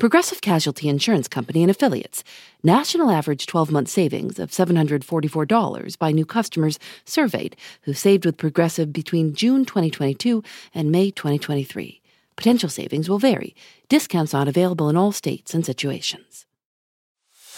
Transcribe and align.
Progressive 0.00 0.40
Casualty 0.40 0.88
Insurance 0.88 1.28
Company 1.28 1.62
and 1.62 1.70
Affiliates. 1.70 2.24
National 2.62 3.10
average 3.10 3.46
12 3.46 3.70
month 3.70 3.88
savings 3.88 4.38
of 4.38 4.50
$744 4.50 5.98
by 5.98 6.10
new 6.10 6.24
customers 6.24 6.78
surveyed 7.04 7.54
who 7.82 7.92
saved 7.92 8.24
with 8.24 8.38
Progressive 8.38 8.94
between 8.94 9.34
June 9.34 9.66
2022 9.66 10.42
and 10.74 10.90
May 10.90 11.10
2023. 11.10 12.00
Potential 12.34 12.70
savings 12.70 13.10
will 13.10 13.18
vary. 13.18 13.54
Discounts 13.90 14.32
not 14.32 14.48
available 14.48 14.88
in 14.88 14.96
all 14.96 15.12
states 15.12 15.52
and 15.52 15.66
situations. 15.66 16.46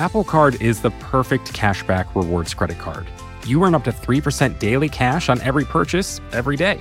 Apple 0.01 0.25
Card 0.25 0.61
is 0.61 0.83
the 0.83 0.91
perfect 0.98 1.53
cashback 1.53 2.12
rewards 2.17 2.55
credit 2.55 2.79
card. 2.79 3.06
You 3.47 3.62
earn 3.62 3.77
up 3.77 3.84
to 3.84 3.93
3% 3.93 4.59
daily 4.59 4.89
cash 4.89 5.29
on 5.29 5.41
every 5.43 5.65
purchase 5.65 6.20
every 6.33 6.56
day. 6.56 6.81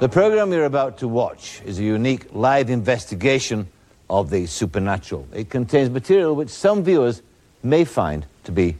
The 0.00 0.08
program 0.08 0.52
you're 0.52 0.64
about 0.64 0.98
to 0.98 1.08
watch 1.08 1.60
is 1.64 1.80
a 1.80 1.82
unique 1.82 2.32
live 2.32 2.70
investigation 2.70 3.66
of 4.08 4.30
the 4.30 4.46
supernatural. 4.46 5.26
It 5.34 5.50
contains 5.50 5.90
material 5.90 6.36
which 6.36 6.50
some 6.50 6.84
viewers 6.84 7.20
may 7.64 7.84
find 7.84 8.24
to 8.44 8.52
be 8.52 8.76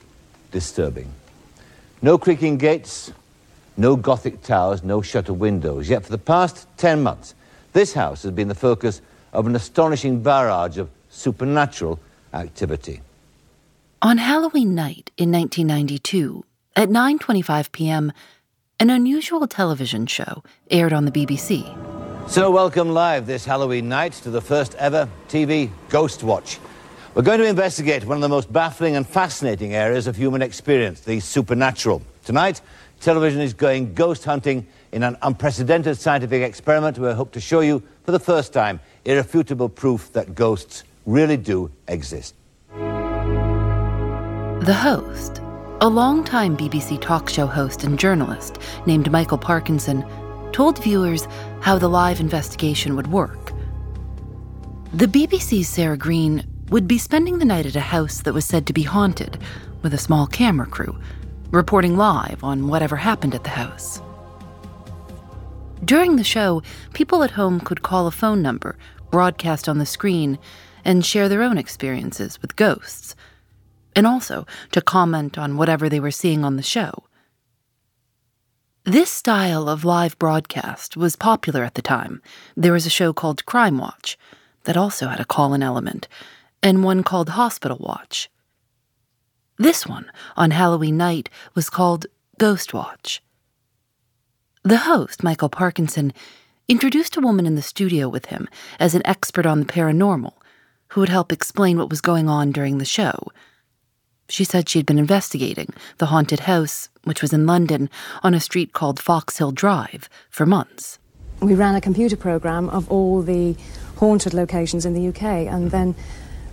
disturbing. 0.52 1.10
No 2.02 2.18
creaking 2.18 2.58
gates, 2.58 3.12
no 3.76 3.96
Gothic 3.96 4.42
towers, 4.42 4.84
no 4.84 5.02
shutter 5.02 5.32
windows. 5.32 5.88
Yet 5.88 6.04
for 6.04 6.12
the 6.12 6.18
past 6.18 6.68
10 6.76 7.02
months, 7.02 7.34
this 7.72 7.94
house 7.94 8.22
has 8.22 8.30
been 8.30 8.46
the 8.46 8.54
focus 8.54 9.02
of 9.32 9.48
an 9.48 9.56
astonishing 9.56 10.22
barrage 10.22 10.78
of 10.78 10.88
supernatural 11.10 11.98
activity. 12.32 13.00
On 14.02 14.18
Halloween 14.18 14.76
night 14.76 15.10
in 15.16 15.32
1992, 15.32 16.44
at 16.76 16.90
9:25 16.90 17.72
p.m., 17.72 18.12
an 18.80 18.90
unusual 18.90 19.46
television 19.48 20.06
show 20.06 20.44
aired 20.70 20.92
on 20.92 21.04
the 21.04 21.10
BBC. 21.10 21.66
So, 22.28 22.50
welcome 22.50 22.90
live 22.90 23.26
this 23.26 23.44
Halloween 23.44 23.88
night 23.88 24.12
to 24.12 24.30
the 24.30 24.40
first 24.40 24.74
ever 24.76 25.08
TV 25.28 25.70
Ghostwatch. 25.88 26.58
We're 27.14 27.22
going 27.22 27.40
to 27.40 27.46
investigate 27.46 28.04
one 28.04 28.18
of 28.18 28.20
the 28.20 28.28
most 28.28 28.52
baffling 28.52 28.94
and 28.94 29.04
fascinating 29.04 29.74
areas 29.74 30.06
of 30.06 30.14
human 30.14 30.42
experience, 30.42 31.00
the 31.00 31.18
supernatural. 31.18 32.02
Tonight, 32.24 32.60
television 33.00 33.40
is 33.40 33.52
going 33.52 33.94
ghost 33.94 34.24
hunting 34.24 34.66
in 34.92 35.02
an 35.02 35.16
unprecedented 35.22 35.98
scientific 35.98 36.42
experiment 36.42 36.98
where 36.98 37.10
I 37.10 37.14
hope 37.14 37.32
to 37.32 37.40
show 37.40 37.60
you, 37.60 37.82
for 38.04 38.12
the 38.12 38.20
first 38.20 38.52
time, 38.52 38.78
irrefutable 39.04 39.68
proof 39.68 40.12
that 40.12 40.36
ghosts 40.36 40.84
really 41.04 41.36
do 41.36 41.70
exist. 41.88 42.34
The 44.60 44.74
host, 44.74 45.40
a 45.80 45.88
longtime 45.88 46.56
BBC 46.56 47.00
talk 47.00 47.28
show 47.28 47.46
host 47.46 47.84
and 47.84 48.00
journalist 48.00 48.58
named 48.84 49.12
Michael 49.12 49.38
Parkinson 49.38 50.04
told 50.50 50.82
viewers 50.82 51.28
how 51.60 51.78
the 51.78 51.88
live 51.88 52.18
investigation 52.18 52.96
would 52.96 53.06
work. 53.12 53.52
The 54.92 55.06
BBC's 55.06 55.68
Sarah 55.68 55.96
Greene 55.96 56.44
would 56.70 56.88
be 56.88 56.98
spending 56.98 57.38
the 57.38 57.44
night 57.44 57.64
at 57.64 57.76
a 57.76 57.80
house 57.80 58.22
that 58.22 58.34
was 58.34 58.44
said 58.44 58.66
to 58.66 58.72
be 58.72 58.82
haunted 58.82 59.38
with 59.82 59.94
a 59.94 59.98
small 59.98 60.26
camera 60.26 60.66
crew, 60.66 60.98
reporting 61.52 61.96
live 61.96 62.42
on 62.42 62.66
whatever 62.66 62.96
happened 62.96 63.36
at 63.36 63.44
the 63.44 63.50
house. 63.50 64.02
During 65.84 66.16
the 66.16 66.24
show, 66.24 66.60
people 66.92 67.22
at 67.22 67.30
home 67.30 67.60
could 67.60 67.82
call 67.82 68.08
a 68.08 68.10
phone 68.10 68.42
number, 68.42 68.76
broadcast 69.12 69.68
on 69.68 69.78
the 69.78 69.86
screen, 69.86 70.40
and 70.84 71.06
share 71.06 71.28
their 71.28 71.42
own 71.42 71.56
experiences 71.56 72.42
with 72.42 72.56
ghosts 72.56 73.14
and 73.98 74.06
also 74.06 74.46
to 74.70 74.80
comment 74.80 75.36
on 75.36 75.56
whatever 75.56 75.88
they 75.88 75.98
were 75.98 76.12
seeing 76.12 76.44
on 76.44 76.54
the 76.54 76.62
show. 76.62 77.02
This 78.84 79.10
style 79.10 79.68
of 79.68 79.84
live 79.84 80.16
broadcast 80.20 80.96
was 80.96 81.16
popular 81.16 81.64
at 81.64 81.74
the 81.74 81.82
time. 81.82 82.22
There 82.56 82.72
was 82.72 82.86
a 82.86 82.90
show 82.90 83.12
called 83.12 83.44
Crimewatch 83.44 84.14
that 84.62 84.76
also 84.76 85.08
had 85.08 85.18
a 85.18 85.24
call 85.24 85.52
in 85.52 85.64
element, 85.64 86.06
and 86.62 86.84
one 86.84 87.02
called 87.02 87.30
Hospital 87.30 87.76
Watch. 87.80 88.30
This 89.56 89.84
one, 89.84 90.08
on 90.36 90.52
Halloween 90.52 90.96
night, 90.96 91.28
was 91.56 91.68
called 91.68 92.06
Ghostwatch. 92.38 93.18
The 94.62 94.78
host, 94.78 95.24
Michael 95.24 95.48
Parkinson, 95.48 96.12
introduced 96.68 97.16
a 97.16 97.20
woman 97.20 97.46
in 97.46 97.56
the 97.56 97.62
studio 97.62 98.08
with 98.08 98.26
him 98.26 98.48
as 98.78 98.94
an 98.94 99.02
expert 99.04 99.44
on 99.44 99.58
the 99.58 99.66
paranormal 99.66 100.34
who 100.90 101.00
would 101.00 101.08
help 101.08 101.32
explain 101.32 101.78
what 101.78 101.90
was 101.90 102.00
going 102.00 102.28
on 102.28 102.52
during 102.52 102.78
the 102.78 102.84
show. 102.84 103.26
She 104.30 104.44
said 104.44 104.68
she'd 104.68 104.86
been 104.86 104.98
investigating 104.98 105.72
the 105.96 106.06
haunted 106.06 106.40
house, 106.40 106.90
which 107.04 107.22
was 107.22 107.32
in 107.32 107.46
London, 107.46 107.88
on 108.22 108.34
a 108.34 108.40
street 108.40 108.74
called 108.74 108.98
Foxhill 108.98 109.54
Drive, 109.54 110.08
for 110.28 110.44
months. 110.44 110.98
We 111.40 111.54
ran 111.54 111.74
a 111.74 111.80
computer 111.80 112.16
program 112.16 112.68
of 112.68 112.90
all 112.90 113.22
the 113.22 113.56
haunted 113.96 114.34
locations 114.34 114.84
in 114.84 114.92
the 114.92 115.08
UK, 115.08 115.22
and 115.22 115.70
then 115.70 115.94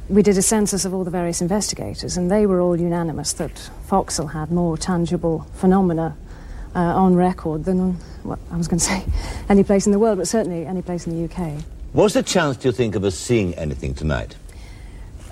we 0.07 0.21
did 0.23 0.37
a 0.37 0.41
census 0.41 0.85
of 0.85 0.93
all 0.93 1.03
the 1.03 1.11
various 1.11 1.41
investigators, 1.41 2.15
and 2.15 2.31
they 2.31 2.45
were 2.45 2.61
all 2.61 2.77
unanimous 2.79 3.33
that 3.33 3.69
Foxhill 3.89 4.31
had 4.31 4.51
more 4.51 4.77
tangible 4.77 5.45
phenomena 5.55 6.15
uh, 6.75 6.79
on 6.79 7.15
record 7.15 7.65
than, 7.65 7.97
well, 8.23 8.39
I 8.51 8.57
was 8.57 8.69
going 8.69 8.79
to 8.79 8.85
say, 8.85 9.03
any 9.49 9.63
place 9.63 9.85
in 9.85 9.91
the 9.91 9.99
world, 9.99 10.17
but 10.17 10.27
certainly 10.29 10.65
any 10.65 10.81
place 10.81 11.07
in 11.07 11.15
the 11.15 11.33
UK. 11.33 11.61
What's 11.91 12.13
the 12.13 12.23
chance, 12.23 12.55
do 12.57 12.69
you 12.69 12.71
think, 12.71 12.95
of 12.95 13.03
us 13.03 13.17
seeing 13.17 13.53
anything 13.55 13.93
tonight? 13.93 14.35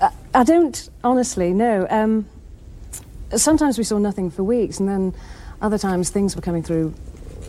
I, 0.00 0.10
I 0.34 0.44
don't 0.44 0.90
honestly 1.02 1.52
know. 1.52 1.86
Um, 1.88 2.26
sometimes 3.36 3.78
we 3.78 3.84
saw 3.84 3.98
nothing 3.98 4.30
for 4.30 4.42
weeks, 4.42 4.80
and 4.80 4.88
then 4.88 5.14
other 5.60 5.78
times 5.78 6.10
things 6.10 6.36
were 6.36 6.42
coming 6.42 6.62
through 6.62 6.94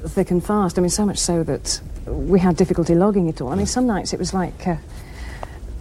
thick 0.08 0.32
and 0.32 0.44
fast. 0.46 0.78
I 0.78 0.82
mean, 0.82 0.90
so 0.90 1.06
much 1.06 1.18
so 1.18 1.44
that 1.44 1.82
we 2.06 2.40
had 2.40 2.56
difficulty 2.56 2.96
logging 2.96 3.28
it 3.28 3.42
all. 3.42 3.50
I 3.50 3.56
mean, 3.56 3.66
some 3.66 3.88
nights 3.88 4.14
it 4.14 4.20
was 4.20 4.34
like 4.34 4.68
uh, 4.68 4.78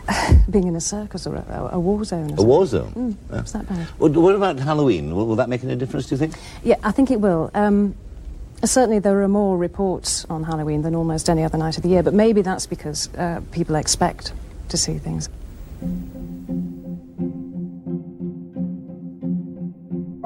being 0.51 0.67
in 0.67 0.77
a 0.77 0.81
circus 0.81 1.27
or 1.27 1.37
a, 1.37 1.71
a 1.73 1.81
war 1.81 2.05
zone. 2.05 2.35
a 2.39 2.43
war 2.43 2.67
zone? 2.67 2.93
Mm, 2.93 3.17
yeah. 3.31 3.41
Was 3.41 3.53
that 3.53 3.69
bad? 3.69 3.87
Well, 3.99 4.11
what 4.11 4.35
about 4.35 4.59
Halloween? 4.59 5.15
Will, 5.15 5.27
will, 5.27 5.37
that 5.37 5.49
make 5.49 5.65
any 5.65 5.77
difference, 5.77 6.07
do 6.07 6.15
you 6.15 6.19
think? 6.19 6.35
Yeah, 6.63 6.77
I 6.83 6.91
think 6.91 7.11
it 7.11 7.21
will. 7.21 7.51
Um, 7.55 7.95
certainly, 8.65 8.99
there 8.99 9.23
are 9.23 9.29
more 9.29 9.57
reports 9.57 10.25
on 10.27 10.45
Halloween 10.45 10.83
than 10.83 10.95
almost 10.95 11.29
any 11.29 11.43
other 11.43 11.59
night 11.59 11.77
of 11.77 11.83
the 11.83 11.89
year, 11.89 12.03
but 12.03 12.15
maybe 12.15 12.43
that's 12.43 12.67
because 12.67 13.13
uh, 13.15 13.41
people 13.53 13.75
expect 13.75 14.33
to 14.69 14.77
see 14.77 14.99
things. 14.99 15.29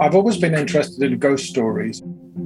I've 0.01 0.15
always 0.15 0.37
been 0.37 0.55
interested 0.55 1.03
in 1.03 1.19
ghost 1.19 1.47
stories. 1.47 2.03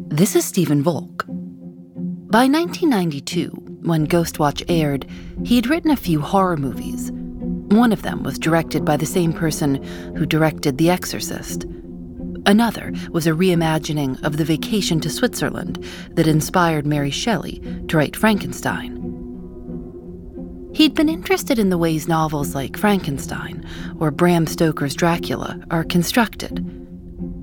This 0.08 0.34
is 0.34 0.43
Stephen 0.43 0.82
Volk. 0.82 1.26
By 1.26 2.46
1992, 2.46 3.50
when 3.82 4.06
Ghostwatch 4.06 4.64
aired, 4.69 5.06
he 5.44 5.56
had 5.56 5.66
written 5.66 5.90
a 5.90 5.96
few 5.96 6.22
horror 6.22 6.56
movies. 6.56 7.12
One 7.12 7.93
of 7.93 8.00
them 8.00 8.22
was 8.22 8.38
directed 8.38 8.87
by 8.87 8.96
the 8.96 9.04
same 9.04 9.34
person 9.34 9.82
who 10.16 10.25
directed 10.25 10.78
The 10.78 10.88
Exorcist. 10.88 11.66
Another 12.46 12.90
was 13.10 13.26
a 13.26 13.32
reimagining 13.32 14.22
of 14.25 14.38
the 14.38 14.46
vacation 14.46 14.98
to 15.00 15.10
Switzerland 15.10 15.84
that 16.12 16.26
inspired 16.26 16.87
Mary 16.87 17.10
Shelley 17.10 17.62
to 17.88 17.98
write 17.98 18.16
Frankenstein. 18.16 18.98
He'd 20.72 20.94
been 20.94 21.10
interested 21.10 21.58
in 21.58 21.69
the 21.69 21.76
ways 21.76 22.08
novels 22.08 22.55
like 22.55 22.78
Frankenstein 22.78 23.69
or 24.00 24.10
Bram 24.10 24.46
Stoker's 24.46 24.94
Dracula 24.94 25.60
are 25.70 25.84
constructed 25.84 26.81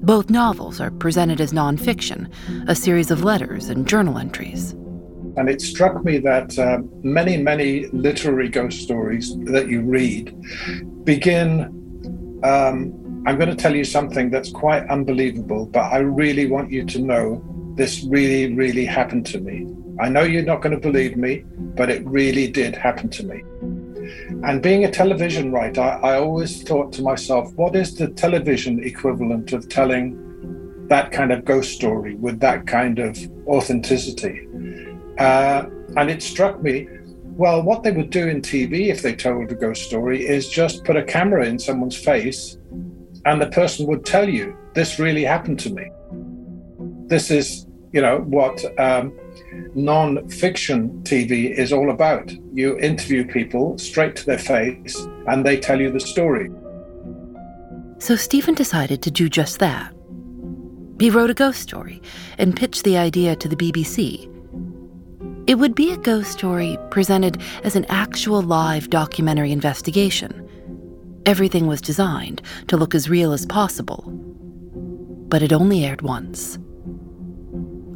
both 0.02 0.30
novels 0.30 0.80
are 0.80 0.92
presented 0.92 1.42
as 1.42 1.54
nonfiction, 1.54 2.32
a 2.68 2.76
series 2.76 3.12
of 3.12 3.24
letters 3.24 3.70
and 3.70 3.88
journal 3.88 4.18
entries. 4.18 4.72
And 5.38 5.50
it 5.50 5.62
struck 5.62 6.04
me 6.04 6.18
that 6.20 6.58
uh, 6.58 6.80
many, 7.04 7.38
many 7.38 7.88
literary 7.88 8.50
ghost 8.50 8.82
stories 8.82 9.38
that 9.46 9.70
you 9.70 9.82
read 9.82 10.36
begin 11.06 11.76
um, 12.44 13.24
I'm 13.26 13.38
going 13.38 13.50
to 13.50 13.56
tell 13.56 13.76
you 13.76 13.84
something 13.84 14.30
that's 14.30 14.52
quite 14.52 14.88
unbelievable, 14.90 15.66
but 15.66 15.92
I 15.92 15.98
really 15.98 16.48
want 16.48 16.72
you 16.72 16.86
to 16.86 17.00
know 17.00 17.44
this 17.76 18.04
really, 18.04 18.54
really 18.54 18.86
happened 18.86 19.26
to 19.28 19.40
me. 19.40 19.68
I 20.00 20.08
know 20.08 20.22
you're 20.22 20.44
not 20.44 20.62
going 20.62 20.74
to 20.74 20.80
believe 20.80 21.18
me, 21.18 21.44
but 21.76 21.90
it 21.90 22.06
really 22.06 22.50
did 22.50 22.76
happen 22.76 23.10
to 23.10 23.24
me. 23.24 23.44
And 24.44 24.62
being 24.62 24.86
a 24.86 24.92
television 24.92 25.52
writer, 25.52 25.82
I 25.82 26.16
always 26.16 26.64
thought 26.64 26.94
to 26.94 27.02
myself, 27.02 27.54
what 27.56 27.76
is 27.76 27.96
the 27.96 28.08
television 28.10 28.84
equivalent 28.84 29.54
of 29.54 29.68
telling 29.70 30.88
that 30.88 31.12
kind 31.12 31.32
of 31.32 31.46
ghost 31.46 31.74
story 31.74 32.16
with 32.16 32.40
that 32.40 32.66
kind 32.66 33.00
of 33.00 33.18
authenticity? 33.48 34.48
Uh, 35.18 35.66
and 35.98 36.10
it 36.10 36.24
struck 36.24 36.62
me 36.62 36.88
well, 37.40 37.64
what 37.64 37.84
they 37.84 37.92
would 37.92 38.10
do 38.10 38.28
in 38.28 38.42
TV 38.42 38.88
if 38.88 39.02
they 39.02 39.16
told 39.16 39.50
a 39.50 39.56
ghost 39.56 39.84
story 39.84 40.28
is 40.28 40.50
just 40.50 40.84
put 40.84 40.98
a 40.98 41.04
camera 41.04 41.46
in 41.46 41.58
someone's 41.58 41.96
face 41.96 42.58
and 43.24 43.42
the 43.42 43.48
person 43.48 43.88
would 43.88 44.06
tell 44.06 44.28
you, 44.28 44.58
this 44.74 45.00
really 45.00 45.24
happened 45.24 45.58
to 45.62 45.70
me. 45.70 45.90
This 47.08 47.32
is, 47.32 47.66
you 47.94 48.02
know, 48.02 48.18
what 48.20 48.62
um, 48.78 49.18
non 49.76 50.28
fiction 50.30 51.02
TV 51.04 51.52
is 51.52 51.72
all 51.72 51.90
about. 51.90 52.32
You 52.54 52.78
interview 52.80 53.26
people 53.26 53.78
straight 53.78 54.16
to 54.18 54.26
their 54.26 54.38
face 54.38 54.96
and 55.28 55.46
they 55.46 55.60
tell 55.60 55.80
you 55.80 55.92
the 55.92 56.00
story. 56.00 56.50
So 58.00 58.16
Stephen 58.16 58.56
decided 58.56 59.02
to 59.04 59.12
do 59.12 59.30
just 59.30 59.60
that. 59.60 59.94
He 61.00 61.10
wrote 61.10 61.30
a 61.30 61.34
ghost 61.34 61.62
story 61.62 62.02
and 62.38 62.56
pitched 62.56 62.84
the 62.84 62.98
idea 62.98 63.36
to 63.36 63.48
the 63.48 63.56
BBC 63.56 64.30
it 65.50 65.58
would 65.58 65.74
be 65.74 65.92
a 65.92 65.98
ghost 65.98 66.32
story 66.32 66.78
presented 66.92 67.42
as 67.64 67.76
an 67.76 67.88
actual 67.90 68.44
live 68.44 68.92
documentary 68.92 69.52
investigation. 69.52 70.48
Everything 71.26 71.66
was 71.66 71.82
designed 71.82 72.44
to 72.68 72.78
look 72.78 72.94
as 72.94 73.10
real 73.10 73.34
as 73.34 73.48
possible. 73.48 74.04
But 75.28 75.42
it 75.42 75.52
only 75.52 75.86
aired 75.86 76.04
once. 76.04 76.60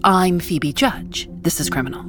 I'm 0.04 0.40
Phoebe 0.40 0.74
Judge. 0.74 1.30
This 1.42 1.60
is 1.60 1.70
Criminal. 1.70 2.02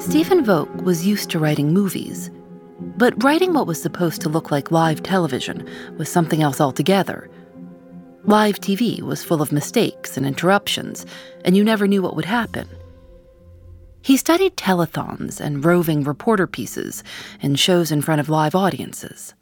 Stephen 0.00 0.44
Volk 0.44 0.82
was 0.82 1.06
used 1.06 1.30
to 1.30 1.38
writing 1.38 1.72
movies 1.72 2.30
but 2.96 3.22
writing 3.22 3.52
what 3.52 3.66
was 3.66 3.80
supposed 3.80 4.22
to 4.22 4.28
look 4.28 4.50
like 4.50 4.70
live 4.70 5.02
television 5.02 5.68
was 5.98 6.08
something 6.08 6.42
else 6.42 6.60
altogether. 6.60 7.30
Live 8.24 8.58
TV 8.58 9.02
was 9.02 9.22
full 9.22 9.42
of 9.42 9.52
mistakes 9.52 10.16
and 10.16 10.26
interruptions, 10.26 11.04
and 11.44 11.56
you 11.56 11.62
never 11.62 11.86
knew 11.86 12.02
what 12.02 12.16
would 12.16 12.24
happen. 12.24 12.66
He 14.06 14.16
studied 14.16 14.56
telethons 14.56 15.40
and 15.40 15.64
roving 15.64 16.04
reporter 16.04 16.46
pieces 16.46 17.02
and 17.42 17.58
shows 17.58 17.90
in 17.90 18.02
front 18.02 18.20
of 18.20 18.28
live 18.28 18.54
audiences. 18.54 19.34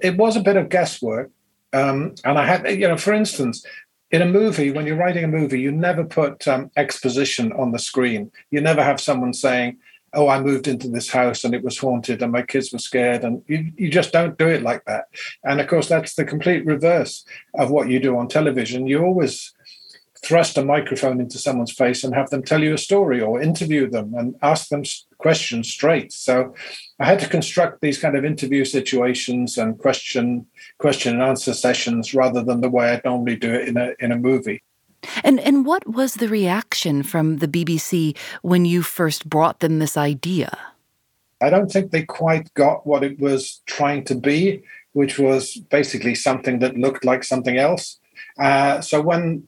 It 0.00 0.16
was 0.16 0.34
a 0.34 0.40
bit 0.40 0.56
of 0.56 0.68
guesswork. 0.68 1.30
Um, 1.72 2.16
and 2.24 2.36
I 2.36 2.44
had, 2.44 2.68
you 2.68 2.88
know, 2.88 2.96
for 2.96 3.12
instance, 3.12 3.64
in 4.10 4.20
a 4.20 4.26
movie, 4.26 4.72
when 4.72 4.84
you're 4.84 4.96
writing 4.96 5.22
a 5.22 5.28
movie, 5.28 5.60
you 5.60 5.70
never 5.70 6.02
put 6.02 6.48
um, 6.48 6.72
exposition 6.76 7.52
on 7.52 7.70
the 7.70 7.78
screen. 7.78 8.32
You 8.50 8.60
never 8.60 8.82
have 8.82 9.00
someone 9.00 9.32
saying, 9.32 9.78
oh, 10.12 10.26
I 10.28 10.40
moved 10.40 10.66
into 10.66 10.88
this 10.88 11.08
house 11.08 11.44
and 11.44 11.54
it 11.54 11.62
was 11.62 11.78
haunted 11.78 12.20
and 12.20 12.32
my 12.32 12.42
kids 12.42 12.72
were 12.72 12.80
scared. 12.80 13.22
And 13.22 13.44
you, 13.46 13.70
you 13.76 13.88
just 13.90 14.10
don't 14.10 14.36
do 14.36 14.48
it 14.48 14.62
like 14.62 14.84
that. 14.86 15.04
And 15.44 15.60
of 15.60 15.68
course, 15.68 15.86
that's 15.86 16.16
the 16.16 16.24
complete 16.24 16.66
reverse 16.66 17.24
of 17.54 17.70
what 17.70 17.88
you 17.88 18.00
do 18.00 18.18
on 18.18 18.26
television. 18.26 18.88
You 18.88 19.04
always 19.04 19.54
thrust 20.22 20.58
a 20.58 20.64
microphone 20.64 21.20
into 21.20 21.38
someone's 21.38 21.72
face 21.72 22.04
and 22.04 22.14
have 22.14 22.30
them 22.30 22.42
tell 22.42 22.62
you 22.62 22.74
a 22.74 22.78
story 22.78 23.20
or 23.20 23.40
interview 23.40 23.88
them 23.88 24.14
and 24.14 24.34
ask 24.42 24.68
them 24.68 24.82
questions 25.18 25.70
straight. 25.70 26.12
So 26.12 26.54
I 26.98 27.06
had 27.06 27.20
to 27.20 27.28
construct 27.28 27.80
these 27.80 27.98
kind 27.98 28.16
of 28.16 28.24
interview 28.24 28.64
situations 28.64 29.56
and 29.56 29.78
question 29.78 30.46
question 30.78 31.14
and 31.14 31.22
answer 31.22 31.54
sessions 31.54 32.14
rather 32.14 32.42
than 32.42 32.60
the 32.60 32.70
way 32.70 32.92
I 32.92 33.00
normally 33.04 33.36
do 33.36 33.52
it 33.52 33.68
in 33.68 33.76
a 33.76 33.94
in 33.98 34.12
a 34.12 34.18
movie. 34.18 34.62
And 35.24 35.40
and 35.40 35.64
what 35.64 35.86
was 35.88 36.14
the 36.14 36.28
reaction 36.28 37.02
from 37.02 37.38
the 37.38 37.48
BBC 37.48 38.16
when 38.42 38.64
you 38.64 38.82
first 38.82 39.28
brought 39.28 39.60
them 39.60 39.78
this 39.78 39.96
idea? 39.96 40.56
I 41.40 41.48
don't 41.48 41.72
think 41.72 41.90
they 41.90 42.02
quite 42.02 42.52
got 42.52 42.86
what 42.86 43.02
it 43.02 43.18
was 43.18 43.62
trying 43.64 44.04
to 44.04 44.14
be, 44.14 44.62
which 44.92 45.18
was 45.18 45.54
basically 45.70 46.14
something 46.14 46.58
that 46.58 46.76
looked 46.76 47.04
like 47.04 47.24
something 47.24 47.56
else. 47.56 47.98
Uh, 48.38 48.82
so 48.82 49.00
when 49.00 49.46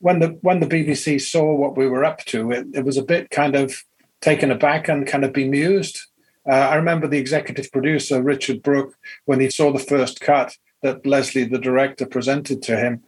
when 0.00 0.20
the 0.20 0.38
when 0.42 0.60
the 0.60 0.66
BBC 0.66 1.20
saw 1.20 1.54
what 1.54 1.76
we 1.76 1.86
were 1.86 2.04
up 2.04 2.24
to, 2.26 2.52
it, 2.52 2.66
it 2.74 2.84
was 2.84 2.96
a 2.96 3.02
bit 3.02 3.30
kind 3.30 3.56
of 3.56 3.84
taken 4.20 4.50
aback 4.50 4.88
and 4.88 5.06
kind 5.06 5.24
of 5.24 5.32
bemused. 5.32 6.00
Uh, 6.48 6.52
I 6.52 6.76
remember 6.76 7.06
the 7.06 7.18
executive 7.18 7.70
producer 7.70 8.22
Richard 8.22 8.62
Broke 8.62 8.96
when 9.26 9.40
he 9.40 9.50
saw 9.50 9.72
the 9.72 9.78
first 9.78 10.20
cut 10.20 10.56
that 10.82 11.04
Lesley, 11.06 11.44
the 11.44 11.58
director, 11.58 12.06
presented 12.06 12.62
to 12.62 12.76
him 12.76 13.02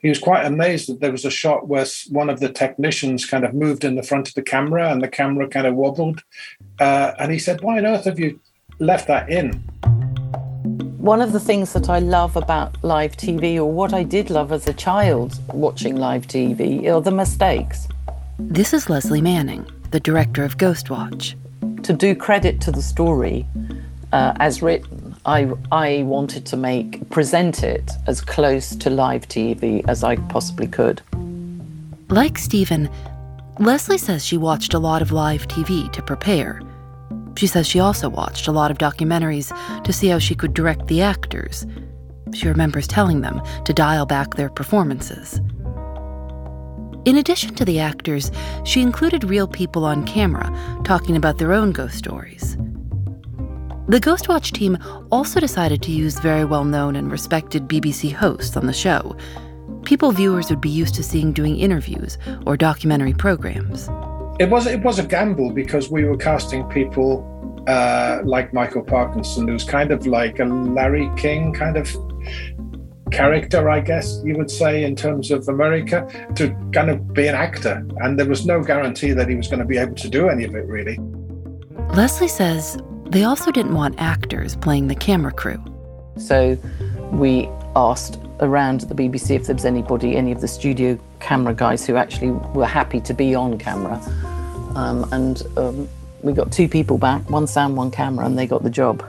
he 0.00 0.08
was 0.08 0.18
quite 0.18 0.46
amazed 0.46 0.88
that 0.88 1.00
there 1.00 1.12
was 1.12 1.26
a 1.26 1.30
shot 1.30 1.68
where 1.68 1.86
one 2.08 2.30
of 2.30 2.40
the 2.40 2.48
technicians 2.48 3.26
kind 3.26 3.44
of 3.44 3.54
moved 3.54 3.84
in 3.84 3.96
the 3.96 4.02
front 4.02 4.28
of 4.28 4.34
the 4.34 4.42
camera 4.42 4.90
and 4.90 5.02
the 5.02 5.08
camera 5.08 5.46
kind 5.46 5.66
of 5.66 5.76
wobbled. 5.76 6.22
Uh, 6.78 7.12
and 7.18 7.30
he 7.30 7.38
said, 7.38 7.60
Why 7.60 7.78
on 7.78 7.86
earth 7.86 8.04
have 8.04 8.18
you 8.18 8.40
left 8.78 9.08
that 9.08 9.28
in? 9.28 9.62
One 11.00 11.22
of 11.22 11.32
the 11.32 11.40
things 11.40 11.72
that 11.72 11.88
I 11.88 11.98
love 11.98 12.36
about 12.36 12.76
live 12.84 13.16
TV, 13.16 13.56
or 13.56 13.64
what 13.64 13.94
I 13.94 14.02
did 14.02 14.28
love 14.28 14.52
as 14.52 14.66
a 14.66 14.74
child 14.74 15.40
watching 15.54 15.96
live 15.96 16.26
TV, 16.26 16.84
are 16.88 17.00
the 17.00 17.10
mistakes. 17.10 17.88
This 18.38 18.74
is 18.74 18.90
Lesley 18.90 19.22
Manning, 19.22 19.66
the 19.92 20.00
director 20.00 20.44
of 20.44 20.58
Ghostwatch. 20.58 21.36
To 21.84 21.94
do 21.94 22.14
credit 22.14 22.60
to 22.60 22.70
the 22.70 22.82
story 22.82 23.46
uh, 24.12 24.34
as 24.40 24.60
written, 24.60 25.16
I, 25.24 25.50
I 25.72 26.02
wanted 26.02 26.44
to 26.44 26.58
make, 26.58 27.08
present 27.08 27.62
it 27.62 27.92
as 28.06 28.20
close 28.20 28.76
to 28.76 28.90
live 28.90 29.26
TV 29.26 29.82
as 29.88 30.04
I 30.04 30.16
possibly 30.16 30.66
could. 30.66 31.00
Like 32.10 32.36
Stephen, 32.36 32.90
Leslie 33.58 33.96
says 33.96 34.26
she 34.26 34.36
watched 34.36 34.74
a 34.74 34.78
lot 34.78 35.00
of 35.00 35.12
live 35.12 35.48
TV 35.48 35.90
to 35.92 36.02
prepare. 36.02 36.60
She 37.40 37.46
says 37.46 37.66
she 37.66 37.80
also 37.80 38.10
watched 38.10 38.48
a 38.48 38.52
lot 38.52 38.70
of 38.70 38.76
documentaries 38.76 39.48
to 39.84 39.94
see 39.94 40.08
how 40.08 40.18
she 40.18 40.34
could 40.34 40.52
direct 40.52 40.88
the 40.88 41.00
actors. 41.00 41.66
She 42.34 42.46
remembers 42.46 42.86
telling 42.86 43.22
them 43.22 43.40
to 43.64 43.72
dial 43.72 44.04
back 44.04 44.34
their 44.34 44.50
performances. 44.50 45.40
In 47.06 47.16
addition 47.16 47.54
to 47.54 47.64
the 47.64 47.80
actors, 47.80 48.30
she 48.64 48.82
included 48.82 49.24
real 49.24 49.48
people 49.48 49.86
on 49.86 50.04
camera 50.04 50.54
talking 50.84 51.16
about 51.16 51.38
their 51.38 51.54
own 51.54 51.72
ghost 51.72 51.96
stories. 51.96 52.58
The 53.88 54.00
Ghostwatch 54.00 54.52
team 54.52 54.76
also 55.10 55.40
decided 55.40 55.80
to 55.84 55.92
use 55.92 56.20
very 56.20 56.44
well 56.44 56.66
known 56.66 56.94
and 56.94 57.10
respected 57.10 57.68
BBC 57.68 58.12
hosts 58.12 58.54
on 58.54 58.66
the 58.66 58.74
show, 58.74 59.16
people 59.86 60.12
viewers 60.12 60.50
would 60.50 60.60
be 60.60 60.68
used 60.68 60.94
to 60.96 61.02
seeing 61.02 61.32
doing 61.32 61.58
interviews 61.58 62.18
or 62.44 62.58
documentary 62.58 63.14
programs. 63.14 63.88
It 64.38 64.48
was 64.48 64.66
it 64.66 64.82
was 64.82 64.98
a 64.98 65.02
gamble 65.02 65.50
because 65.50 65.90
we 65.90 66.04
were 66.06 66.16
casting 66.16 66.64
people 66.68 67.39
uh, 67.66 68.20
like 68.24 68.52
Michael 68.52 68.82
Parkinson, 68.82 69.48
who's 69.48 69.64
kind 69.64 69.90
of 69.90 70.06
like 70.06 70.38
a 70.38 70.44
Larry 70.44 71.10
King 71.16 71.52
kind 71.52 71.76
of 71.76 71.88
character, 73.10 73.68
I 73.68 73.80
guess 73.80 74.20
you 74.24 74.36
would 74.36 74.50
say, 74.50 74.84
in 74.84 74.96
terms 74.96 75.30
of 75.30 75.48
America, 75.48 76.06
to 76.36 76.50
kind 76.72 76.90
of 76.90 77.12
be 77.12 77.26
an 77.26 77.34
actor. 77.34 77.86
And 77.98 78.18
there 78.18 78.26
was 78.26 78.46
no 78.46 78.62
guarantee 78.62 79.12
that 79.12 79.28
he 79.28 79.34
was 79.34 79.48
going 79.48 79.58
to 79.58 79.64
be 79.64 79.78
able 79.78 79.94
to 79.96 80.08
do 80.08 80.28
any 80.28 80.44
of 80.44 80.54
it, 80.54 80.66
really. 80.66 80.98
Lesley 81.94 82.28
says 82.28 82.78
they 83.06 83.24
also 83.24 83.50
didn't 83.50 83.74
want 83.74 83.96
actors 83.98 84.56
playing 84.56 84.86
the 84.86 84.94
camera 84.94 85.32
crew. 85.32 85.62
So 86.16 86.56
we 87.12 87.48
asked 87.74 88.20
around 88.40 88.80
the 88.82 88.94
BBC 88.94 89.34
if 89.34 89.46
there 89.46 89.54
was 89.54 89.64
anybody, 89.64 90.16
any 90.16 90.32
of 90.32 90.40
the 90.40 90.48
studio 90.48 90.98
camera 91.18 91.54
guys 91.54 91.86
who 91.86 91.96
actually 91.96 92.30
were 92.30 92.66
happy 92.66 93.00
to 93.00 93.12
be 93.12 93.34
on 93.34 93.58
camera. 93.58 94.00
Um, 94.76 95.08
and 95.12 95.42
um, 95.56 95.88
we 96.22 96.32
got 96.32 96.52
two 96.52 96.68
people 96.68 96.98
back, 96.98 97.28
one 97.30 97.46
sound, 97.46 97.76
one 97.76 97.90
camera, 97.90 98.26
and 98.26 98.38
they 98.38 98.46
got 98.46 98.62
the 98.62 98.70
job. 98.70 99.04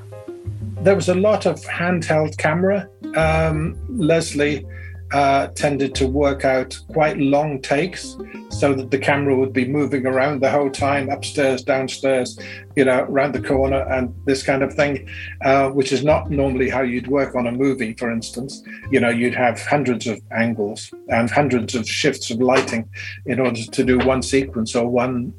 There 0.82 0.96
was 0.96 1.10
a 1.10 1.15
lot 1.15 1.46
of 1.46 1.62
handheld 1.62 2.38
camera. 2.38 2.89
Um, 3.15 3.77
Lesley 3.89 4.65
uh, 5.12 5.48
tended 5.48 5.94
to 5.96 6.08
work 6.08 6.46
out 6.46 6.77
quite 6.94 7.18
long 7.18 7.62
takes 7.62 8.15
so 8.50 8.74
that 8.74 8.91
the 8.91 8.98
camera 8.98 9.36
would 9.36 9.53
be 9.53 9.68
moving 9.68 10.06
around 10.06 10.41
the 10.41 10.50
whole 10.50 10.70
time, 10.70 11.10
upstairs, 11.10 11.63
downstairs, 11.63 12.39
you 12.75 12.86
know, 12.86 13.01
around 13.01 13.34
the 13.34 13.41
corner, 13.41 13.82
and 13.89 14.13
this 14.25 14.41
kind 14.44 14.63
of 14.63 14.74
thing, 14.74 15.10
uh, 15.44 15.70
which 15.70 15.91
is 15.91 16.03
not 16.03 16.32
normally 16.32 16.70
how 16.70 16.82
you'd 16.82 17.08
work 17.08 17.36
on 17.36 17.48
a 17.48 17.51
movie, 17.51 17.94
for 17.94 18.12
instance. 18.12 18.63
You 18.89 19.00
know, 19.00 19.10
you'd 19.10 19.36
have 19.36 19.62
hundreds 19.62 20.08
of 20.08 20.22
angles 20.32 20.94
and 21.10 21.30
hundreds 21.30 21.75
of 21.75 21.88
shifts 21.88 22.32
of 22.32 22.39
lighting 22.39 22.89
in 23.25 23.39
order 23.39 23.62
to 23.63 23.84
do 23.84 24.00
one 24.00 24.22
sequence 24.22 24.75
or 24.75 24.88
one 24.88 25.34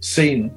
scene. 0.00 0.50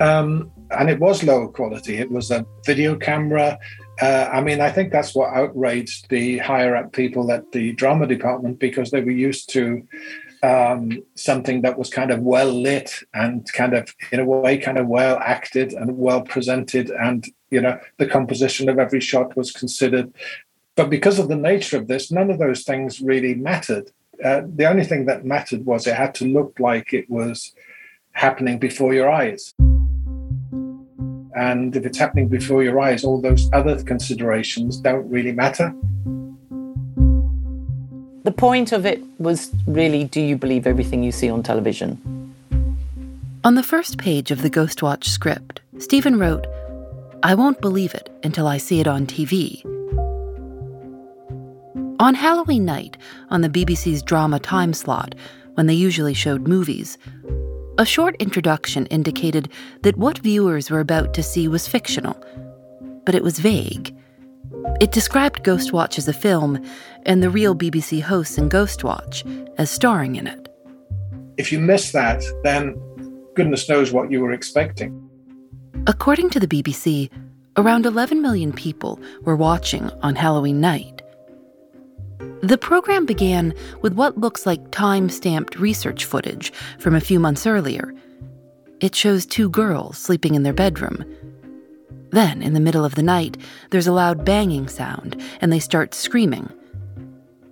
Um, 0.00 0.50
and 0.70 0.90
it 0.90 0.98
was 0.98 1.22
lower 1.22 1.48
quality. 1.48 1.96
It 1.96 2.10
was 2.10 2.30
a 2.30 2.44
video 2.64 2.96
camera 2.96 3.58
uh, 4.00 4.28
I 4.32 4.40
mean, 4.40 4.60
I 4.60 4.70
think 4.70 4.90
that's 4.90 5.14
what 5.14 5.32
outraged 5.32 6.08
the 6.08 6.38
higher 6.38 6.74
up 6.74 6.92
people 6.92 7.30
at 7.30 7.52
the 7.52 7.72
drama 7.72 8.06
department 8.06 8.58
because 8.58 8.90
they 8.90 9.00
were 9.00 9.10
used 9.10 9.50
to 9.50 9.86
um, 10.42 11.02
something 11.14 11.62
that 11.62 11.78
was 11.78 11.90
kind 11.90 12.10
of 12.10 12.20
well 12.20 12.52
lit 12.52 12.92
and 13.14 13.50
kind 13.52 13.72
of, 13.74 13.94
in 14.10 14.20
a 14.20 14.24
way, 14.24 14.58
kind 14.58 14.78
of 14.78 14.88
well 14.88 15.18
acted 15.18 15.72
and 15.72 15.96
well 15.96 16.22
presented. 16.22 16.90
And, 16.90 17.24
you 17.50 17.60
know, 17.60 17.78
the 17.98 18.06
composition 18.06 18.68
of 18.68 18.78
every 18.78 19.00
shot 19.00 19.36
was 19.36 19.52
considered. 19.52 20.12
But 20.74 20.90
because 20.90 21.20
of 21.20 21.28
the 21.28 21.36
nature 21.36 21.78
of 21.78 21.86
this, 21.86 22.10
none 22.10 22.30
of 22.30 22.38
those 22.38 22.64
things 22.64 23.00
really 23.00 23.34
mattered. 23.34 23.92
Uh, 24.22 24.42
the 24.46 24.68
only 24.68 24.84
thing 24.84 25.06
that 25.06 25.24
mattered 25.24 25.64
was 25.64 25.86
it 25.86 25.94
had 25.94 26.14
to 26.16 26.24
look 26.24 26.58
like 26.58 26.92
it 26.92 27.08
was 27.08 27.54
happening 28.12 28.58
before 28.58 28.92
your 28.92 29.10
eyes. 29.10 29.54
And 31.34 31.74
if 31.74 31.84
it's 31.84 31.98
happening 31.98 32.28
before 32.28 32.62
your 32.62 32.80
eyes, 32.80 33.04
all 33.04 33.20
those 33.20 33.50
other 33.52 33.82
considerations 33.82 34.76
don't 34.76 35.08
really 35.10 35.32
matter. 35.32 35.74
The 38.24 38.32
point 38.32 38.72
of 38.72 38.86
it 38.86 39.02
was 39.18 39.52
really 39.66 40.04
do 40.04 40.20
you 40.20 40.36
believe 40.36 40.66
everything 40.66 41.02
you 41.02 41.12
see 41.12 41.28
on 41.28 41.42
television? 41.42 41.98
On 43.44 43.54
the 43.54 43.62
first 43.62 43.98
page 43.98 44.30
of 44.30 44.40
the 44.40 44.48
Ghostwatch 44.48 45.04
script, 45.04 45.60
Stephen 45.78 46.18
wrote, 46.18 46.46
I 47.22 47.34
won't 47.34 47.60
believe 47.60 47.94
it 47.94 48.08
until 48.22 48.46
I 48.46 48.56
see 48.56 48.80
it 48.80 48.86
on 48.86 49.06
TV. 49.06 49.62
On 52.00 52.14
Halloween 52.14 52.64
night, 52.64 52.96
on 53.30 53.42
the 53.42 53.48
BBC's 53.48 54.02
drama 54.02 54.38
time 54.38 54.72
slot, 54.72 55.14
when 55.54 55.66
they 55.66 55.74
usually 55.74 56.14
showed 56.14 56.48
movies, 56.48 56.98
a 57.78 57.84
short 57.84 58.14
introduction 58.16 58.86
indicated 58.86 59.48
that 59.82 59.96
what 59.96 60.18
viewers 60.18 60.70
were 60.70 60.80
about 60.80 61.12
to 61.14 61.22
see 61.22 61.48
was 61.48 61.66
fictional, 61.66 62.16
but 63.04 63.14
it 63.14 63.22
was 63.22 63.38
vague. 63.38 63.94
It 64.80 64.92
described 64.92 65.42
Ghostwatch 65.42 65.98
as 65.98 66.06
a 66.06 66.12
film 66.12 66.64
and 67.04 67.22
the 67.22 67.30
real 67.30 67.54
BBC 67.54 68.00
hosts 68.00 68.38
in 68.38 68.48
Ghostwatch 68.48 69.24
as 69.58 69.70
starring 69.70 70.16
in 70.16 70.26
it. 70.26 70.48
If 71.36 71.50
you 71.50 71.58
miss 71.58 71.90
that, 71.92 72.22
then 72.44 72.74
goodness 73.34 73.68
knows 73.68 73.92
what 73.92 74.10
you 74.10 74.20
were 74.20 74.32
expecting. 74.32 75.00
According 75.86 76.30
to 76.30 76.40
the 76.40 76.46
BBC, 76.46 77.10
around 77.56 77.86
11 77.86 78.22
million 78.22 78.52
people 78.52 79.00
were 79.22 79.36
watching 79.36 79.90
on 80.02 80.14
Halloween 80.14 80.60
night. 80.60 81.02
The 82.42 82.58
program 82.58 83.06
began 83.06 83.54
with 83.80 83.94
what 83.94 84.18
looks 84.18 84.44
like 84.44 84.70
time 84.70 85.08
stamped 85.08 85.58
research 85.58 86.04
footage 86.04 86.52
from 86.78 86.94
a 86.94 87.00
few 87.00 87.18
months 87.18 87.46
earlier. 87.46 87.94
It 88.80 88.94
shows 88.94 89.24
two 89.24 89.48
girls 89.48 89.96
sleeping 89.96 90.34
in 90.34 90.42
their 90.42 90.52
bedroom. 90.52 91.04
Then, 92.10 92.42
in 92.42 92.52
the 92.52 92.60
middle 92.60 92.84
of 92.84 92.94
the 92.94 93.02
night, 93.02 93.38
there's 93.70 93.86
a 93.86 93.92
loud 93.92 94.24
banging 94.24 94.68
sound, 94.68 95.20
and 95.40 95.52
they 95.52 95.58
start 95.58 95.94
screaming. 95.94 96.50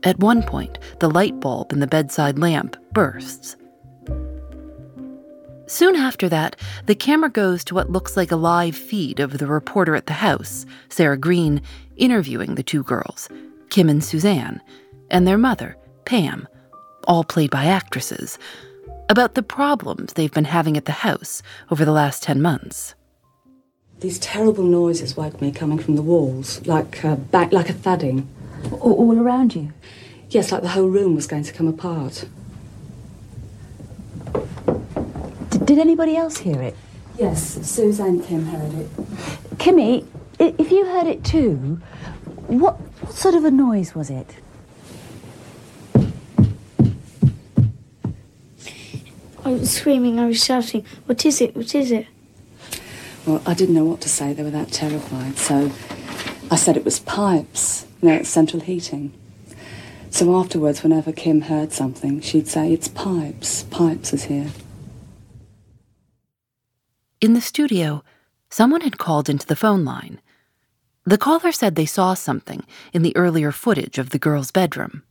At 0.02 0.18
one 0.18 0.42
point, 0.42 0.78
the 1.00 1.10
light 1.10 1.40
bulb 1.40 1.72
in 1.72 1.80
the 1.80 1.86
bedside 1.86 2.38
lamp 2.38 2.76
bursts. 2.92 3.56
Soon 5.66 5.96
after 5.96 6.28
that, 6.28 6.54
the 6.84 6.94
camera 6.94 7.30
goes 7.30 7.64
to 7.64 7.74
what 7.74 7.90
looks 7.90 8.14
like 8.14 8.30
a 8.30 8.36
live 8.36 8.76
feed 8.76 9.20
of 9.20 9.38
the 9.38 9.46
reporter 9.46 9.96
at 9.96 10.06
the 10.06 10.12
house, 10.12 10.66
Sarah 10.90 11.16
Greene, 11.16 11.62
interviewing 11.96 12.56
the 12.56 12.62
two 12.62 12.82
girls, 12.82 13.28
Kim 13.72 13.88
and 13.88 14.04
Suzanne, 14.04 14.60
and 15.10 15.26
their 15.26 15.38
mother, 15.38 15.78
Pam, 16.04 16.46
all 17.08 17.24
played 17.24 17.50
by 17.50 17.64
actresses, 17.64 18.38
about 19.08 19.34
the 19.34 19.42
problems 19.42 20.12
they've 20.12 20.30
been 20.30 20.44
having 20.44 20.76
at 20.76 20.84
the 20.84 20.92
house 20.92 21.42
over 21.70 21.82
the 21.82 21.90
last 21.90 22.22
10 22.22 22.42
months. 22.42 22.94
These 24.00 24.18
terrible 24.18 24.64
noises 24.64 25.16
woke 25.16 25.40
me 25.40 25.52
coming 25.52 25.78
from 25.78 25.96
the 25.96 26.02
walls, 26.02 26.60
like 26.66 27.02
uh, 27.02 27.16
back, 27.16 27.50
like 27.50 27.70
a 27.70 27.72
thudding. 27.72 28.28
All, 28.72 28.92
all 28.92 29.18
around 29.18 29.54
you? 29.54 29.72
Yes, 30.28 30.52
like 30.52 30.60
the 30.60 30.68
whole 30.68 30.88
room 30.88 31.14
was 31.14 31.26
going 31.26 31.44
to 31.44 31.52
come 31.54 31.66
apart. 31.66 32.26
D- 35.48 35.58
did 35.64 35.78
anybody 35.78 36.14
else 36.14 36.36
hear 36.36 36.60
it? 36.60 36.76
Yes, 37.18 37.66
Suzanne 37.66 38.22
Kim 38.22 38.44
heard 38.44 38.74
it. 38.74 38.96
Kimmy, 39.56 40.04
if 40.38 40.70
you 40.70 40.84
heard 40.84 41.06
it 41.06 41.24
too, 41.24 41.80
what, 42.48 42.76
what 43.02 43.14
sort 43.14 43.34
of 43.34 43.44
a 43.44 43.50
noise 43.50 43.94
was 43.94 44.10
it? 44.10 44.36
I 49.44 49.50
was 49.50 49.72
screaming, 49.72 50.20
I 50.20 50.26
was 50.26 50.42
shouting, 50.42 50.84
What 51.06 51.26
is 51.26 51.40
it? 51.40 51.56
What 51.56 51.74
is 51.74 51.90
it? 51.90 52.06
Well, 53.26 53.42
I 53.44 53.54
didn't 53.54 53.74
know 53.74 53.84
what 53.84 54.00
to 54.02 54.08
say. 54.08 54.32
They 54.32 54.42
were 54.42 54.50
that 54.50 54.72
terrified. 54.72 55.36
So 55.36 55.70
I 56.50 56.56
said 56.56 56.76
it 56.76 56.84
was 56.84 57.00
pipes. 57.00 57.86
No, 58.00 58.14
it's 58.14 58.28
central 58.28 58.62
heating. 58.62 59.12
So 60.10 60.36
afterwards, 60.36 60.82
whenever 60.82 61.12
Kim 61.12 61.42
heard 61.42 61.72
something, 61.72 62.20
she'd 62.20 62.48
say, 62.48 62.72
It's 62.72 62.88
pipes. 62.88 63.64
Pipes 63.64 64.12
is 64.12 64.24
here. 64.24 64.50
In 67.20 67.34
the 67.34 67.40
studio, 67.40 68.02
someone 68.50 68.82
had 68.82 68.98
called 68.98 69.28
into 69.28 69.46
the 69.46 69.56
phone 69.56 69.84
line. 69.84 70.20
The 71.04 71.18
caller 71.18 71.50
said 71.52 71.74
they 71.74 71.86
saw 71.86 72.14
something 72.14 72.64
in 72.92 73.02
the 73.02 73.16
earlier 73.16 73.50
footage 73.50 73.98
of 73.98 74.10
the 74.10 74.18
girl's 74.18 74.50
bedroom. 74.52 75.02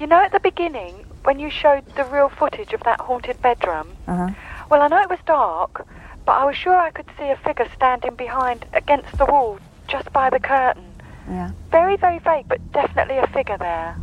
You 0.00 0.06
know, 0.06 0.20
at 0.20 0.32
the 0.32 0.40
beginning, 0.40 1.04
when 1.22 1.38
you 1.38 1.50
showed 1.50 1.86
the 1.94 2.04
real 2.04 2.28
footage 2.28 2.72
of 2.72 2.82
that 2.82 3.00
haunted 3.00 3.40
bedroom, 3.40 3.88
Uh-huh. 4.08 4.30
well, 4.70 4.82
I 4.82 4.88
know 4.88 5.00
it 5.00 5.08
was 5.08 5.20
dark, 5.26 5.86
but 6.24 6.32
I 6.32 6.44
was 6.44 6.56
sure 6.56 6.76
I 6.76 6.90
could 6.90 7.06
see 7.16 7.28
a 7.30 7.36
figure 7.36 7.68
standing 7.74 8.14
behind 8.16 8.66
against 8.72 9.16
the 9.18 9.24
wall 9.24 9.58
just 9.88 10.12
by 10.12 10.30
the 10.30 10.40
curtain. 10.40 10.84
Yeah. 11.28 11.52
Very, 11.70 11.96
very 11.96 12.18
vague, 12.18 12.48
but 12.48 12.60
definitely 12.72 13.18
a 13.18 13.26
figure 13.28 13.56
there. 13.58 13.96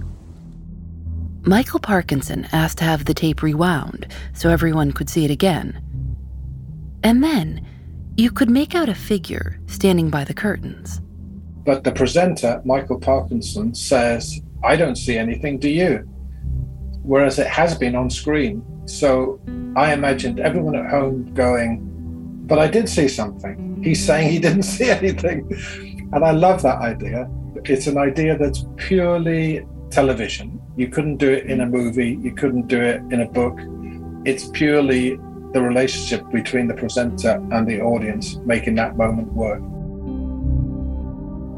Michael 1.45 1.79
Parkinson 1.81 2.47
asked 2.53 2.77
to 2.77 2.85
have 2.85 3.03
the 3.03 3.13
tape 3.13 3.43
rewound 3.43 4.07
so 4.33 4.49
everyone 4.49 4.93
could 4.93 5.09
see 5.09 5.25
it 5.25 5.31
again. 5.31 5.81
And 7.03 7.21
then 7.21 7.65
you 8.15 8.31
could 8.31 8.49
make 8.49 8.73
out 8.75 8.87
a 8.87 8.95
figure 8.95 9.59
standing 9.67 10.09
by 10.09 10.23
the 10.23 10.33
curtains. 10.33 11.01
But 11.65 11.83
the 11.83 11.91
presenter, 11.91 12.61
Michael 12.65 12.99
Parkinson, 12.99 13.73
says, 13.73 14.41
I 14.63 14.75
don't 14.75 14.95
see 14.95 15.17
anything, 15.17 15.59
do 15.59 15.69
you? 15.69 15.97
Whereas 17.03 17.39
it 17.39 17.47
has 17.47 17.77
been 17.77 17.95
on 17.95 18.09
screen. 18.09 18.63
So 18.85 19.39
I 19.75 19.93
imagined 19.93 20.39
everyone 20.39 20.75
at 20.75 20.89
home 20.89 21.33
going, 21.33 21.81
But 22.47 22.59
I 22.59 22.67
did 22.67 22.89
see 22.89 23.07
something. 23.07 23.81
He's 23.81 24.05
saying 24.05 24.31
he 24.31 24.39
didn't 24.39 24.63
see 24.75 24.89
anything. 24.89 25.49
And 26.13 26.23
I 26.23 26.31
love 26.31 26.61
that 26.63 26.79
idea. 26.79 27.29
It's 27.65 27.87
an 27.87 27.97
idea 27.97 28.37
that's 28.37 28.65
purely 28.75 29.65
television. 29.89 30.61
You 30.75 30.87
couldn't 30.89 31.17
do 31.17 31.31
it 31.31 31.45
in 31.45 31.61
a 31.61 31.65
movie, 31.65 32.19
you 32.21 32.33
couldn't 32.33 32.67
do 32.67 32.81
it 32.81 33.01
in 33.11 33.21
a 33.21 33.29
book. 33.29 33.59
It's 34.25 34.47
purely 34.49 35.17
the 35.53 35.61
relationship 35.61 36.29
between 36.31 36.67
the 36.67 36.73
presenter 36.73 37.41
and 37.51 37.67
the 37.67 37.79
audience 37.79 38.37
making 38.45 38.75
that 38.75 38.97
moment 38.97 39.31
work. 39.33 39.61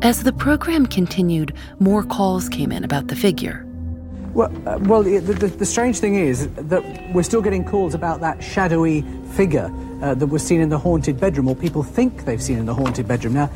As 0.02 0.24
the 0.24 0.34
program 0.34 0.86
continued, 0.86 1.54
more 1.80 2.04
calls 2.04 2.50
came 2.50 2.72
in 2.72 2.84
about 2.84 3.08
the 3.08 3.16
figure. 3.16 3.66
Well, 4.34 4.52
uh, 4.68 4.78
well, 4.82 5.02
the, 5.02 5.20
the, 5.20 5.48
the 5.48 5.66
strange 5.66 6.00
thing 6.00 6.16
is 6.16 6.50
that 6.56 6.84
we're 7.14 7.24
still 7.24 7.42
getting 7.42 7.64
calls 7.64 7.94
about 7.94 8.20
that 8.20 8.44
shadowy 8.44 9.04
figure 9.32 9.72
uh, 10.02 10.14
that 10.14 10.28
was 10.28 10.46
seen 10.46 10.60
in 10.60 10.70
the 10.70 10.78
haunted 10.78 11.20
bedroom, 11.20 11.48
or 11.48 11.56
people 11.56 11.82
think 11.82 12.26
they've 12.26 12.42
seen 12.42 12.58
in 12.58 12.66
the 12.66 12.74
haunted 12.74 13.08
bedroom. 13.08 13.34
Now, 13.34 13.48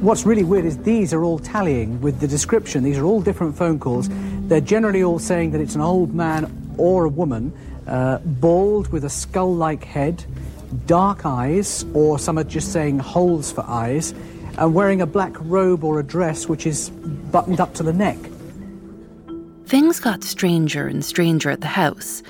what's 0.00 0.26
really 0.26 0.44
weird 0.44 0.66
is 0.66 0.76
these 0.78 1.14
are 1.14 1.24
all 1.24 1.38
tallying 1.38 2.00
with 2.02 2.20
the 2.20 2.28
description. 2.28 2.84
These 2.84 2.98
are 2.98 3.04
all 3.04 3.22
different 3.22 3.56
phone 3.56 3.78
calls. 3.78 4.08
They're 4.48 4.60
generally 4.60 5.02
all 5.02 5.18
saying 5.18 5.52
that 5.52 5.60
it's 5.62 5.74
an 5.74 5.80
old 5.80 6.14
man 6.14 6.74
or 6.76 7.06
a 7.06 7.08
woman, 7.08 7.52
uh, 7.86 8.18
bald 8.18 8.88
with 8.92 9.04
a 9.04 9.10
skull 9.10 9.54
like 9.54 9.82
head, 9.84 10.24
dark 10.86 11.24
eyes, 11.24 11.86
or 11.94 12.18
some 12.18 12.38
are 12.38 12.44
just 12.44 12.72
saying 12.72 12.98
holes 12.98 13.50
for 13.50 13.64
eyes, 13.66 14.12
and 14.58 14.74
wearing 14.74 15.00
a 15.00 15.06
black 15.06 15.34
robe 15.40 15.84
or 15.84 16.00
a 16.00 16.04
dress 16.04 16.48
which 16.48 16.66
is 16.66 16.90
buttoned 17.30 17.60
up 17.60 17.74
to 17.74 17.82
the 17.82 17.92
neck. 17.92 18.18
Things 19.66 20.00
got 20.00 20.24
stranger 20.24 20.86
and 20.86 21.04
stranger 21.04 21.50
at 21.50 21.60
the 21.60 21.68
house. 21.68 22.22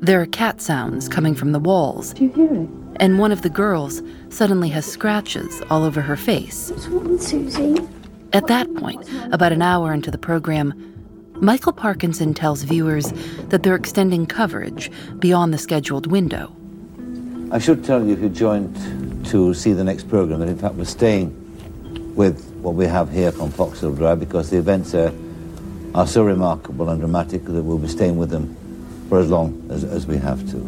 There 0.00 0.20
are 0.20 0.26
cat 0.26 0.60
sounds 0.60 1.08
coming 1.08 1.34
from 1.34 1.52
the 1.52 1.58
walls. 1.58 2.12
Do 2.14 2.24
you 2.24 2.32
hear 2.32 2.54
it? 2.54 2.68
And 2.96 3.18
one 3.18 3.32
of 3.32 3.42
the 3.42 3.48
girls 3.48 4.02
suddenly 4.28 4.68
has 4.68 4.84
scratches 4.84 5.62
all 5.70 5.84
over 5.84 6.00
her 6.00 6.16
face. 6.16 6.70
What's 6.70 6.86
wrong, 6.88 7.18
Susie? 7.18 7.80
At 8.32 8.46
that 8.48 8.72
point, 8.74 9.08
about 9.32 9.52
an 9.52 9.62
hour 9.62 9.92
into 9.92 10.10
the 10.10 10.18
program, 10.18 10.74
Michael 11.36 11.72
Parkinson 11.72 12.34
tells 12.34 12.62
viewers 12.62 13.12
that 13.48 13.62
they're 13.62 13.74
extending 13.74 14.26
coverage 14.26 14.90
beyond 15.18 15.54
the 15.54 15.58
scheduled 15.58 16.08
window. 16.08 16.54
I 17.50 17.58
should 17.58 17.84
tell 17.84 18.04
you 18.04 18.12
if 18.12 18.20
you 18.20 18.28
joined 18.28 19.26
to 19.26 19.54
see 19.54 19.72
the 19.72 19.84
next 19.84 20.08
program 20.08 20.40
that 20.40 20.48
in 20.48 20.58
fact 20.58 20.74
we're 20.74 20.84
staying 20.84 21.43
with 22.14 22.44
what 22.56 22.74
we 22.74 22.86
have 22.86 23.10
here 23.10 23.32
from 23.32 23.50
Foxhill 23.50 23.96
Drive 23.96 24.20
because 24.20 24.50
the 24.50 24.58
events 24.58 24.94
are, 24.94 25.12
are 25.94 26.06
so 26.06 26.24
remarkable 26.24 26.88
and 26.88 27.00
dramatic 27.00 27.44
that 27.44 27.62
we'll 27.62 27.78
be 27.78 27.88
staying 27.88 28.16
with 28.16 28.30
them 28.30 28.56
for 29.08 29.18
as 29.18 29.30
long 29.30 29.66
as, 29.70 29.84
as 29.84 30.06
we 30.06 30.16
have 30.16 30.40
to. 30.50 30.58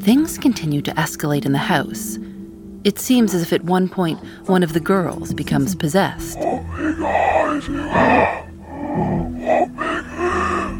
Things 0.00 0.38
continue 0.38 0.80
to 0.82 0.92
escalate 0.92 1.44
in 1.44 1.52
the 1.52 1.58
house. 1.58 2.18
It 2.84 2.98
seems 2.98 3.34
as 3.34 3.42
if 3.42 3.52
at 3.52 3.64
one 3.64 3.88
point 3.88 4.20
one 4.46 4.62
of 4.62 4.72
the 4.72 4.80
girls 4.80 5.34
becomes 5.34 5.74
possessed. 5.74 6.38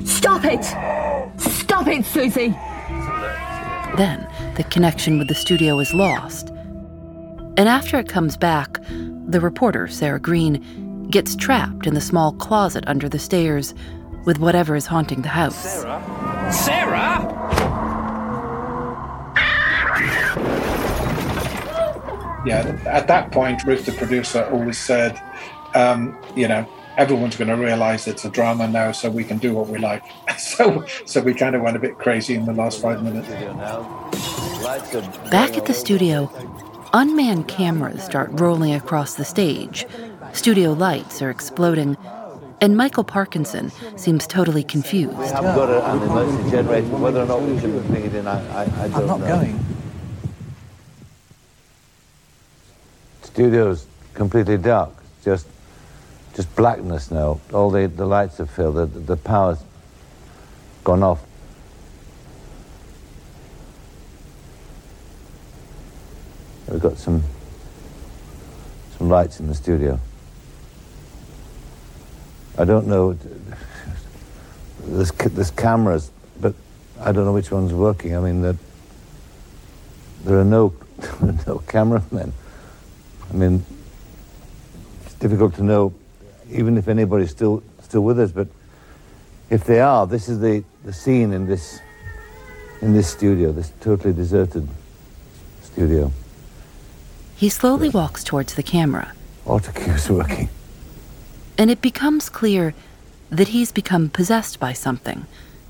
Stop 0.06 0.44
it! 0.44 0.64
Stop 1.40 1.88
it, 1.88 2.04
Susie. 2.06 2.54
Then 3.96 4.26
the 4.56 4.64
connection 4.70 5.18
with 5.18 5.28
the 5.28 5.34
studio 5.34 5.78
is 5.80 5.92
lost. 5.92 6.50
And 7.58 7.68
after 7.68 7.98
it 7.98 8.08
comes 8.08 8.36
back, 8.36 8.78
the 9.26 9.40
reporter, 9.40 9.88
Sarah 9.88 10.20
Greene, 10.20 11.08
gets 11.10 11.34
trapped 11.34 11.88
in 11.88 11.94
the 11.94 12.00
small 12.00 12.30
closet 12.34 12.84
under 12.86 13.08
the 13.08 13.18
stairs 13.18 13.74
with 14.24 14.38
whatever 14.38 14.76
is 14.76 14.86
haunting 14.86 15.22
the 15.22 15.28
house. 15.28 15.56
Sarah? 15.56 16.52
Sarah? 16.52 17.18
Yeah, 22.46 22.80
at 22.86 23.08
that 23.08 23.32
point, 23.32 23.64
Ruth, 23.64 23.86
the 23.86 23.92
producer, 23.92 24.48
always 24.52 24.78
said, 24.78 25.20
um, 25.74 26.16
you 26.36 26.46
know, 26.46 26.64
everyone's 26.96 27.34
going 27.36 27.48
to 27.48 27.56
realize 27.56 28.06
it's 28.06 28.24
a 28.24 28.30
drama 28.30 28.68
now, 28.68 28.92
so 28.92 29.10
we 29.10 29.24
can 29.24 29.38
do 29.38 29.52
what 29.52 29.66
we 29.66 29.78
like. 29.78 30.04
so, 30.38 30.84
so 31.06 31.20
we 31.20 31.34
kind 31.34 31.56
of 31.56 31.62
went 31.62 31.76
a 31.76 31.80
bit 31.80 31.98
crazy 31.98 32.36
in 32.36 32.44
the 32.44 32.52
last 32.52 32.80
five 32.80 33.02
minutes. 33.02 33.28
Back 35.28 35.56
at 35.56 35.66
the 35.66 35.74
studio, 35.74 36.30
unmanned 36.92 37.48
cameras 37.48 38.02
start 38.02 38.30
rolling 38.32 38.74
across 38.74 39.14
the 39.14 39.24
stage. 39.24 39.86
Studio 40.32 40.72
lights 40.72 41.22
are 41.22 41.30
exploding, 41.30 41.96
and 42.60 42.76
Michael 42.76 43.04
Parkinson 43.04 43.70
seems 43.96 44.26
totally 44.26 44.62
confused. 44.62 45.18
We 45.18 45.26
have 45.26 45.44
got 45.44 45.68
a, 45.70 45.84
an 45.90 46.02
emergency 46.02 46.50
generator. 46.50 46.86
Whether 46.88 47.22
or 47.22 47.26
not 47.26 47.42
we 47.42 47.58
should 47.60 47.86
bring 47.88 48.04
it 48.04 48.14
in, 48.14 48.26
I, 48.26 48.40
I, 48.52 48.62
I 48.62 48.88
don't 48.88 48.94
I'm 48.94 49.06
not 49.06 49.20
know. 49.20 49.26
going. 49.26 49.64
Studio's 53.22 53.86
completely 54.14 54.56
dark. 54.58 54.90
Just, 55.24 55.46
just 56.34 56.54
blackness 56.56 57.10
now. 57.10 57.40
All 57.52 57.70
the, 57.70 57.86
the 57.86 58.06
lights 58.06 58.38
have 58.38 58.50
failed. 58.50 58.76
The, 58.76 58.86
the 58.86 59.16
power's 59.16 59.58
gone 60.84 61.02
off. 61.02 61.22
We've 66.70 66.80
got 66.80 66.98
some, 66.98 67.22
some 68.98 69.08
lights 69.08 69.40
in 69.40 69.48
the 69.48 69.54
studio. 69.54 69.98
I 72.58 72.64
don't 72.64 72.86
know. 72.86 73.16
There's, 74.82 75.10
there's 75.12 75.50
cameras, 75.50 76.10
but 76.40 76.54
I 77.00 77.12
don't 77.12 77.24
know 77.24 77.32
which 77.32 77.50
one's 77.50 77.72
working. 77.72 78.16
I 78.16 78.20
mean, 78.20 78.42
there, 78.42 78.56
there 80.24 80.40
are 80.40 80.44
no, 80.44 80.74
no 81.46 81.58
cameramen. 81.66 82.32
I 83.30 83.32
mean, 83.32 83.64
it's 85.06 85.14
difficult 85.14 85.54
to 85.54 85.62
know, 85.62 85.94
even 86.50 86.76
if 86.76 86.88
anybody's 86.88 87.30
still 87.30 87.62
still 87.82 88.02
with 88.02 88.18
us. 88.18 88.32
But 88.32 88.48
if 89.50 89.64
they 89.64 89.80
are, 89.80 90.06
this 90.06 90.28
is 90.28 90.40
the, 90.40 90.64
the 90.84 90.92
scene 90.92 91.32
in 91.32 91.46
this 91.46 91.80
in 92.82 92.92
this 92.92 93.08
studio, 93.08 93.52
this 93.52 93.72
totally 93.80 94.12
deserted 94.12 94.68
studio. 95.62 96.12
He 97.38 97.48
slowly 97.48 97.88
walks 97.88 98.24
towards 98.24 98.54
the 98.54 98.64
camera, 98.64 99.12
Autocue's 99.46 100.10
working. 100.10 100.48
and 101.56 101.70
it 101.70 101.80
becomes 101.80 102.28
clear 102.28 102.74
that 103.30 103.48
he's 103.48 103.70
become 103.70 104.08
possessed 104.10 104.58
by 104.58 104.72
something 104.72 105.24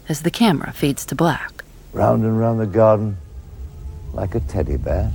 as 0.08 0.22
the 0.22 0.30
camera 0.30 0.72
fades 0.72 1.04
to 1.06 1.14
black. 1.14 1.62
Round 1.92 2.24
and 2.24 2.40
round 2.40 2.58
the 2.58 2.66
garden, 2.66 3.18
like 4.14 4.34
a 4.34 4.40
teddy 4.40 4.78
bear. 4.78 5.12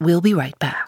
We'll 0.00 0.20
be 0.20 0.34
right 0.34 0.58
back. 0.58 0.87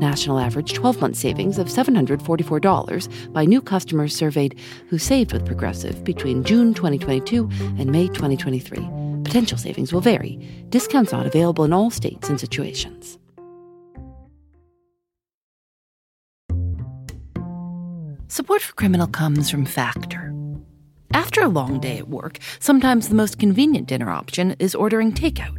National 0.00 0.38
average 0.38 0.72
12 0.72 0.98
month 1.00 1.16
savings 1.16 1.58
of 1.58 1.68
$744 1.68 3.32
by 3.34 3.44
new 3.44 3.60
customers 3.60 4.16
surveyed 4.16 4.58
who 4.88 4.96
saved 4.96 5.34
with 5.34 5.44
Progressive 5.44 6.02
between 6.04 6.42
June 6.42 6.72
2022 6.72 7.48
and 7.78 7.92
May 7.92 8.08
2023. 8.08 8.78
Potential 9.24 9.58
savings 9.58 9.92
will 9.92 10.00
vary. 10.00 10.38
Discounts 10.70 11.12
not 11.12 11.26
available 11.26 11.64
in 11.64 11.74
all 11.74 11.90
states 11.90 12.30
and 12.30 12.40
situations. 12.40 13.18
Support 18.28 18.62
for 18.62 18.72
Criminal 18.74 19.06
comes 19.06 19.50
from 19.50 19.66
Factor. 19.66 20.32
After 21.12 21.42
a 21.42 21.48
long 21.48 21.78
day 21.78 21.98
at 21.98 22.08
work, 22.08 22.38
sometimes 22.58 23.10
the 23.10 23.14
most 23.14 23.38
convenient 23.38 23.86
dinner 23.86 24.10
option 24.10 24.56
is 24.58 24.74
ordering 24.74 25.12
takeout. 25.12 25.58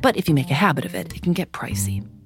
But 0.00 0.16
if 0.16 0.26
you 0.26 0.34
make 0.34 0.50
a 0.50 0.54
habit 0.54 0.86
of 0.86 0.94
it, 0.94 1.14
it 1.14 1.22
can 1.22 1.34
get 1.34 1.52
pricey. 1.52 2.08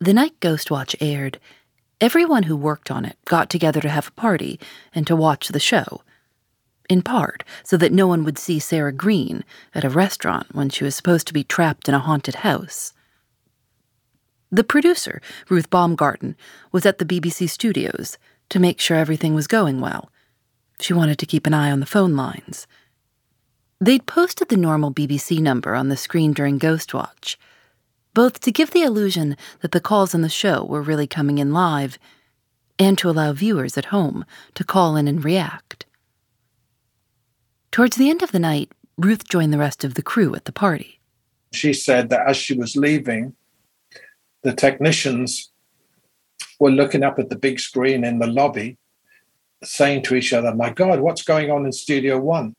The 0.00 0.12
night 0.12 0.38
Ghostwatch 0.38 0.94
aired, 1.00 1.40
everyone 2.00 2.44
who 2.44 2.56
worked 2.56 2.88
on 2.88 3.04
it 3.04 3.16
got 3.24 3.50
together 3.50 3.80
to 3.80 3.88
have 3.88 4.08
a 4.08 4.12
party 4.12 4.60
and 4.94 5.04
to 5.08 5.16
watch 5.16 5.48
the 5.48 5.58
show. 5.58 6.02
In 6.88 7.02
part, 7.02 7.42
so 7.64 7.76
that 7.76 7.92
no 7.92 8.06
one 8.06 8.22
would 8.22 8.38
see 8.38 8.60
Sarah 8.60 8.92
Greene 8.92 9.44
at 9.74 9.84
a 9.84 9.90
restaurant 9.90 10.54
when 10.54 10.70
she 10.70 10.84
was 10.84 10.94
supposed 10.94 11.26
to 11.26 11.34
be 11.34 11.42
trapped 11.42 11.88
in 11.88 11.94
a 11.94 11.98
haunted 11.98 12.36
house. 12.36 12.92
The 14.52 14.62
producer, 14.62 15.20
Ruth 15.50 15.68
Baumgarten, 15.68 16.36
was 16.70 16.86
at 16.86 16.98
the 16.98 17.04
BBC 17.04 17.50
studios 17.50 18.18
to 18.50 18.60
make 18.60 18.80
sure 18.80 18.96
everything 18.96 19.34
was 19.34 19.48
going 19.48 19.80
well. 19.80 20.12
She 20.80 20.92
wanted 20.92 21.18
to 21.18 21.26
keep 21.26 21.44
an 21.44 21.54
eye 21.54 21.72
on 21.72 21.80
the 21.80 21.86
phone 21.86 22.14
lines. 22.14 22.68
They'd 23.80 24.06
posted 24.06 24.48
the 24.48 24.56
normal 24.56 24.94
BBC 24.94 25.40
number 25.40 25.74
on 25.74 25.88
the 25.88 25.96
screen 25.96 26.32
during 26.32 26.60
Ghostwatch, 26.60 27.36
both 28.18 28.40
to 28.40 28.50
give 28.50 28.72
the 28.72 28.82
illusion 28.82 29.36
that 29.60 29.70
the 29.70 29.80
calls 29.80 30.12
on 30.12 30.22
the 30.22 30.28
show 30.28 30.64
were 30.64 30.82
really 30.82 31.06
coming 31.06 31.38
in 31.38 31.52
live, 31.52 32.00
and 32.76 32.98
to 32.98 33.08
allow 33.08 33.32
viewers 33.32 33.78
at 33.78 33.94
home 33.94 34.24
to 34.54 34.64
call 34.64 34.96
in 34.96 35.06
and 35.06 35.24
react. 35.24 35.86
Towards 37.70 37.96
the 37.96 38.10
end 38.10 38.24
of 38.24 38.32
the 38.32 38.40
night, 38.40 38.72
Ruth 38.96 39.28
joined 39.28 39.52
the 39.52 39.64
rest 39.66 39.84
of 39.84 39.94
the 39.94 40.02
crew 40.02 40.34
at 40.34 40.46
the 40.46 40.52
party. 40.66 40.98
She 41.52 41.72
said 41.72 42.08
that 42.08 42.28
as 42.28 42.36
she 42.36 42.54
was 42.54 42.74
leaving, 42.74 43.36
the 44.42 44.52
technicians 44.52 45.52
were 46.58 46.72
looking 46.72 47.04
up 47.04 47.20
at 47.20 47.28
the 47.28 47.38
big 47.38 47.60
screen 47.60 48.02
in 48.02 48.18
the 48.18 48.26
lobby, 48.26 48.78
saying 49.62 50.02
to 50.02 50.16
each 50.16 50.32
other, 50.32 50.52
My 50.52 50.70
God, 50.70 50.98
what's 50.98 51.22
going 51.22 51.52
on 51.52 51.64
in 51.66 51.70
Studio 51.70 52.18
One? 52.18 52.56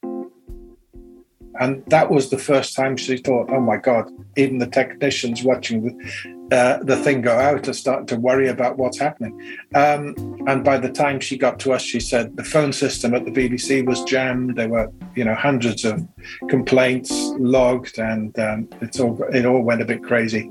And 1.60 1.84
that 1.88 2.10
was 2.10 2.30
the 2.30 2.38
first 2.38 2.76
time 2.76 2.96
she 2.96 3.18
thought, 3.18 3.50
oh 3.50 3.60
my 3.60 3.78
God, 3.78 4.10
even 4.38 4.60
the 4.60 4.68
technicians 4.68 5.44
watching 5.44 5.84
the, 5.84 6.56
uh, 6.56 6.82
the 6.84 6.96
thing 6.96 7.22
go 7.22 7.38
out 7.38 7.68
are 7.68 7.74
starting 7.74 8.08
to 8.08 8.16
worry 8.16 8.48
about 8.48 8.78
what's 8.78 8.98
happening. 8.98 9.58
Um, 9.76 10.16
and 10.48 10.64
by 10.64 10.78
the 10.78 10.90
time 10.90 11.20
she 11.20 11.38
got 11.38 11.60
to 11.60 11.74
us, 11.74 11.82
she 11.82 12.00
said 12.00 12.38
the 12.38 12.46
phone 12.46 12.72
system 12.72 13.14
at 13.14 13.26
the 13.26 13.32
BBC 13.32 13.86
was 13.86 14.04
jammed. 14.06 14.56
There 14.56 14.70
were, 14.70 14.90
you 15.16 15.26
know, 15.26 15.36
hundreds 15.36 15.84
of 15.84 16.08
complaints 16.48 17.12
logged, 17.38 18.00
and 18.00 18.38
um, 18.40 18.70
it's 18.82 19.00
all 19.00 19.22
it 19.34 19.46
all 19.46 19.62
went 19.62 19.82
a 19.82 19.86
bit 19.86 20.02
crazy. 20.02 20.50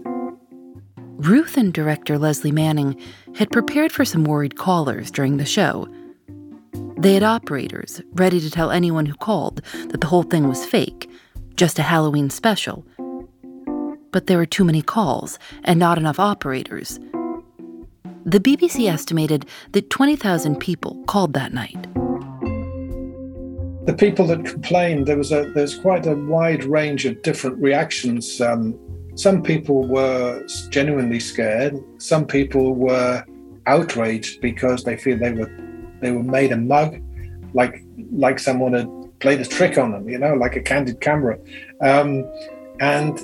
Ruth 1.16 1.57
and 1.57 1.73
director 1.73 2.16
Lesley 2.16 2.53
Manning 2.53 3.01
had 3.35 3.51
prepared 3.51 3.90
for 3.90 4.05
some 4.05 4.25
worried 4.25 4.57
callers 4.57 5.11
during 5.11 5.38
the 5.38 5.44
show. 5.44 5.88
They 6.98 7.14
had 7.14 7.22
operators 7.22 8.02
ready 8.14 8.40
to 8.40 8.50
tell 8.50 8.70
anyone 8.70 9.07
who 9.07 9.14
called 9.14 9.62
that 9.88 10.00
the 10.00 10.07
whole 10.07 10.24
thing 10.24 10.48
was 10.48 10.64
fake, 10.64 11.09
just 11.54 11.78
a 11.78 11.83
Halloween 11.83 12.31
special. 12.31 12.85
But 14.11 14.26
there 14.26 14.38
were 14.38 14.46
too 14.46 14.64
many 14.64 14.83
calls 14.83 15.38
and 15.64 15.78
not 15.78 15.98
enough 15.98 16.18
operators. 16.18 16.98
The 18.24 18.40
BBC 18.40 18.90
estimated 18.90 19.46
that 19.72 19.90
20,000 19.90 20.59
people 20.61 21.02
called 21.07 21.35
that 21.35 21.52
night. 21.52 21.81
The 23.87 23.94
people 23.96 24.26
that 24.26 24.44
complained, 24.44 25.07
there 25.07 25.16
was 25.16 25.33
a 25.33 25.50
there's 25.54 25.78
quite 25.78 26.07
a 26.07 26.14
wide 26.14 26.64
range 26.64 27.07
of 27.07 27.22
different 27.22 27.59
reactions. 27.59 28.38
Um, 28.40 28.78
some 29.14 29.42
people 29.42 29.87
were 29.88 30.44
genuinely 30.68 31.20
scared. 31.20 31.74
Some 31.96 32.26
people 32.26 32.74
were 32.74 33.24
outraged 33.66 34.42
because 34.42 34.85
they 34.85 34.96
feel 34.96 35.16
they 35.18 35.33
were 35.33 35.50
they 36.01 36.11
were 36.11 36.23
made 36.23 36.53
a 36.53 36.57
mug, 36.57 37.01
like 37.55 37.83
like 38.13 38.39
someone 38.39 38.73
had 38.73 38.89
played 39.21 39.41
a 39.41 39.45
trick 39.45 39.79
on 39.79 39.93
them, 39.93 40.09
you 40.09 40.19
know, 40.19 40.35
like 40.35 40.57
a 40.57 40.61
candid 40.61 41.01
camera, 41.01 41.39
um, 41.81 42.25
and 42.81 43.21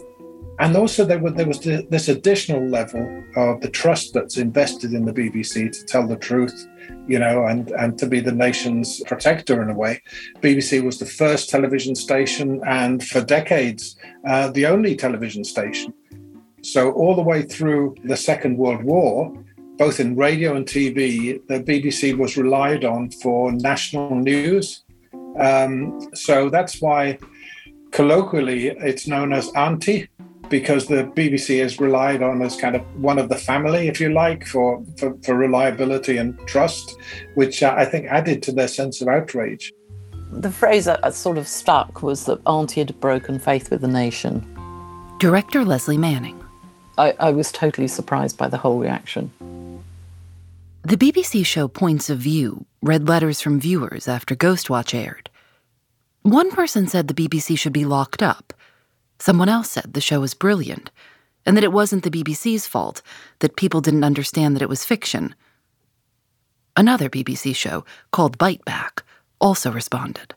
and 0.60 0.76
also 0.76 1.04
there, 1.04 1.18
were, 1.18 1.32
there 1.32 1.48
was 1.48 1.60
this 1.60 2.08
additional 2.08 2.64
level 2.68 3.24
of 3.34 3.60
the 3.60 3.68
trust 3.68 4.14
that's 4.14 4.36
invested 4.36 4.92
in 4.92 5.04
the 5.04 5.12
BBC 5.12 5.72
to 5.72 5.84
tell 5.84 6.06
the 6.06 6.16
truth, 6.16 6.68
you 7.08 7.18
know, 7.18 7.46
and 7.46 7.70
and 7.72 7.98
to 7.98 8.06
be 8.06 8.20
the 8.20 8.32
nation's 8.32 9.02
protector 9.04 9.62
in 9.62 9.70
a 9.70 9.74
way. 9.74 10.00
BBC 10.40 10.84
was 10.84 10.98
the 10.98 11.06
first 11.06 11.50
television 11.50 11.94
station, 11.94 12.60
and 12.66 13.04
for 13.04 13.20
decades, 13.20 13.96
uh, 14.28 14.50
the 14.50 14.66
only 14.66 14.94
television 14.94 15.42
station. 15.42 15.92
So 16.62 16.92
all 16.92 17.14
the 17.14 17.22
way 17.22 17.42
through 17.42 17.96
the 18.04 18.16
Second 18.16 18.56
World 18.56 18.84
War, 18.84 19.34
both 19.76 20.00
in 20.00 20.16
radio 20.16 20.54
and 20.54 20.66
TV, 20.66 21.40
the 21.48 21.60
BBC 21.60 22.16
was 22.16 22.36
relied 22.36 22.84
on 22.84 23.10
for 23.10 23.52
national 23.52 24.14
news. 24.14 24.84
Um, 25.38 26.08
so 26.14 26.48
that's 26.48 26.80
why 26.80 27.18
colloquially 27.90 28.68
it's 28.68 29.08
known 29.08 29.32
as 29.32 29.50
Auntie, 29.54 30.08
because 30.48 30.86
the 30.86 31.04
BBC 31.04 31.62
is 31.64 31.80
relied 31.80 32.22
on 32.22 32.42
as 32.42 32.56
kind 32.56 32.76
of 32.76 32.82
one 33.00 33.18
of 33.18 33.28
the 33.28 33.36
family, 33.36 33.88
if 33.88 34.00
you 34.00 34.12
like, 34.12 34.46
for, 34.46 34.84
for, 34.96 35.16
for 35.24 35.34
reliability 35.34 36.18
and 36.18 36.38
trust, 36.46 36.96
which 37.34 37.62
uh, 37.62 37.74
I 37.76 37.84
think 37.84 38.06
added 38.06 38.42
to 38.44 38.52
their 38.52 38.68
sense 38.68 39.00
of 39.00 39.08
outrage. 39.08 39.72
The 40.30 40.50
phrase 40.50 40.84
that 40.84 41.14
sort 41.14 41.38
of 41.38 41.48
stuck 41.48 42.02
was 42.02 42.26
that 42.26 42.40
Auntie 42.46 42.80
had 42.80 43.00
broken 43.00 43.38
faith 43.38 43.70
with 43.70 43.80
the 43.80 43.88
nation. 43.88 44.44
Director 45.18 45.64
Lesley 45.64 45.96
Manning. 45.96 46.40
I, 46.98 47.14
I 47.18 47.30
was 47.30 47.50
totally 47.50 47.88
surprised 47.88 48.36
by 48.36 48.48
the 48.48 48.56
whole 48.56 48.78
reaction. 48.78 49.30
The 50.86 50.98
BBC 50.98 51.46
show 51.46 51.66
Points 51.66 52.10
of 52.10 52.18
View 52.18 52.66
read 52.82 53.08
letters 53.08 53.40
from 53.40 53.58
viewers 53.58 54.06
after 54.06 54.36
Ghostwatch 54.36 54.94
aired. 54.94 55.30
One 56.20 56.50
person 56.50 56.88
said 56.88 57.08
the 57.08 57.14
BBC 57.14 57.58
should 57.58 57.72
be 57.72 57.86
locked 57.86 58.22
up. 58.22 58.52
Someone 59.18 59.48
else 59.48 59.70
said 59.70 59.94
the 59.94 60.02
show 60.02 60.20
was 60.20 60.34
brilliant, 60.34 60.90
and 61.46 61.56
that 61.56 61.64
it 61.64 61.72
wasn't 61.72 62.02
the 62.02 62.10
BBC's 62.10 62.66
fault 62.66 63.00
that 63.38 63.56
people 63.56 63.80
didn't 63.80 64.04
understand 64.04 64.54
that 64.54 64.62
it 64.62 64.68
was 64.68 64.84
fiction. 64.84 65.34
Another 66.76 67.08
BBC 67.08 67.56
show, 67.56 67.86
called 68.10 68.36
Bite 68.36 68.64
Back, 68.66 69.04
also 69.40 69.72
responded. 69.72 70.33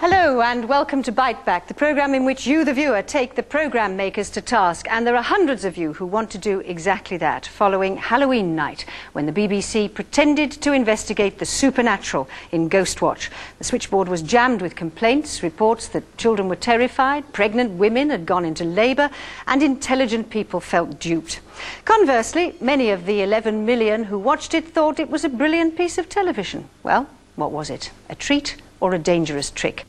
Hello 0.00 0.42
and 0.42 0.68
welcome 0.68 1.02
to 1.04 1.10
Bite 1.10 1.46
Back, 1.46 1.68
the 1.68 1.72
program 1.74 2.14
in 2.14 2.26
which 2.26 2.46
you, 2.46 2.66
the 2.66 2.74
viewer, 2.74 3.00
take 3.00 3.34
the 3.34 3.42
program 3.42 3.96
makers 3.96 4.28
to 4.28 4.42
task. 4.42 4.86
And 4.90 5.06
there 5.06 5.16
are 5.16 5.22
hundreds 5.22 5.64
of 5.64 5.78
you 5.78 5.94
who 5.94 6.04
want 6.04 6.30
to 6.32 6.38
do 6.38 6.60
exactly 6.60 7.16
that 7.16 7.46
following 7.46 7.96
Halloween 7.96 8.54
night 8.54 8.84
when 9.14 9.24
the 9.24 9.32
BBC 9.32 9.94
pretended 9.94 10.52
to 10.52 10.74
investigate 10.74 11.38
the 11.38 11.46
supernatural 11.46 12.28
in 12.52 12.68
Ghostwatch. 12.68 13.30
The 13.56 13.64
switchboard 13.64 14.06
was 14.06 14.20
jammed 14.20 14.60
with 14.60 14.76
complaints, 14.76 15.42
reports 15.42 15.88
that 15.88 16.18
children 16.18 16.50
were 16.50 16.56
terrified, 16.56 17.32
pregnant 17.32 17.72
women 17.72 18.10
had 18.10 18.26
gone 18.26 18.44
into 18.44 18.64
labour, 18.64 19.08
and 19.46 19.62
intelligent 19.62 20.28
people 20.28 20.60
felt 20.60 21.00
duped. 21.00 21.40
Conversely, 21.86 22.54
many 22.60 22.90
of 22.90 23.06
the 23.06 23.22
11 23.22 23.64
million 23.64 24.04
who 24.04 24.18
watched 24.18 24.52
it 24.52 24.68
thought 24.68 25.00
it 25.00 25.08
was 25.08 25.24
a 25.24 25.30
brilliant 25.30 25.74
piece 25.74 25.96
of 25.96 26.10
television. 26.10 26.68
Well, 26.82 27.08
what 27.34 27.50
was 27.50 27.70
it? 27.70 27.92
A 28.10 28.14
treat? 28.14 28.56
Or 28.80 28.94
a 28.94 28.98
dangerous 28.98 29.50
trick. 29.50 29.86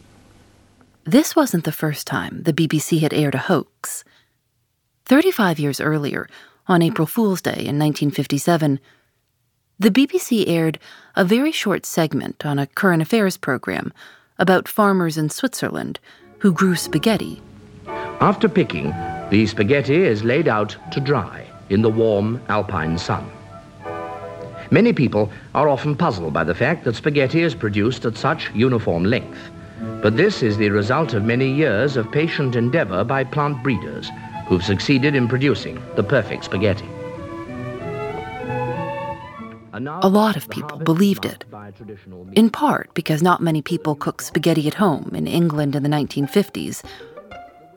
This 1.04 1.36
wasn't 1.36 1.64
the 1.64 1.72
first 1.72 2.06
time 2.06 2.44
the 2.44 2.54
BBC 2.54 3.00
had 3.00 3.14
aired 3.14 3.36
a 3.36 3.40
hoax. 3.50 4.04
35 5.06 5.60
years 5.60 5.80
earlier, 5.80 6.28
on 6.68 6.82
April 6.82 7.06
Fool's 7.06 7.42
Day 7.42 7.52
in 7.52 7.80
1957, 7.80 8.80
the 9.80 9.92
BBC 9.92 10.48
aired 10.48 10.80
a 11.16 11.24
very 11.24 11.52
short 11.52 11.86
segment 11.86 12.46
on 12.46 12.60
a 12.60 12.68
current 12.68 13.02
affairs 13.02 13.38
program 13.38 13.94
about 14.38 14.68
farmers 14.68 15.18
in 15.18 15.30
Switzerland 15.30 16.00
who 16.40 16.52
grew 16.52 16.76
spaghetti. 16.76 17.42
After 18.20 18.50
picking, 18.50 18.90
the 19.30 19.46
spaghetti 19.46 19.96
is 19.96 20.24
laid 20.24 20.48
out 20.48 20.76
to 20.92 21.00
dry 21.00 21.46
in 21.70 21.82
the 21.82 21.90
warm 21.90 22.42
alpine 22.50 22.98
sun. 22.98 23.30
Many 24.72 24.92
people 24.94 25.32
are 25.56 25.70
often 25.70 25.96
puzzled 25.96 26.34
by 26.34 26.44
the 26.44 26.56
fact 26.56 26.84
that 26.84 26.96
spaghetti 26.96 27.42
is 27.42 27.56
produced 27.56 28.06
at 28.06 28.18
such 28.18 28.52
uniform 28.54 29.06
length. 29.06 29.40
But 30.02 30.18
this 30.18 30.44
is 30.44 30.58
the 30.58 30.70
result 30.70 31.14
of 31.14 31.24
many 31.24 31.52
years 31.52 31.98
of 31.98 32.12
patient 32.12 32.56
endeavor 32.56 33.04
by 33.04 33.24
plant 33.24 33.64
breeders 33.64 34.10
who've 34.48 34.64
succeeded 34.64 35.16
in 35.16 35.28
producing 35.28 35.82
the 35.96 36.04
perfect 36.04 36.46
spaghetti. 36.46 36.88
A 39.74 40.10
lot 40.10 40.36
of 40.36 40.50
people 40.50 40.80
believed 40.80 41.26
it, 41.26 41.46
in 42.34 42.50
part 42.50 42.92
because 42.96 43.22
not 43.22 43.42
many 43.42 43.62
people 43.62 43.94
cook 43.96 44.22
spaghetti 44.22 44.68
at 44.68 44.74
home 44.74 45.12
in 45.14 45.28
England 45.28 45.76
in 45.76 45.84
the 45.84 45.90
1950s, 45.90 46.84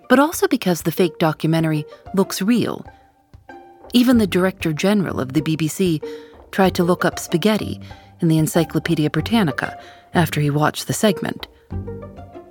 but 0.08 0.18
also 0.18 0.48
because 0.48 0.82
the 0.82 0.92
fake 0.92 1.18
documentary 1.18 1.84
looks 2.14 2.40
real. 2.40 2.86
Even 3.92 4.16
the 4.16 4.26
Director 4.26 4.72
General 4.72 5.20
of 5.20 5.34
the 5.34 5.42
BBC 5.42 6.02
tried 6.50 6.74
to 6.74 6.84
look 6.84 7.04
up 7.04 7.18
spaghetti 7.18 7.80
in 8.20 8.28
the 8.28 8.38
Encyclopedia 8.38 9.10
Britannica 9.10 9.78
after 10.14 10.40
he 10.40 10.50
watched 10.50 10.86
the 10.86 10.92
segment. 10.92 11.46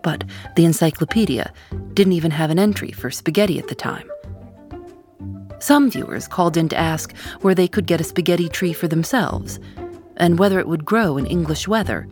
But 0.01 0.23
the 0.55 0.65
encyclopedia 0.65 1.53
didn't 1.93 2.13
even 2.13 2.31
have 2.31 2.49
an 2.49 2.59
entry 2.59 2.91
for 2.91 3.11
spaghetti 3.11 3.59
at 3.59 3.67
the 3.67 3.75
time. 3.75 4.09
Some 5.59 5.91
viewers 5.91 6.27
called 6.27 6.55
in 6.55 6.69
to 6.69 6.77
ask 6.77 7.15
where 7.41 7.55
they 7.55 7.67
could 7.67 7.85
get 7.85 7.99
a 7.99 8.05
spaghetti 8.05 8.47
tree 8.47 8.73
for 8.73 8.87
themselves 8.87 9.59
and 10.17 10.39
whether 10.39 10.59
it 10.59 10.67
would 10.67 10.85
grow 10.85 11.17
in 11.17 11.25
English 11.25 11.67
weather. 11.67 12.07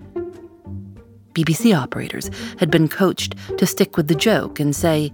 BBC 1.34 1.78
operators 1.78 2.30
had 2.58 2.72
been 2.72 2.88
coached 2.88 3.36
to 3.58 3.66
stick 3.66 3.96
with 3.96 4.08
the 4.08 4.16
joke 4.16 4.60
and 4.60 4.76
say, 4.76 5.14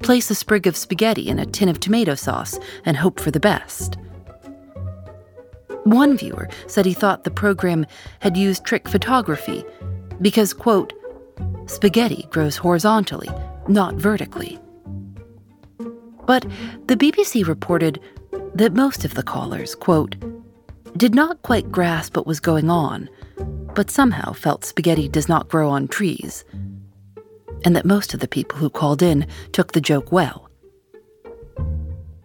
place 0.00 0.30
a 0.30 0.34
sprig 0.34 0.66
of 0.66 0.76
spaghetti 0.76 1.28
in 1.28 1.38
a 1.38 1.46
tin 1.46 1.68
of 1.68 1.78
tomato 1.78 2.14
sauce 2.14 2.58
and 2.84 2.96
hope 2.96 3.20
for 3.20 3.30
the 3.30 3.40
best. 3.40 3.96
One 5.86 6.18
viewer 6.18 6.48
said 6.66 6.84
he 6.84 6.94
thought 6.94 7.22
the 7.22 7.30
program 7.30 7.86
had 8.18 8.36
used 8.36 8.64
trick 8.64 8.88
photography 8.88 9.64
because, 10.20 10.52
quote, 10.52 10.92
spaghetti 11.66 12.26
grows 12.30 12.56
horizontally, 12.56 13.28
not 13.68 13.94
vertically. 13.94 14.58
But 16.26 16.44
the 16.86 16.96
BBC 16.96 17.46
reported 17.46 18.00
that 18.56 18.72
most 18.72 19.04
of 19.04 19.14
the 19.14 19.22
callers, 19.22 19.76
quote, 19.76 20.16
did 20.96 21.14
not 21.14 21.42
quite 21.42 21.70
grasp 21.70 22.16
what 22.16 22.26
was 22.26 22.40
going 22.40 22.68
on, 22.68 23.08
but 23.76 23.88
somehow 23.88 24.32
felt 24.32 24.64
spaghetti 24.64 25.08
does 25.08 25.28
not 25.28 25.48
grow 25.48 25.70
on 25.70 25.86
trees, 25.86 26.44
and 27.64 27.76
that 27.76 27.84
most 27.86 28.12
of 28.12 28.18
the 28.18 28.26
people 28.26 28.58
who 28.58 28.70
called 28.70 29.02
in 29.02 29.24
took 29.52 29.72
the 29.72 29.80
joke 29.80 30.10
well. 30.10 30.50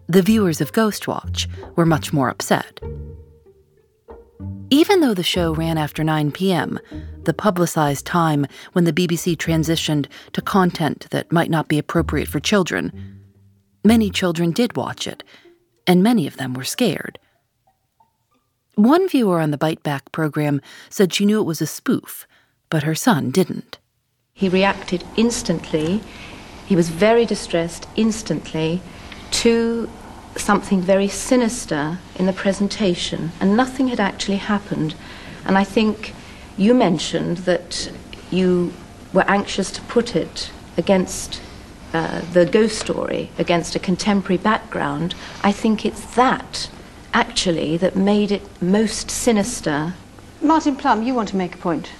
The 0.08 0.22
viewers 0.22 0.60
of 0.60 0.72
Ghostwatch 0.72 1.46
were 1.76 1.86
much 1.86 2.12
more 2.12 2.28
upset. 2.28 2.80
Even 4.70 5.00
though 5.00 5.14
the 5.14 5.22
show 5.22 5.54
ran 5.54 5.76
after 5.76 6.02
9 6.02 6.32
p.m., 6.32 6.78
the 7.24 7.34
publicized 7.34 8.06
time 8.06 8.46
when 8.72 8.84
the 8.84 8.92
BBC 8.92 9.36
transitioned 9.36 10.06
to 10.32 10.40
content 10.40 11.06
that 11.10 11.30
might 11.30 11.50
not 11.50 11.68
be 11.68 11.78
appropriate 11.78 12.26
for 12.26 12.40
children, 12.40 13.20
many 13.84 14.10
children 14.10 14.50
did 14.50 14.76
watch 14.76 15.06
it, 15.06 15.22
and 15.86 16.02
many 16.02 16.26
of 16.26 16.36
them 16.36 16.54
were 16.54 16.64
scared. 16.64 17.18
One 18.74 19.08
viewer 19.08 19.40
on 19.40 19.50
the 19.50 19.58
Bite 19.58 19.82
Back 19.82 20.10
program 20.12 20.62
said 20.88 21.12
she 21.12 21.26
knew 21.26 21.38
it 21.38 21.44
was 21.44 21.60
a 21.60 21.66
spoof, 21.66 22.26
but 22.70 22.84
her 22.84 22.94
son 22.94 23.30
didn't. 23.30 23.78
He 24.32 24.48
reacted 24.48 25.04
instantly. 25.16 26.00
He 26.66 26.74
was 26.74 26.88
very 26.88 27.26
distressed 27.26 27.86
instantly 27.96 28.80
to 29.32 29.90
something 30.36 30.80
very 30.80 31.08
sinister 31.08 31.98
in 32.16 32.26
the 32.26 32.32
presentation, 32.32 33.32
and 33.40 33.56
nothing 33.56 33.88
had 33.88 34.00
actually 34.00 34.36
happened. 34.36 34.94
And 35.44 35.58
I 35.58 35.64
think 35.64 36.14
you 36.56 36.74
mentioned 36.74 37.38
that 37.38 37.90
you 38.30 38.72
were 39.12 39.24
anxious 39.28 39.70
to 39.72 39.80
put 39.82 40.16
it 40.16 40.50
against 40.76 41.40
uh, 41.92 42.22
the 42.32 42.46
ghost 42.46 42.78
story, 42.78 43.30
against 43.38 43.74
a 43.74 43.78
contemporary 43.78 44.38
background. 44.38 45.14
I 45.42 45.52
think 45.52 45.84
it's 45.84 46.14
that, 46.14 46.70
actually, 47.12 47.76
that 47.76 47.96
made 47.96 48.32
it 48.32 48.42
most 48.62 49.10
sinister. 49.10 49.94
Martin 50.40 50.76
Plum, 50.76 51.02
you 51.02 51.14
want 51.14 51.28
to 51.30 51.36
make 51.36 51.54
a 51.54 51.58
point? 51.58 51.90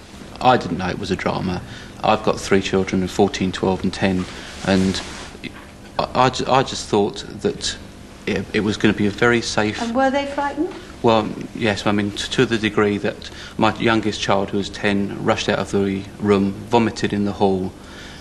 I 0.40 0.56
didn't 0.56 0.78
know 0.78 0.88
it 0.88 0.98
was 0.98 1.10
a 1.10 1.16
drama. 1.16 1.60
I've 2.02 2.22
got 2.24 2.40
three 2.40 2.62
children, 2.62 3.06
14, 3.06 3.52
12, 3.52 3.84
and 3.84 3.92
10, 3.92 4.24
and 4.66 5.02
I, 5.98 6.04
I, 6.14 6.58
I 6.58 6.62
just 6.62 6.88
thought 6.88 7.24
that 7.42 7.76
it, 8.26 8.44
it 8.52 8.60
was 8.60 8.76
going 8.76 8.94
to 8.94 8.98
be 8.98 9.06
a 9.06 9.10
very 9.10 9.40
safe. 9.40 9.80
And 9.80 9.94
were 9.94 10.10
they 10.10 10.26
frightened? 10.26 10.72
Well, 11.02 11.28
yes, 11.54 11.86
I 11.86 11.92
mean, 11.92 12.12
to 12.12 12.46
the 12.46 12.58
degree 12.58 12.98
that 12.98 13.30
my 13.58 13.76
youngest 13.76 14.20
child, 14.20 14.50
who 14.50 14.58
was 14.58 14.70
10, 14.70 15.24
rushed 15.24 15.48
out 15.48 15.58
of 15.58 15.72
the 15.72 16.04
room, 16.20 16.52
vomited 16.52 17.12
in 17.12 17.24
the 17.24 17.32
hall, 17.32 17.72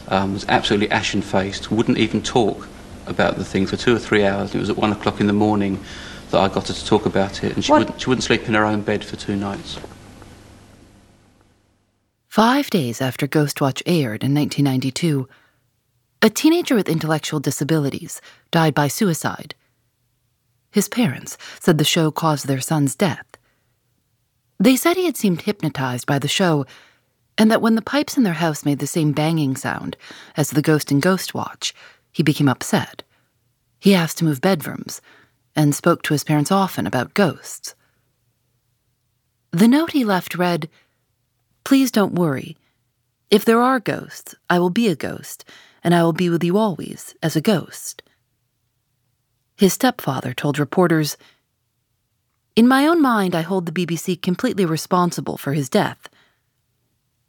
um, 0.07 0.33
was 0.33 0.45
absolutely 0.49 0.89
ashen 0.89 1.21
faced, 1.21 1.71
wouldn't 1.71 1.97
even 1.97 2.21
talk 2.21 2.67
about 3.05 3.37
the 3.37 3.45
thing 3.45 3.67
for 3.67 3.77
two 3.77 3.95
or 3.95 3.99
three 3.99 4.25
hours. 4.25 4.55
It 4.55 4.59
was 4.59 4.69
at 4.69 4.77
one 4.77 4.91
o'clock 4.91 5.19
in 5.19 5.27
the 5.27 5.33
morning 5.33 5.79
that 6.31 6.39
I 6.39 6.47
got 6.47 6.67
her 6.67 6.73
to 6.73 6.85
talk 6.85 7.05
about 7.05 7.43
it, 7.43 7.53
and 7.55 7.63
she, 7.63 7.71
wouldn't, 7.71 8.01
she 8.01 8.09
wouldn't 8.09 8.23
sleep 8.23 8.47
in 8.47 8.53
her 8.55 8.65
own 8.65 8.81
bed 8.81 9.05
for 9.05 9.15
two 9.15 9.35
nights. 9.35 9.79
Five 12.27 12.69
days 12.69 13.01
after 13.01 13.27
Ghostwatch 13.27 13.81
aired 13.85 14.23
in 14.23 14.33
1992, 14.33 15.27
a 16.21 16.29
teenager 16.29 16.75
with 16.75 16.87
intellectual 16.87 17.39
disabilities 17.39 18.21
died 18.51 18.73
by 18.73 18.87
suicide 18.87 19.53
his 20.71 20.88
parents 20.88 21.38
said 21.60 21.77
the 21.77 21.84
show 21.84 22.12
caused 22.12 22.47
their 22.47 22.62
son's 22.62 22.95
death. 22.95 23.25
They 24.60 24.75
said 24.75 24.95
he 24.95 25.05
had 25.05 25.17
seemed 25.17 25.41
hypnotized 25.41 26.05
by 26.05 26.19
the 26.19 26.27
show, 26.27 26.65
and 27.38 27.51
that 27.51 27.62
when 27.62 27.75
the 27.75 27.81
pipes 27.81 28.17
in 28.17 28.23
their 28.23 28.34
house 28.34 28.65
made 28.65 28.79
the 28.79 28.88
same 28.88 29.12
banging 29.12 29.55
sound 29.55 29.97
as 30.38 30.51
the 30.51 30.62
ghost 30.62 30.91
in 30.91 31.01
Ghostwatch, 31.01 31.73
he 32.12 32.23
became 32.23 32.47
upset. 32.47 33.03
He 33.79 33.95
asked 33.95 34.19
to 34.19 34.25
move 34.25 34.41
bedrooms 34.41 35.01
and 35.55 35.73
spoke 35.73 36.03
to 36.03 36.13
his 36.13 36.23
parents 36.23 36.51
often 36.51 36.86
about 36.86 37.13
ghosts. 37.13 37.75
The 39.51 39.67
note 39.67 39.91
he 39.91 40.05
left 40.05 40.36
read 40.36 40.69
Please 41.63 41.91
don't 41.91 42.13
worry. 42.13 42.57
If 43.29 43.45
there 43.45 43.62
are 43.62 43.79
ghosts, 43.79 44.36
I 44.49 44.60
will 44.60 44.69
be 44.69 44.88
a 44.88 44.95
ghost, 44.95 45.43
and 45.84 45.93
I 45.93 46.03
will 46.03 46.13
be 46.13 46.29
with 46.29 46.43
you 46.43 46.57
always 46.57 47.15
as 47.21 47.36
a 47.36 47.41
ghost. 47.41 48.03
His 49.62 49.74
stepfather 49.74 50.34
told 50.34 50.58
reporters 50.58 51.17
In 52.56 52.67
my 52.67 52.88
own 52.88 53.00
mind, 53.00 53.36
I 53.36 53.41
hold 53.41 53.67
the 53.67 53.71
BBC 53.71 54.19
completely 54.19 54.65
responsible 54.65 55.38
for 55.38 55.54
his 55.54 55.69
death. 55.69 56.10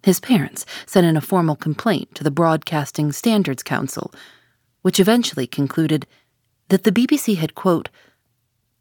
His 0.03 0.18
parents 0.18 0.64
sent 0.87 1.05
in 1.05 1.14
a 1.14 1.21
formal 1.21 1.57
complaint 1.57 2.14
to 2.14 2.25
the 2.25 2.31
Broadcasting 2.31 3.12
Standards 3.12 3.62
Council, 3.62 4.14
which 4.81 4.99
eventually 4.99 5.47
concluded 5.47 6.07
that 6.71 6.85
the 6.85 6.90
BBC 6.90 7.37
had, 7.37 7.55
quote, 7.55 7.90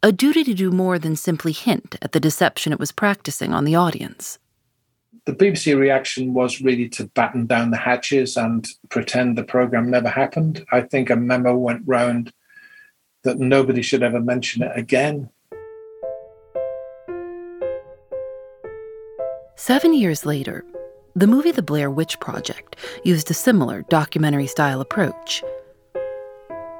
a 0.02 0.12
duty 0.12 0.44
to 0.44 0.54
do 0.54 0.70
more 0.70 0.98
than 0.98 1.14
simply 1.14 1.52
hint 1.52 1.96
at 2.00 2.12
the 2.12 2.20
deception 2.20 2.72
it 2.72 2.80
was 2.80 2.90
practicing 2.90 3.52
on 3.52 3.66
the 3.66 3.74
audience. 3.74 4.38
The 5.26 5.34
BBC 5.34 5.78
reaction 5.78 6.32
was 6.32 6.62
really 6.62 6.88
to 6.88 7.04
batten 7.08 7.44
down 7.44 7.70
the 7.70 7.76
hatches 7.76 8.38
and 8.38 8.66
pretend 8.88 9.36
the 9.36 9.44
programme 9.44 9.90
never 9.90 10.08
happened. 10.08 10.64
I 10.72 10.80
think 10.80 11.10
a 11.10 11.16
memo 11.16 11.54
went 11.54 11.82
round 11.84 12.32
that 13.22 13.38
nobody 13.38 13.82
should 13.82 14.02
ever 14.02 14.20
mention 14.20 14.62
it 14.62 14.72
again. 14.74 15.30
Seven 19.56 19.94
years 19.94 20.26
later, 20.26 20.64
the 21.14 21.26
movie 21.26 21.52
The 21.52 21.62
Blair 21.62 21.90
Witch 21.90 22.18
Project 22.20 22.76
used 23.04 23.30
a 23.30 23.34
similar 23.34 23.82
documentary 23.90 24.46
style 24.46 24.80
approach. 24.80 25.44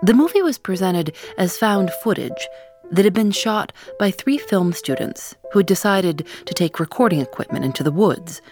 The 0.03 0.15
movie 0.15 0.43
was 0.43 0.59
presented 0.59 1.15
as 1.39 1.57
found 1.57 1.93
footage 2.03 2.49
that 2.91 3.05
had 3.05 3.15
been 3.15 3.31
shot 3.31 3.73
by 3.99 4.11
three 4.11 4.39
film 4.39 4.73
students 4.73 5.37
who 5.53 5.61
had 5.61 5.67
decided 5.67 6.27
to 6.47 6.55
take 6.55 6.81
recording 6.81 7.21
equipment 7.21 7.65
into 7.65 7.85
the 7.85 7.93
woods 7.93 8.43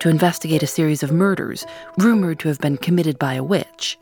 to 0.00 0.08
investigate 0.08 0.62
a 0.62 0.66
series 0.66 1.02
of 1.02 1.12
murders 1.12 1.64
rumored 1.98 2.38
to 2.40 2.48
have 2.48 2.58
been 2.58 2.76
committed 2.76 3.18
by 3.18 3.34
a 3.34 3.44
witch. 3.44 3.98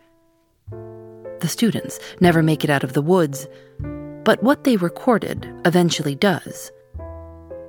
The 1.41 1.49
students 1.49 2.01
never 2.21 2.43
make 2.43 2.65
it 2.65 2.71
out 2.71 2.85
of 2.85 2.95
the 2.95 3.03
woods, 3.03 3.47
but 4.25 4.43
what 4.43 4.65
they 4.65 4.77
recorded 4.77 5.49
eventually 5.65 6.15
does. 6.15 6.73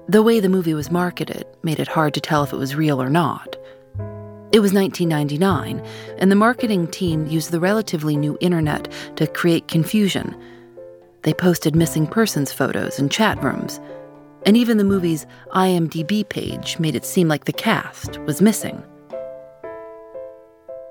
The 0.08 0.24
way 0.24 0.40
the 0.40 0.50
movie 0.50 0.74
was 0.74 0.90
marketed 0.90 1.46
made 1.62 1.80
it 1.80 1.88
hard 1.88 2.16
to 2.16 2.22
tell 2.22 2.44
if 2.44 2.52
it 2.52 2.58
was 2.58 2.76
real 2.76 3.00
or 3.00 3.10
not. 3.10 3.56
It 4.52 4.62
was 4.62 4.74
1999, 4.74 5.86
and 6.18 6.32
the 6.32 6.36
marketing 6.36 6.88
team 6.88 7.28
used 7.28 7.52
the 7.52 7.60
relatively 7.60 8.18
new 8.18 8.36
internet 8.42 8.92
to 9.18 9.28
create 9.28 9.68
confusion. 9.68 10.36
They 11.22 11.34
posted 11.36 11.76
missing 11.76 12.08
persons 12.08 12.52
photos 12.52 12.98
in 12.98 13.10
chat 13.10 13.44
rooms, 13.44 13.80
and 14.48 14.58
even 14.58 14.78
the 14.78 14.84
movie's 14.84 15.28
IMDb 15.54 16.28
page 16.28 16.80
made 16.80 16.96
it 16.96 17.06
seem 17.06 17.28
like 17.28 17.46
the 17.46 17.54
cast 17.54 18.18
was 18.22 18.42
missing. 18.42 18.82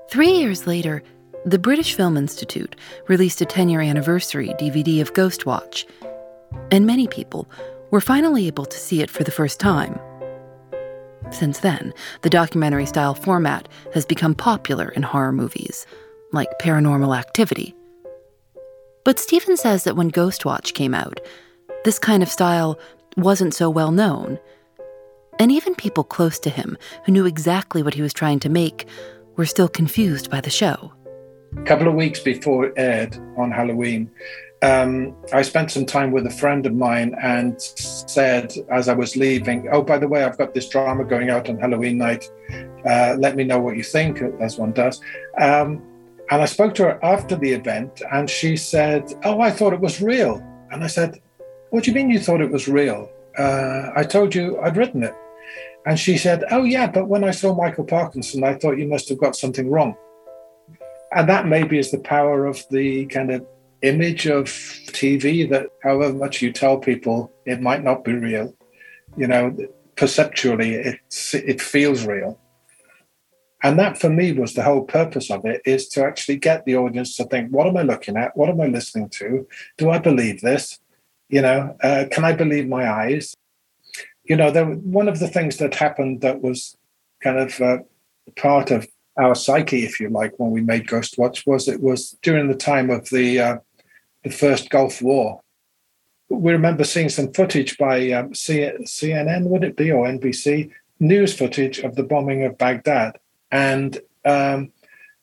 Three 0.09 0.31
years 0.31 0.67
later, 0.69 1.03
the 1.45 1.59
British 1.59 1.95
Film 1.95 2.17
Institute 2.17 2.77
released 3.07 3.41
a 3.41 3.47
10 3.47 3.69
year 3.69 3.81
anniversary 3.81 4.49
DVD 4.59 5.01
of 5.01 5.15
Ghostwatch, 5.15 5.85
and 6.71 6.87
many 6.87 7.07
people 7.07 7.49
were 7.91 8.01
finally 8.01 8.47
able 8.47 8.67
to 8.67 8.79
see 8.79 9.03
it 9.03 9.11
for 9.11 9.25
the 9.25 9.31
first 9.31 9.61
time. 9.61 9.99
Since 11.31 11.61
then, 11.61 11.93
the 12.23 12.31
documentary 12.31 12.87
style 12.87 13.15
format 13.15 13.69
has 13.95 14.05
become 14.07 14.35
popular 14.35 14.89
in 14.89 15.03
horror 15.03 15.33
movies, 15.33 15.87
like 16.33 16.49
Paranormal 16.61 17.17
Activity. 17.17 17.75
But 19.05 19.19
Stephen 19.19 19.57
says 19.57 19.85
that 19.85 19.97
when 19.97 20.11
Ghostwatch 20.11 20.75
came 20.75 20.95
out, 20.95 21.21
this 21.85 21.99
kind 21.99 22.23
of 22.23 22.29
style 22.29 22.79
wasn't 23.17 23.55
so 23.55 23.71
well 23.71 23.93
known. 23.93 24.39
And 25.39 25.53
even 25.53 25.75
people 25.75 26.05
close 26.05 26.39
to 26.41 26.51
him 26.51 26.77
who 27.05 27.13
knew 27.13 27.27
exactly 27.27 27.83
what 27.83 27.95
he 27.95 28.03
was 28.03 28.13
trying 28.13 28.41
to 28.41 28.49
make 28.49 28.87
were 29.37 29.47
still 29.47 29.69
confused 29.69 30.31
by 30.31 30.41
the 30.41 30.51
show. 30.51 30.93
A 31.57 31.63
couple 31.63 31.89
of 31.89 31.95
weeks 31.95 32.21
before 32.21 32.67
it 32.67 32.75
aired 32.77 33.17
on 33.37 33.51
Halloween, 33.51 34.11
um, 34.63 35.15
I 35.33 35.43
spent 35.43 35.71
some 35.71 35.87
time 35.87 36.11
with 36.11 36.27
a 36.27 36.31
friend 36.31 36.67
of 36.67 36.75
mine 36.75 37.15
and 37.23 37.61
said, 37.61 38.53
as 38.71 38.89
I 38.89 38.95
was 38.95 39.17
leaving, 39.17 39.69
Oh, 39.71 39.83
by 39.83 39.99
the 39.99 40.09
way, 40.09 40.25
I've 40.25 40.37
got 40.37 40.53
this 40.53 40.69
drama 40.69 41.05
going 41.05 41.31
out 41.31 41.49
on 41.49 41.59
Halloween 41.59 41.99
night. 41.99 42.31
Uh, 42.85 43.17
let 43.19 43.37
me 43.37 43.45
know 43.45 43.61
what 43.61 43.77
you 43.77 43.83
think, 43.83 44.21
as 44.41 44.59
one 44.59 44.73
does. 44.73 45.01
Um, 45.41 45.83
and 46.31 46.43
I 46.43 46.45
spoke 46.45 46.75
to 46.77 46.85
her 46.85 47.05
after 47.05 47.37
the 47.37 47.53
event, 47.53 48.03
and 48.11 48.29
she 48.29 48.57
said, 48.57 49.13
Oh, 49.25 49.41
I 49.41 49.51
thought 49.51 49.73
it 49.73 49.81
was 49.81 50.03
real. 50.03 50.43
And 50.71 50.85
I 50.85 50.89
said, 50.89 51.21
What 51.71 51.85
do 51.85 51.91
you 51.91 51.95
mean 51.95 52.11
you 52.11 52.19
thought 52.19 52.41
it 52.41 52.51
was 52.51 52.69
real? 52.69 53.11
Uh, 53.39 53.91
I 53.95 54.03
told 54.05 54.35
you 54.35 54.61
I'd 54.61 54.77
written 54.77 55.05
it. 55.05 55.15
And 55.87 55.99
she 55.99 56.19
said, 56.19 56.45
Oh, 56.51 56.65
yeah, 56.65 56.91
but 56.91 57.07
when 57.09 57.25
I 57.25 57.31
saw 57.31 57.55
Michael 57.55 57.85
Parkinson, 57.85 58.45
I 58.45 58.55
thought 58.55 58.77
you 58.77 58.89
must 58.89 59.09
have 59.09 59.19
got 59.19 59.37
something 59.37 59.71
wrong 59.71 59.97
and 61.13 61.29
that 61.29 61.47
maybe 61.47 61.79
is 61.79 61.91
the 61.91 61.99
power 61.99 62.47
of 62.47 62.65
the 62.71 63.07
kind 63.07 63.31
of 63.31 63.47
image 63.83 64.27
of 64.27 64.47
TV 64.47 65.49
that 65.49 65.69
however 65.83 66.13
much 66.13 66.43
you 66.43 66.53
tell 66.53 66.79
people 66.79 67.33
it 67.47 67.61
might 67.61 67.85
not 67.85 68.05
be 68.05 68.13
real, 68.13 68.55
you 69.17 69.27
know, 69.27 69.57
perceptually 69.97 70.75
it's 70.75 71.35
it 71.35 71.61
feels 71.61 72.07
real. 72.07 72.39
And 73.63 73.79
that 73.79 73.99
for 73.99 74.09
me 74.09 74.33
was 74.33 74.55
the 74.55 74.63
whole 74.63 74.85
purpose 74.85 75.31
of 75.31 75.45
it 75.45 75.63
is 75.65 75.89
to 75.89 76.05
actually 76.05 76.37
get 76.37 76.65
the 76.65 76.77
audience 76.77 77.17
to 77.17 77.25
think, 77.25 77.51
what 77.51 77.67
am 77.67 77.77
I 77.77 77.83
looking 77.83 78.17
at? 78.17 78.37
What 78.37 78.49
am 78.49 78.61
I 78.61 78.67
listening 78.67 79.09
to? 79.11 79.49
Do 79.77 79.91
I 79.91 79.99
believe 79.99 80.41
this? 80.41 80.79
You 81.29 81.43
know, 81.43 81.77
uh, 81.83 82.05
can 82.11 82.25
I 82.25 82.33
believe 82.33 82.69
my 82.69 82.89
eyes? 82.89 83.35
You 84.25 84.37
know, 84.37 84.51
there, 84.51 84.65
one 84.65 85.09
of 85.09 85.19
the 85.19 85.29
things 85.29 85.57
that 85.57 85.75
happened 85.75 86.21
that 86.21 86.41
was 86.41 86.77
kind 87.21 87.39
of 87.39 87.61
uh, 87.61 87.79
part 88.37 88.71
of 88.71 88.87
our 89.19 89.35
psyche, 89.35 89.85
if 89.85 90.01
you 90.01 90.09
like, 90.09 90.33
when 90.39 90.51
we 90.51 90.61
made 90.61 90.87
Ghostwatch 90.87 91.47
was 91.47 91.69
it 91.69 91.83
was 91.83 92.17
during 92.23 92.49
the 92.49 92.55
time 92.55 92.89
of 92.91 93.09
the 93.11 93.41
uh, 93.41 93.59
the 94.25 94.31
first 94.31 94.71
Gulf 94.71 95.03
War, 95.03 95.41
we 96.29 96.53
remember 96.53 96.85
seeing 96.85 97.09
some 97.09 97.33
footage 97.33 97.79
by 97.79 98.11
um, 98.13 98.35
C- 98.35 98.71
CNN, 98.83 99.45
would 99.45 99.65
it 99.65 99.77
be, 99.77 99.91
or 99.91 100.07
NBC, 100.07 100.71
news 101.01 101.37
footage 101.37 101.79
of 101.79 101.95
the 101.95 102.03
bombing 102.03 102.45
of 102.45 102.59
Baghdad. 102.59 103.19
And 103.51 104.01
um, 104.25 104.73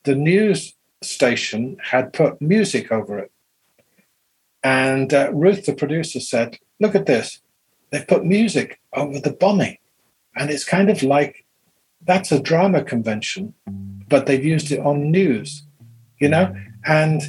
the 0.03 0.15
news 0.15 0.73
station 1.03 1.77
had 1.83 2.13
put 2.13 2.41
music 2.41 2.91
over 2.91 3.19
it. 3.19 3.31
And 4.63 5.13
uh, 5.13 5.31
Ruth, 5.31 5.65
the 5.65 5.73
producer, 5.73 6.19
said, 6.19 6.57
Look 6.79 6.95
at 6.95 7.05
this. 7.05 7.39
They've 7.91 8.07
put 8.07 8.25
music 8.25 8.79
over 8.93 9.19
the 9.19 9.31
bombing. 9.31 9.77
And 10.35 10.49
it's 10.49 10.65
kind 10.65 10.89
of 10.89 11.03
like 11.03 11.44
that's 12.05 12.31
a 12.31 12.39
drama 12.39 12.83
convention, 12.83 13.53
but 14.07 14.25
they've 14.25 14.43
used 14.43 14.71
it 14.71 14.79
on 14.79 15.11
news, 15.11 15.63
you 16.19 16.29
know? 16.29 16.55
And 16.85 17.21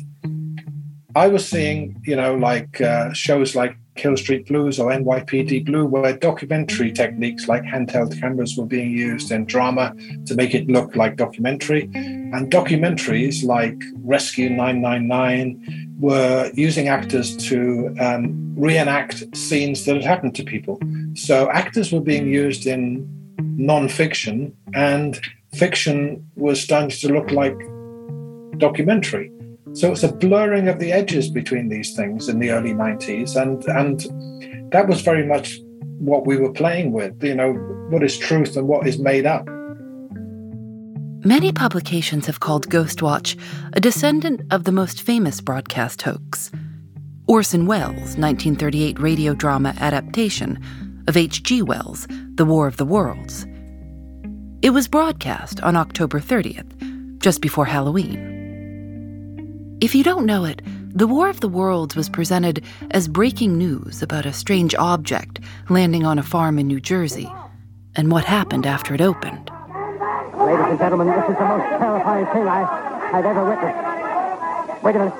I 1.14 1.28
was 1.28 1.48
seeing, 1.48 2.00
you 2.04 2.14
know, 2.14 2.34
like 2.34 2.80
uh, 2.80 3.12
shows 3.12 3.56
like 3.56 3.76
Hill 3.94 4.18
Street 4.18 4.46
Blues 4.46 4.78
or 4.78 4.90
NYPD 4.90 5.64
Blue, 5.64 5.86
where 5.86 6.14
documentary 6.14 6.92
techniques 6.92 7.48
like 7.48 7.62
handheld 7.62 8.20
cameras 8.20 8.54
were 8.56 8.66
being 8.66 8.90
used 8.90 9.32
in 9.32 9.46
drama 9.46 9.94
to 10.26 10.34
make 10.34 10.54
it 10.54 10.68
look 10.68 10.94
like 10.94 11.16
documentary. 11.16 11.84
And 11.94 12.52
documentaries 12.52 13.42
like 13.42 13.82
Rescue 14.04 14.50
999 14.50 15.96
were 15.98 16.50
using 16.54 16.88
actors 16.88 17.34
to 17.48 17.94
um, 17.98 18.54
reenact 18.54 19.34
scenes 19.34 19.86
that 19.86 19.96
had 19.96 20.04
happened 20.04 20.34
to 20.34 20.44
people. 20.44 20.78
So 21.14 21.50
actors 21.50 21.92
were 21.92 22.00
being 22.02 22.28
used 22.28 22.66
in 22.66 23.15
non-fiction, 23.38 24.56
and 24.74 25.20
fiction 25.54 26.28
was 26.36 26.60
starting 26.60 26.90
to 26.90 27.12
look 27.12 27.30
like 27.30 27.56
documentary. 28.58 29.30
So 29.72 29.92
it's 29.92 30.02
a 30.02 30.12
blurring 30.12 30.68
of 30.68 30.78
the 30.78 30.92
edges 30.92 31.28
between 31.28 31.68
these 31.68 31.94
things 31.94 32.28
in 32.28 32.38
the 32.38 32.50
early 32.50 32.72
90s. 32.72 33.40
And, 33.40 33.62
and 33.64 34.72
that 34.72 34.88
was 34.88 35.02
very 35.02 35.26
much 35.26 35.58
what 35.98 36.26
we 36.26 36.36
were 36.36 36.52
playing 36.52 36.92
with, 36.92 37.22
you 37.22 37.34
know, 37.34 37.52
what 37.90 38.02
is 38.02 38.16
truth 38.16 38.56
and 38.56 38.68
what 38.68 38.86
is 38.86 38.98
made 38.98 39.26
up. 39.26 39.46
Many 41.24 41.52
publications 41.52 42.26
have 42.26 42.40
called 42.40 42.68
Ghostwatch 42.68 43.38
a 43.72 43.80
descendant 43.80 44.42
of 44.50 44.64
the 44.64 44.72
most 44.72 45.02
famous 45.02 45.40
broadcast 45.40 46.02
hoax. 46.02 46.50
Orson 47.26 47.66
Welles' 47.66 48.16
1938 48.16 49.00
radio 49.00 49.34
drama 49.34 49.74
adaptation 49.78 50.62
of 51.08 51.16
H.G. 51.16 51.62
Wells' 51.62 52.06
The 52.34 52.44
War 52.44 52.66
of 52.66 52.76
the 52.76 52.84
Worlds. 52.84 53.46
It 54.62 54.70
was 54.70 54.88
broadcast 54.88 55.60
on 55.60 55.76
October 55.76 56.18
30th, 56.18 57.18
just 57.20 57.40
before 57.40 57.64
Halloween. 57.64 59.78
If 59.80 59.94
you 59.94 60.02
don't 60.02 60.26
know 60.26 60.44
it, 60.44 60.62
The 60.90 61.06
War 61.06 61.28
of 61.28 61.40
the 61.40 61.48
Worlds 61.48 61.94
was 61.94 62.08
presented 62.08 62.64
as 62.90 63.08
breaking 63.08 63.58
news 63.58 64.02
about 64.02 64.26
a 64.26 64.32
strange 64.32 64.74
object 64.74 65.40
landing 65.68 66.06
on 66.06 66.18
a 66.18 66.22
farm 66.22 66.58
in 66.58 66.66
New 66.66 66.80
Jersey 66.80 67.30
and 67.94 68.10
what 68.10 68.24
happened 68.24 68.66
after 68.66 68.94
it 68.94 69.00
opened. 69.00 69.50
Ladies 70.38 70.66
and 70.66 70.78
gentlemen, 70.78 71.08
this 71.08 71.28
is 71.28 71.36
the 71.36 71.44
most 71.44 71.68
terrifying 71.78 72.26
thing 72.26 72.48
I, 72.48 72.62
I've 73.12 73.24
ever 73.24 73.44
witnessed. 73.44 74.82
Wait 74.82 74.96
a 74.96 74.98
minute. 74.98 75.14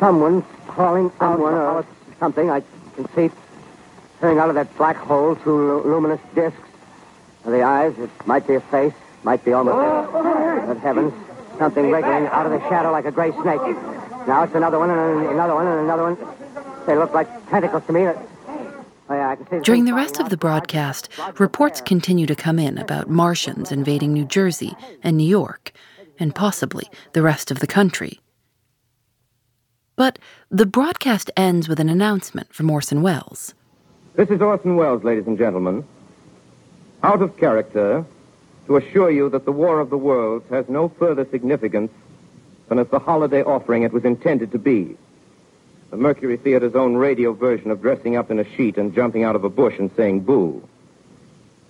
Someone's 0.00 0.44
crawling 0.66 1.12
out 1.20 1.40
or 1.40 1.86
something. 2.18 2.50
I 2.50 2.62
can 2.94 3.08
see 3.14 3.30
coming 4.20 4.38
out 4.38 4.48
of 4.48 4.54
that 4.54 4.74
black 4.76 4.96
hole 4.96 5.36
two 5.36 5.82
luminous 5.82 6.20
discs. 6.34 6.58
The 7.44 7.62
eyes, 7.62 7.96
it 7.98 8.10
might 8.26 8.46
be 8.46 8.54
a 8.54 8.60
face, 8.60 8.92
might 9.22 9.44
be 9.44 9.52
almost. 9.52 9.76
Oh, 9.76 10.64
good 10.66 10.78
heavens 10.78 11.14
something 11.58 11.90
wriggling 11.90 12.26
out 12.28 12.46
of 12.46 12.52
the 12.52 12.60
shadow 12.68 12.92
like 12.92 13.04
a 13.04 13.10
gray 13.10 13.32
snake. 13.32 13.60
Now 14.26 14.44
it's 14.44 14.54
another 14.54 14.78
one 14.78 14.90
and 14.90 15.26
another 15.26 15.54
one 15.54 15.66
and 15.66 15.80
another 15.80 16.14
one. 16.14 16.86
They 16.86 16.96
look 16.96 17.12
like 17.12 17.28
tentacles 17.50 17.84
to 17.86 17.92
me. 17.92 18.06
Oh, 19.10 19.14
yeah, 19.14 19.36
During 19.62 19.86
the 19.86 19.94
rest 19.94 20.20
of 20.20 20.28
the 20.28 20.36
broadcast, 20.36 21.08
reports 21.38 21.80
continue 21.80 22.26
to 22.26 22.34
come 22.34 22.58
in 22.58 22.76
about 22.76 23.08
Martians 23.08 23.72
invading 23.72 24.12
New 24.12 24.26
Jersey 24.26 24.76
and 25.02 25.16
New 25.16 25.26
York, 25.26 25.72
and 26.18 26.34
possibly 26.34 26.90
the 27.14 27.22
rest 27.22 27.50
of 27.50 27.60
the 27.60 27.66
country. 27.66 28.20
But 29.96 30.18
the 30.50 30.66
broadcast 30.66 31.30
ends 31.38 31.70
with 31.70 31.80
an 31.80 31.88
announcement 31.88 32.52
from 32.52 32.70
Orson 32.70 33.00
Welles. 33.00 33.54
This 34.18 34.30
is 34.30 34.40
Orson 34.40 34.74
Welles, 34.74 35.04
ladies 35.04 35.28
and 35.28 35.38
gentlemen. 35.38 35.84
Out 37.04 37.22
of 37.22 37.36
character, 37.36 38.04
to 38.66 38.76
assure 38.76 39.12
you 39.12 39.28
that 39.30 39.44
the 39.44 39.52
War 39.52 39.78
of 39.78 39.90
the 39.90 39.96
Worlds 39.96 40.44
has 40.50 40.68
no 40.68 40.88
further 40.88 41.24
significance 41.30 41.92
than 42.68 42.80
as 42.80 42.88
the 42.88 42.98
holiday 42.98 43.44
offering 43.44 43.84
it 43.84 43.92
was 43.92 44.04
intended 44.04 44.50
to 44.50 44.58
be. 44.58 44.96
The 45.90 45.96
Mercury 45.96 46.36
Theater's 46.36 46.74
own 46.74 46.96
radio 46.96 47.32
version 47.32 47.70
of 47.70 47.80
dressing 47.80 48.16
up 48.16 48.28
in 48.32 48.40
a 48.40 48.56
sheet 48.56 48.76
and 48.76 48.92
jumping 48.92 49.22
out 49.22 49.36
of 49.36 49.44
a 49.44 49.48
bush 49.48 49.78
and 49.78 49.88
saying 49.94 50.22
boo. 50.24 50.68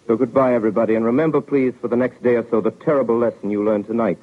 So 0.06 0.16
goodbye, 0.16 0.54
everybody, 0.54 0.94
and 0.94 1.04
remember, 1.04 1.42
please, 1.42 1.74
for 1.82 1.88
the 1.88 1.96
next 1.96 2.22
day 2.22 2.36
or 2.36 2.46
so, 2.48 2.62
the 2.62 2.70
terrible 2.70 3.18
lesson 3.18 3.50
you 3.50 3.62
learned 3.62 3.88
tonight. 3.88 4.16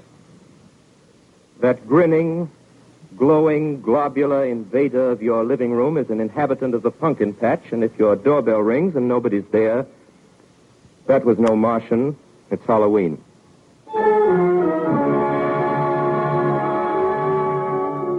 That 1.59 1.87
grinning, 1.87 2.49
glowing, 3.17 3.81
globular 3.81 4.45
invader 4.45 5.11
of 5.11 5.21
your 5.21 5.43
living 5.43 5.71
room 5.71 5.97
is 5.97 6.09
an 6.09 6.19
inhabitant 6.19 6.73
of 6.75 6.81
the 6.81 6.91
pumpkin 6.91 7.33
patch, 7.33 7.63
and 7.71 7.83
if 7.83 7.97
your 7.97 8.15
doorbell 8.15 8.59
rings 8.59 8.95
and 8.95 9.07
nobody's 9.07 9.45
there, 9.51 9.85
that 11.07 11.23
was 11.23 11.37
no 11.37 11.55
Martian, 11.55 12.17
it's 12.51 12.65
Halloween. 12.65 13.21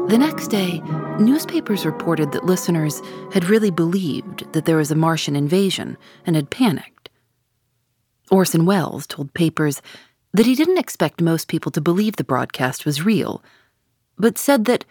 The 0.09 0.19
next 0.19 0.49
day, 0.49 0.81
newspapers 1.19 1.85
reported 1.85 2.31
that 2.33 2.45
listeners 2.45 3.03
had 3.33 3.47
really 3.47 3.71
believed 3.71 4.51
that 4.53 4.65
there 4.65 4.77
was 4.77 4.93
a 4.93 4.95
Martian 4.95 5.35
invasion 5.35 5.99
and 6.25 6.37
had 6.37 6.49
panicked. 6.49 7.11
Orson 8.31 8.67
Welles 8.67 9.07
told 9.07 9.35
papers 9.35 9.83
that 10.33 10.47
he 10.47 10.55
didn't 10.55 10.79
expect 10.79 11.21
most 11.21 11.49
people 11.49 11.73
to 11.73 11.81
believe 11.81 12.17
the 12.17 12.25
broadcast 12.25 12.85
was 12.85 13.05
real, 13.05 13.43
but 14.19 14.39
said 14.39 14.65
that 14.67 14.85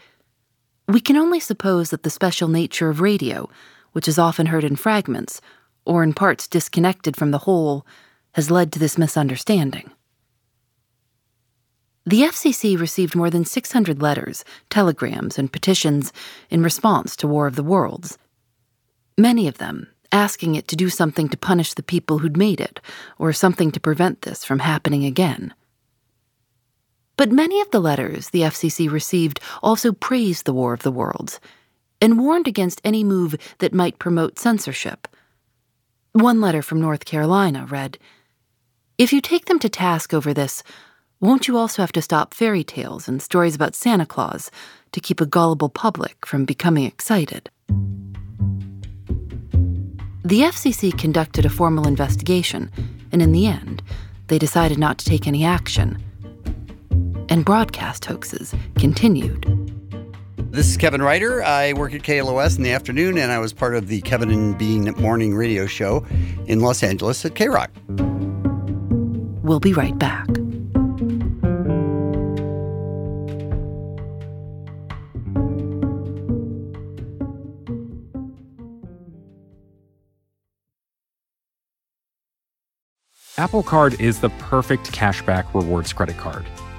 we 0.87 0.99
can 0.99 1.17
only 1.17 1.39
suppose 1.39 1.89
that 1.89 2.03
the 2.03 2.09
special 2.09 2.47
nature 2.47 2.89
of 2.89 3.01
radio, 3.01 3.49
which 3.91 4.07
is 4.07 4.19
often 4.19 4.47
heard 4.47 4.63
in 4.63 4.75
fragments 4.75 5.41
or 5.85 6.03
in 6.03 6.13
parts 6.13 6.47
disconnected 6.47 7.15
from 7.15 7.31
the 7.31 7.39
whole, 7.39 7.85
has 8.33 8.51
led 8.51 8.71
to 8.71 8.79
this 8.79 8.97
misunderstanding. 8.97 9.89
The 12.05 12.21
FCC 12.21 12.79
received 12.79 13.15
more 13.15 13.31
than 13.31 13.45
600 13.45 13.99
letters, 14.01 14.45
telegrams, 14.69 15.39
and 15.39 15.51
petitions 15.51 16.13
in 16.51 16.61
response 16.61 17.15
to 17.15 17.27
War 17.27 17.47
of 17.47 17.55
the 17.55 17.63
Worlds. 17.63 18.19
Many 19.17 19.47
of 19.47 19.57
them 19.57 19.87
asking 20.11 20.55
it 20.55 20.67
to 20.67 20.75
do 20.75 20.89
something 20.89 21.27
to 21.29 21.37
punish 21.37 21.73
the 21.73 21.83
people 21.83 22.19
who'd 22.19 22.37
made 22.37 22.61
it, 22.61 22.79
or 23.17 23.33
something 23.33 23.71
to 23.71 23.79
prevent 23.79 24.21
this 24.21 24.45
from 24.45 24.59
happening 24.59 25.03
again. 25.03 25.53
But 27.17 27.31
many 27.31 27.61
of 27.61 27.71
the 27.71 27.79
letters 27.79 28.29
the 28.29 28.41
FCC 28.41 28.91
received 28.91 29.39
also 29.63 29.91
praised 29.91 30.45
the 30.45 30.53
War 30.53 30.73
of 30.73 30.83
the 30.83 30.91
Worlds 30.91 31.39
and 32.01 32.19
warned 32.19 32.47
against 32.47 32.81
any 32.83 33.03
move 33.03 33.35
that 33.59 33.73
might 33.73 33.99
promote 33.99 34.39
censorship. 34.39 35.07
One 36.11 36.41
letter 36.41 36.61
from 36.61 36.81
North 36.81 37.05
Carolina 37.05 37.65
read 37.69 37.97
if 38.97 39.11
you 39.11 39.19
take 39.19 39.45
them 39.45 39.59
to 39.59 39.67
task 39.67 40.13
over 40.13 40.33
this, 40.33 40.63
won't 41.19 41.47
you 41.49 41.57
also 41.57 41.81
have 41.81 41.91
to 41.93 42.01
stop 42.01 42.33
fairy 42.33 42.63
tales 42.63 43.09
and 43.09 43.21
stories 43.21 43.55
about 43.55 43.75
Santa 43.75 44.05
Claus 44.05 44.49
to 44.93 45.01
keep 45.01 45.19
a 45.19 45.25
gullible 45.25 45.67
public 45.67 46.25
from 46.25 46.45
becoming 46.45 46.85
excited? 46.85 47.49
The 50.23 50.41
FCC 50.41 50.97
conducted 50.97 51.45
a 51.45 51.49
formal 51.49 51.87
investigation, 51.87 52.71
and 53.11 53.21
in 53.21 53.33
the 53.33 53.47
end, 53.47 53.83
they 54.27 54.39
decided 54.39 54.77
not 54.77 54.97
to 54.99 55.05
take 55.05 55.27
any 55.27 55.43
action. 55.43 56.01
And 57.29 57.43
broadcast 57.43 58.05
hoaxes 58.05 58.53
continued. 58.77 59.45
This 60.37 60.69
is 60.69 60.77
Kevin 60.77 61.01
Ryder. 61.01 61.43
I 61.43 61.73
work 61.73 61.93
at 61.93 62.03
KLOS 62.03 62.57
in 62.57 62.63
the 62.63 62.71
afternoon, 62.71 63.17
and 63.17 63.31
I 63.31 63.39
was 63.39 63.51
part 63.51 63.75
of 63.75 63.87
the 63.87 63.99
Kevin 64.01 64.31
and 64.31 64.57
Bean 64.57 64.93
morning 64.97 65.35
radio 65.35 65.65
show 65.65 66.05
in 66.45 66.61
Los 66.61 66.81
Angeles 66.81 67.25
at 67.25 67.35
K 67.35 67.49
Rock. 67.49 67.71
We'll 69.43 69.59
be 69.59 69.73
right 69.73 69.97
back. 69.99 70.27
Apple 83.37 83.63
Card 83.63 83.99
is 83.99 84.21
the 84.21 84.29
perfect 84.39 84.93
cashback 84.93 85.53
rewards 85.53 85.91
credit 85.91 86.17
card. 86.17 86.45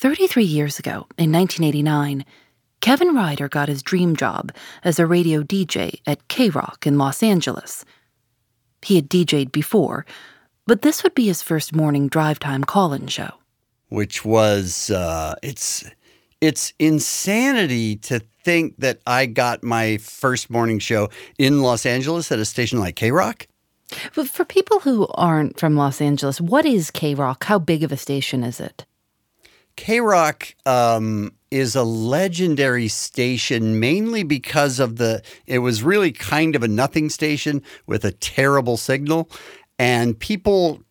33 0.00 0.44
years 0.44 0.78
ago, 0.78 1.08
in 1.18 1.32
1989, 1.32 2.24
Kevin 2.80 3.16
Ryder 3.16 3.48
got 3.48 3.68
his 3.68 3.82
dream 3.82 4.14
job 4.14 4.52
as 4.84 5.00
a 5.00 5.06
radio 5.06 5.42
DJ 5.42 6.00
at 6.06 6.28
K 6.28 6.50
Rock 6.50 6.86
in 6.86 6.98
Los 6.98 7.20
Angeles. 7.20 7.84
He 8.82 8.94
had 8.94 9.10
DJ'd 9.10 9.50
before, 9.50 10.06
but 10.68 10.82
this 10.82 11.02
would 11.02 11.16
be 11.16 11.26
his 11.26 11.42
first 11.42 11.74
morning 11.74 12.06
drive 12.06 12.38
time 12.38 12.62
call 12.62 12.92
in 12.92 13.08
show. 13.08 13.30
which 13.88 14.24
was 14.24 14.88
uh, 14.90 15.34
it's 15.42 15.84
it's 16.40 16.72
insanity 16.78 17.96
to 17.96 18.20
think 18.44 18.76
that 18.78 19.00
I 19.04 19.26
got 19.26 19.64
my 19.64 19.96
first 19.96 20.48
morning 20.48 20.78
show 20.78 21.08
in 21.38 21.60
Los 21.60 21.84
Angeles 21.84 22.30
at 22.30 22.38
a 22.38 22.44
station 22.44 22.78
like 22.78 22.94
K 22.94 23.10
Rock. 23.10 23.48
But 24.14 24.28
for 24.28 24.44
people 24.44 24.78
who 24.78 25.08
aren't 25.14 25.58
from 25.58 25.74
Los 25.74 26.00
Angeles, 26.00 26.40
what 26.40 26.64
is 26.64 26.92
K 26.92 27.16
Rock? 27.16 27.44
How 27.44 27.58
big 27.58 27.82
of 27.82 27.90
a 27.90 27.96
station 27.96 28.44
is 28.44 28.60
it? 28.60 28.84
K 29.78 30.00
Rock 30.00 30.56
um, 30.66 31.32
is 31.52 31.76
a 31.76 31.84
legendary 31.84 32.88
station 32.88 33.78
mainly 33.78 34.24
because 34.24 34.80
of 34.80 34.96
the. 34.96 35.22
It 35.46 35.60
was 35.60 35.84
really 35.84 36.10
kind 36.10 36.56
of 36.56 36.64
a 36.64 36.68
nothing 36.68 37.08
station 37.08 37.62
with 37.86 38.04
a 38.04 38.10
terrible 38.10 38.76
signal, 38.76 39.30
and 39.78 40.18
people 40.18 40.82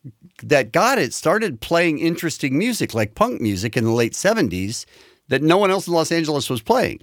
that 0.42 0.72
got 0.72 0.96
it 0.96 1.12
started 1.12 1.60
playing 1.60 1.98
interesting 1.98 2.56
music 2.56 2.94
like 2.94 3.14
punk 3.14 3.42
music 3.42 3.76
in 3.76 3.84
the 3.84 3.92
late 3.92 4.14
'70s 4.14 4.86
that 5.28 5.42
no 5.42 5.58
one 5.58 5.70
else 5.70 5.86
in 5.86 5.92
Los 5.92 6.10
Angeles 6.10 6.48
was 6.48 6.62
playing. 6.62 7.00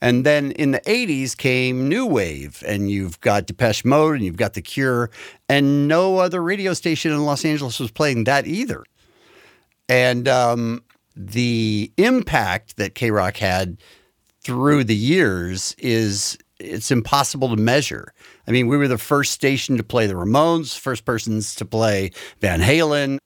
And 0.00 0.26
then 0.26 0.50
in 0.50 0.72
the 0.72 0.80
80s 0.80 1.36
came 1.36 1.88
New 1.88 2.04
Wave, 2.04 2.64
and 2.66 2.90
you've 2.90 3.20
got 3.20 3.46
Depeche 3.46 3.84
Mode, 3.84 4.16
and 4.16 4.24
you've 4.24 4.36
got 4.36 4.54
The 4.54 4.60
Cure, 4.60 5.12
and 5.48 5.86
no 5.86 6.18
other 6.18 6.42
radio 6.42 6.74
station 6.74 7.12
in 7.12 7.24
Los 7.24 7.44
Angeles 7.44 7.78
was 7.78 7.92
playing 7.92 8.24
that 8.24 8.48
either. 8.48 8.82
And 9.88 10.26
um, 10.26 10.82
the 11.16 11.92
impact 11.96 12.76
that 12.76 12.94
K 12.94 13.10
Rock 13.10 13.36
had 13.36 13.78
through 14.40 14.84
the 14.84 14.96
years 14.96 15.74
is 15.78 16.38
it's 16.58 16.90
impossible 16.90 17.48
to 17.48 17.56
measure. 17.56 18.12
I 18.46 18.50
mean, 18.50 18.68
we 18.68 18.76
were 18.76 18.88
the 18.88 18.98
first 18.98 19.32
station 19.32 19.76
to 19.76 19.82
play 19.82 20.06
the 20.06 20.14
Ramones, 20.14 20.78
first 20.78 21.04
persons 21.04 21.54
to 21.56 21.64
play 21.64 22.12
Van 22.40 22.60
Halen. 22.60 23.18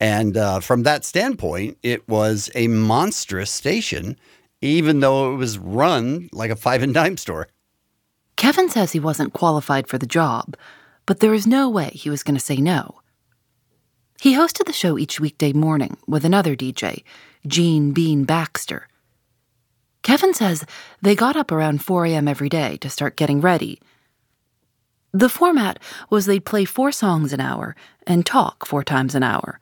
And 0.00 0.36
uh, 0.36 0.60
from 0.60 0.82
that 0.82 1.04
standpoint, 1.04 1.78
it 1.82 2.06
was 2.08 2.50
a 2.54 2.68
monstrous 2.68 3.50
station, 3.50 4.18
even 4.60 5.00
though 5.00 5.32
it 5.32 5.36
was 5.36 5.58
run 5.58 6.28
like 6.32 6.50
a 6.50 6.56
five 6.56 6.82
and 6.82 6.92
dime 6.94 7.16
store. 7.16 7.48
Kevin 8.36 8.68
says 8.68 8.92
he 8.92 9.00
wasn't 9.00 9.32
qualified 9.32 9.88
for 9.88 9.96
the 9.96 10.06
job, 10.06 10.56
but 11.06 11.20
there 11.20 11.32
is 11.32 11.46
no 11.46 11.70
way 11.70 11.90
he 11.94 12.10
was 12.10 12.22
going 12.22 12.36
to 12.36 12.44
say 12.44 12.56
no. 12.56 13.00
He 14.20 14.34
hosted 14.34 14.66
the 14.66 14.72
show 14.72 14.98
each 14.98 15.20
weekday 15.20 15.52
morning 15.52 15.98
with 16.06 16.24
another 16.24 16.56
DJ, 16.56 17.04
Gene 17.46 17.92
Bean 17.92 18.24
Baxter. 18.24 18.88
Kevin 20.02 20.32
says 20.32 20.64
they 21.02 21.14
got 21.14 21.36
up 21.36 21.52
around 21.52 21.82
4 21.82 22.06
a.m. 22.06 22.28
every 22.28 22.48
day 22.48 22.76
to 22.78 22.88
start 22.88 23.16
getting 23.16 23.40
ready. 23.40 23.80
The 25.12 25.28
format 25.28 25.78
was 26.10 26.26
they'd 26.26 26.44
play 26.44 26.64
four 26.64 26.92
songs 26.92 27.32
an 27.32 27.40
hour 27.40 27.74
and 28.06 28.24
talk 28.24 28.66
four 28.66 28.84
times 28.84 29.14
an 29.14 29.22
hour. 29.22 29.60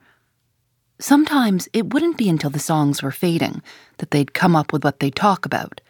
Sometimes 0.99 1.67
it 1.73 1.93
wouldn't 1.93 2.17
be 2.17 2.29
until 2.29 2.49
the 2.49 2.59
songs 2.59 3.03
were 3.03 3.11
fading 3.11 3.61
that 3.97 4.11
they'd 4.11 4.33
come 4.33 4.55
up 4.55 4.71
with 4.71 4.83
what 4.83 4.99
they'd 4.99 5.15
talk 5.15 5.45
about. 5.45 5.81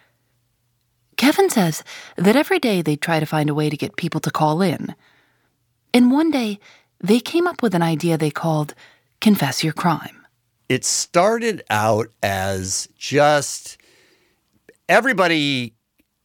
Kevin 1.17 1.49
says 1.49 1.83
that 2.17 2.35
every 2.35 2.59
day 2.59 2.81
they'd 2.81 3.01
try 3.01 3.19
to 3.19 3.25
find 3.25 3.49
a 3.49 3.53
way 3.53 3.69
to 3.69 3.77
get 3.77 3.95
people 3.95 4.19
to 4.21 4.31
call 4.31 4.61
in. 4.61 4.95
And 5.93 6.11
one 6.11 6.31
day, 6.31 6.59
they 6.99 7.19
came 7.19 7.47
up 7.47 7.61
with 7.61 7.75
an 7.75 7.81
idea 7.81 8.17
they 8.17 8.31
called 8.31 8.73
Confess 9.21 9.63
Your 9.63 9.73
Crime. 9.73 10.25
It 10.69 10.83
started 10.83 11.63
out 11.69 12.07
as 12.23 12.89
just 12.97 13.77
everybody 14.89 15.73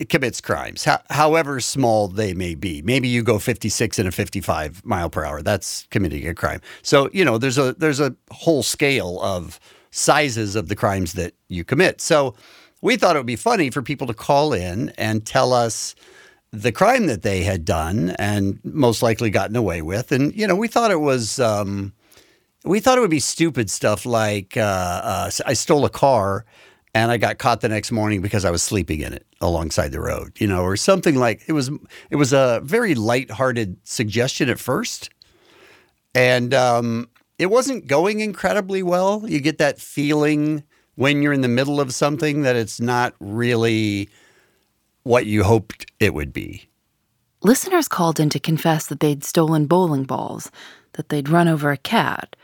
commits 0.09 0.41
crimes, 0.41 0.85
ho- 0.85 0.97
however 1.11 1.61
small 1.61 2.09
they 2.09 2.33
may 2.33 2.55
be. 2.55 2.81
Maybe 2.83 3.09
you 3.09 3.23
go 3.23 3.39
56 3.39 3.99
and 3.99 4.09
a 4.09 4.13
55 4.13 4.85
mile 4.85 5.11
per 5.11 5.25
hour. 5.25 5.43
That's 5.43 5.87
committing 5.91 6.27
a 6.27 6.35
crime. 6.35 6.61
So, 6.83 7.11
you 7.13 7.25
know, 7.25 7.37
there's 7.37 7.59
a 7.59 7.75
there's 7.75 8.01
a 8.01 8.15
whole 8.31 8.63
scale 8.63 9.21
of 9.21 9.61
sizes 9.91 10.57
of 10.57 10.69
the 10.69 10.77
crimes 10.77 11.13
that 11.15 11.35
you 11.49 11.65
commit. 11.65 12.01
So, 12.01 12.35
we 12.83 12.97
thought 12.97 13.15
it 13.15 13.19
would 13.19 13.27
be 13.27 13.37
funny 13.37 13.69
for 13.71 13.83
people 13.83 14.07
to 14.07 14.15
call 14.15 14.55
in 14.55 14.89
and 14.97 15.27
tell 15.27 15.53
us 15.53 15.95
the 16.53 16.73
crime 16.73 17.07
that 17.07 17.23
they 17.23 17.43
had 17.43 17.65
done 17.65 18.11
and 18.19 18.59
most 18.65 19.03
likely 19.03 19.31
gotten 19.31 19.57
away 19.57 19.83
with. 19.83 20.13
And, 20.13 20.35
you 20.35 20.47
know, 20.47 20.57
we 20.57 20.69
thought 20.69 20.91
it 20.91 21.01
was 21.01 21.39
um, 21.39 21.93
we 22.65 22.81
thought 22.81 22.99
it 22.99 23.01
would 23.01 23.11
be 23.11 23.21
stupid 23.21 23.71
stuff 23.71 24.05
like 24.05 24.57
uh, 24.57 24.61
uh, 25.05 25.31
I 25.47 25.53
stole 25.55 25.85
a 25.85 25.91
car 25.91 26.45
and 26.95 27.11
I 27.11 27.17
got 27.17 27.39
caught 27.39 27.61
the 27.61 27.69
next 27.69 27.93
morning 27.93 28.21
because 28.21 28.45
I 28.45 28.51
was 28.51 28.63
sleeping 28.63 29.01
in 29.01 29.13
it 29.13 29.27
alongside 29.41 29.93
the 29.93 30.01
road, 30.01 30.33
you 30.41 30.47
know, 30.47 30.63
or 30.63 30.77
something 30.77 31.15
like 31.15 31.43
it 31.47 31.53
was. 31.53 31.71
It 32.11 32.17
was 32.17 32.33
a 32.33 32.61
very 32.65 32.95
lighthearted 32.95 33.77
suggestion 33.85 34.49
at 34.49 34.59
first, 34.59 35.11
and 36.15 36.53
um, 36.53 37.09
it 37.39 37.47
wasn't 37.47 37.87
going 37.87 38.21
incredibly 38.21 38.83
well. 38.83 39.23
You 39.27 39.41
get 39.41 39.59
that 39.59 39.79
feeling 39.79 40.65
when 40.97 41.23
you're 41.23 41.33
in 41.33 41.43
the 41.43 41.49
middle 41.49 41.81
of 41.81 41.95
something 41.95 42.43
that 42.43 42.57
it's 42.57 42.81
not 42.81 43.15
really 43.21 44.09
what 45.03 45.27
you 45.27 45.45
hoped 45.45 45.87
it 45.99 46.15
would 46.15 46.33
be. 46.33 46.69
Listeners 47.43 47.89
called 47.89 48.21
in 48.21 48.29
to 48.31 48.39
confess 48.39 48.87
that 48.87 49.01
they'd 49.01 49.25
stolen 49.25 49.67
bowling 49.67 50.05
balls, 50.05 50.51
that 50.95 51.09
they'd 51.09 51.29
run 51.29 51.49
over 51.49 51.71
a 51.71 51.77
cat, 51.77 52.37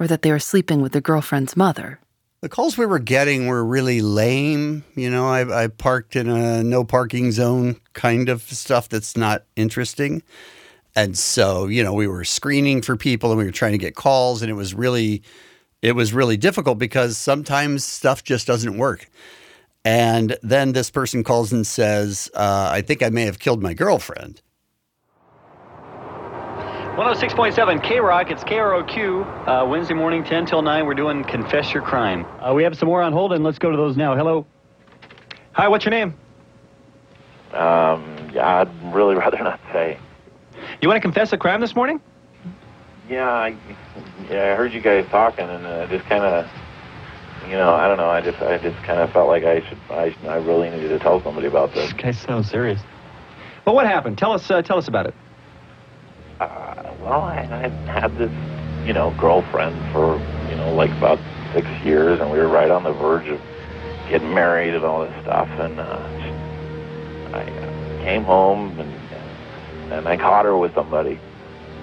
or 0.00 0.06
that 0.06 0.22
they 0.22 0.30
were 0.30 0.38
sleeping 0.38 0.80
with 0.80 0.92
their 0.92 1.02
girlfriend's 1.02 1.56
mother. 1.56 2.00
The 2.40 2.48
calls 2.48 2.78
we 2.78 2.86
were 2.86 3.00
getting 3.00 3.46
were 3.46 3.64
really 3.64 4.00
lame. 4.00 4.84
You 4.94 5.10
know, 5.10 5.28
I, 5.28 5.64
I 5.64 5.66
parked 5.66 6.14
in 6.14 6.28
a 6.28 6.62
no 6.62 6.84
parking 6.84 7.32
zone 7.32 7.76
kind 7.94 8.28
of 8.28 8.42
stuff 8.42 8.88
that's 8.88 9.16
not 9.16 9.44
interesting. 9.56 10.22
And 10.94 11.18
so, 11.18 11.66
you 11.66 11.82
know, 11.82 11.92
we 11.92 12.06
were 12.06 12.24
screening 12.24 12.80
for 12.80 12.96
people 12.96 13.30
and 13.30 13.38
we 13.38 13.44
were 13.44 13.50
trying 13.50 13.72
to 13.72 13.78
get 13.78 13.96
calls 13.96 14.40
and 14.40 14.50
it 14.50 14.54
was 14.54 14.72
really 14.72 15.22
it 15.82 15.92
was 15.92 16.12
really 16.12 16.36
difficult 16.36 16.78
because 16.78 17.16
sometimes 17.16 17.84
stuff 17.84 18.24
just 18.24 18.46
doesn't 18.46 18.78
work. 18.78 19.08
And 19.88 20.36
then 20.42 20.72
this 20.72 20.90
person 20.90 21.24
calls 21.24 21.50
and 21.50 21.66
says, 21.66 22.30
uh, 22.34 22.68
I 22.70 22.82
think 22.82 23.02
I 23.02 23.08
may 23.08 23.22
have 23.22 23.38
killed 23.38 23.62
my 23.62 23.72
girlfriend. 23.72 24.42
106.7 26.98 27.82
K 27.82 27.98
Rock, 27.98 28.30
it's 28.30 28.44
KROQ. 28.44 29.48
Uh, 29.48 29.64
Wednesday 29.66 29.94
morning, 29.94 30.22
10 30.22 30.44
till 30.44 30.60
9, 30.60 30.84
we're 30.84 30.92
doing 30.92 31.24
Confess 31.24 31.72
Your 31.72 31.82
Crime. 31.82 32.26
Uh, 32.38 32.52
we 32.52 32.62
have 32.64 32.76
some 32.76 32.86
more 32.86 33.00
on 33.00 33.14
hold, 33.14 33.32
and 33.32 33.42
let's 33.42 33.58
go 33.58 33.70
to 33.70 33.78
those 33.78 33.96
now. 33.96 34.14
Hello. 34.14 34.44
Hi, 35.52 35.68
what's 35.68 35.86
your 35.86 35.92
name? 35.92 36.12
Um, 37.54 38.30
yeah, 38.34 38.58
I'd 38.60 38.94
really 38.94 39.14
rather 39.14 39.38
not 39.38 39.58
say. 39.72 39.98
You 40.82 40.88
want 40.88 40.98
to 40.98 41.00
confess 41.00 41.32
a 41.32 41.38
crime 41.38 41.62
this 41.62 41.74
morning? 41.74 41.98
Yeah, 43.08 43.30
I, 43.30 43.56
yeah, 44.28 44.52
I 44.52 44.54
heard 44.54 44.74
you 44.74 44.82
guys 44.82 45.06
talking, 45.08 45.48
and 45.48 45.64
uh, 45.64 45.86
just 45.86 46.04
kind 46.04 46.24
of, 46.24 46.46
you 47.48 47.56
know, 47.56 47.74
I 47.74 47.88
don't 47.88 47.96
know. 47.96 48.10
I 48.10 48.20
just, 48.20 48.36
I 48.42 48.58
just 48.58 48.76
kind 48.84 49.00
of 49.00 49.10
felt 49.12 49.28
like 49.28 49.44
I 49.44 49.60
should, 49.68 49.78
I, 49.90 50.14
I 50.28 50.36
really 50.36 50.70
needed 50.70 50.88
to 50.88 50.98
tell 50.98 51.22
somebody 51.22 51.46
about 51.46 51.72
this. 51.74 51.92
This 51.92 52.00
guy 52.00 52.10
sounds 52.12 52.50
serious. 52.50 52.80
Well, 53.64 53.74
what 53.74 53.86
happened? 53.86 54.18
Tell 54.18 54.32
us, 54.32 54.50
uh, 54.50 54.62
tell 54.62 54.78
us 54.78 54.88
about 54.88 55.06
it. 55.06 55.14
Uh, 56.40 56.94
well, 57.00 57.22
I, 57.22 57.40
I 57.50 57.90
had 57.90 58.16
this, 58.18 58.30
you 58.86 58.92
know, 58.92 59.14
girlfriend 59.18 59.76
for, 59.92 60.18
you 60.50 60.56
know, 60.56 60.74
like 60.74 60.90
about 60.92 61.18
six 61.54 61.66
years, 61.84 62.20
and 62.20 62.30
we 62.30 62.38
were 62.38 62.48
right 62.48 62.70
on 62.70 62.84
the 62.84 62.92
verge 62.92 63.26
of 63.28 63.40
getting 64.10 64.32
married 64.34 64.74
and 64.74 64.84
all 64.84 65.04
this 65.04 65.22
stuff, 65.22 65.48
and 65.58 65.78
uh, 65.80 67.36
I 67.36 67.42
uh, 67.42 68.04
came 68.04 68.24
home 68.24 68.78
and 68.80 68.94
and 69.92 70.06
I 70.06 70.16
caught 70.16 70.44
her 70.44 70.56
with 70.56 70.74
somebody. 70.74 71.18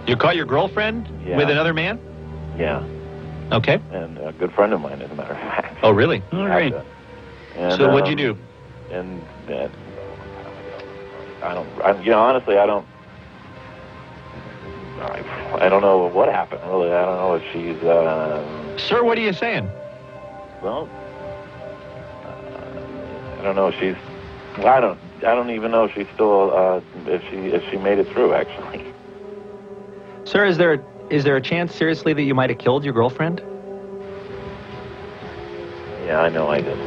You 0.07 0.15
caught 0.15 0.35
your 0.35 0.45
girlfriend 0.45 1.09
Yeah. 1.25 1.37
with 1.37 1.49
another 1.49 1.73
man? 1.73 1.99
Yeah. 2.57 2.83
Okay. 3.51 3.79
And 3.91 4.17
a 4.17 4.33
good 4.33 4.51
friend 4.53 4.73
of 4.73 4.81
mine, 4.81 5.01
as 5.01 5.11
a 5.11 5.15
matter 5.15 5.33
of 5.33 5.39
fact. 5.39 5.77
Oh, 5.83 5.91
really? 5.91 6.23
All 6.33 6.45
Had 6.47 6.55
right. 6.55 6.71
to- 6.71 6.85
and, 7.55 7.71
So 7.73 7.89
what'd 7.89 8.07
you 8.19 8.29
um, 8.29 8.35
do? 8.35 8.95
And 8.95 9.21
uh, 9.49 9.69
I 11.41 11.53
don't, 11.53 11.67
I, 11.83 12.01
you 12.01 12.11
know, 12.11 12.19
honestly, 12.19 12.57
I 12.57 12.65
don't, 12.65 12.85
I, 14.99 15.57
I 15.65 15.69
don't 15.69 15.81
know 15.81 16.07
what 16.07 16.27
happened. 16.29 16.61
Really, 16.65 16.91
I 16.91 17.05
don't 17.05 17.17
know 17.17 17.35
if 17.35 17.43
she's. 17.53 17.81
Uh, 17.83 18.77
Sir, 18.77 19.03
what 19.03 19.17
are 19.17 19.21
you 19.21 19.31
saying? 19.33 19.69
well, 20.61 20.89
uh, 22.25 23.39
I 23.39 23.43
don't 23.43 23.55
know. 23.55 23.67
if 23.67 23.75
She's. 23.79 23.95
I 24.65 24.79
don't. 24.81 24.99
I 25.19 25.33
don't 25.35 25.49
even 25.51 25.71
know 25.71 25.85
if 25.85 25.91
she's 25.93 26.07
still. 26.13 26.51
Uh, 26.53 26.81
if 27.09 27.21
she 27.29 27.37
if 27.37 27.63
she 27.71 27.77
made 27.77 27.99
it 27.99 28.07
through, 28.09 28.33
actually. 28.33 28.83
Sir, 30.25 30.45
is 30.45 30.57
there 30.57 30.83
is 31.09 31.23
there 31.23 31.35
a 31.35 31.41
chance, 31.41 31.75
seriously, 31.75 32.13
that 32.13 32.23
you 32.23 32.35
might 32.35 32.49
have 32.49 32.59
killed 32.59 32.83
your 32.85 32.93
girlfriend? 32.93 33.43
Yeah, 36.05 36.21
I 36.21 36.29
know 36.29 36.49
I 36.49 36.61
did. 36.61 36.79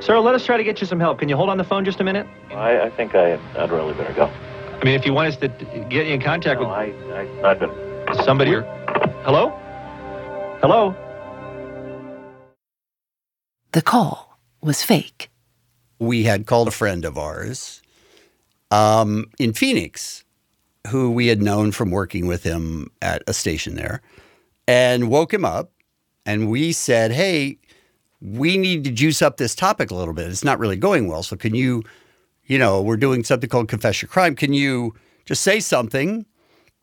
Sir, 0.00 0.18
let 0.20 0.34
us 0.34 0.44
try 0.44 0.56
to 0.58 0.64
get 0.64 0.80
you 0.80 0.86
some 0.86 1.00
help. 1.00 1.18
Can 1.20 1.28
you 1.28 1.36
hold 1.36 1.50
on 1.50 1.58
the 1.58 1.64
phone 1.64 1.84
just 1.84 2.00
a 2.00 2.04
minute? 2.04 2.28
I, 2.50 2.82
I 2.82 2.90
think 2.90 3.14
I, 3.14 3.38
I'd 3.56 3.70
really 3.72 3.94
better 3.94 4.12
go. 4.14 4.30
I 4.80 4.84
mean, 4.84 4.94
if 4.94 5.06
you 5.06 5.14
want 5.14 5.28
us 5.28 5.36
to 5.38 5.48
get 5.48 6.06
you 6.06 6.14
in 6.14 6.20
contact 6.22 6.60
No, 6.60 6.68
with 6.68 6.70
I, 6.70 6.92
I, 7.44 7.50
I've 7.50 7.60
been. 7.60 7.70
somebody 8.24 8.54
or. 8.54 8.62
Hello? 9.24 9.50
Hello? 10.60 10.94
The 13.72 13.82
call 13.82 14.38
was 14.62 14.82
fake. 14.82 15.30
we 15.98 16.24
had 16.24 16.46
called 16.46 16.68
a 16.68 16.72
friend 16.72 17.04
of 17.04 17.18
ours 17.18 17.82
um, 18.70 19.26
in 19.38 19.52
Phoenix, 19.52 20.23
who 20.88 21.10
we 21.10 21.26
had 21.28 21.42
known 21.42 21.72
from 21.72 21.90
working 21.90 22.26
with 22.26 22.42
him 22.42 22.90
at 23.02 23.22
a 23.26 23.34
station 23.34 23.74
there, 23.74 24.02
and 24.66 25.08
woke 25.08 25.32
him 25.32 25.44
up. 25.44 25.70
And 26.26 26.50
we 26.50 26.72
said, 26.72 27.12
Hey, 27.12 27.58
we 28.20 28.56
need 28.56 28.84
to 28.84 28.90
juice 28.90 29.20
up 29.20 29.36
this 29.36 29.54
topic 29.54 29.90
a 29.90 29.94
little 29.94 30.14
bit. 30.14 30.28
It's 30.28 30.44
not 30.44 30.58
really 30.58 30.76
going 30.76 31.08
well. 31.08 31.22
So, 31.22 31.36
can 31.36 31.54
you, 31.54 31.82
you 32.46 32.58
know, 32.58 32.80
we're 32.80 32.96
doing 32.96 33.24
something 33.24 33.50
called 33.50 33.68
Confess 33.68 34.00
Your 34.00 34.08
Crime. 34.08 34.34
Can 34.34 34.52
you 34.52 34.94
just 35.26 35.42
say 35.42 35.60
something 35.60 36.24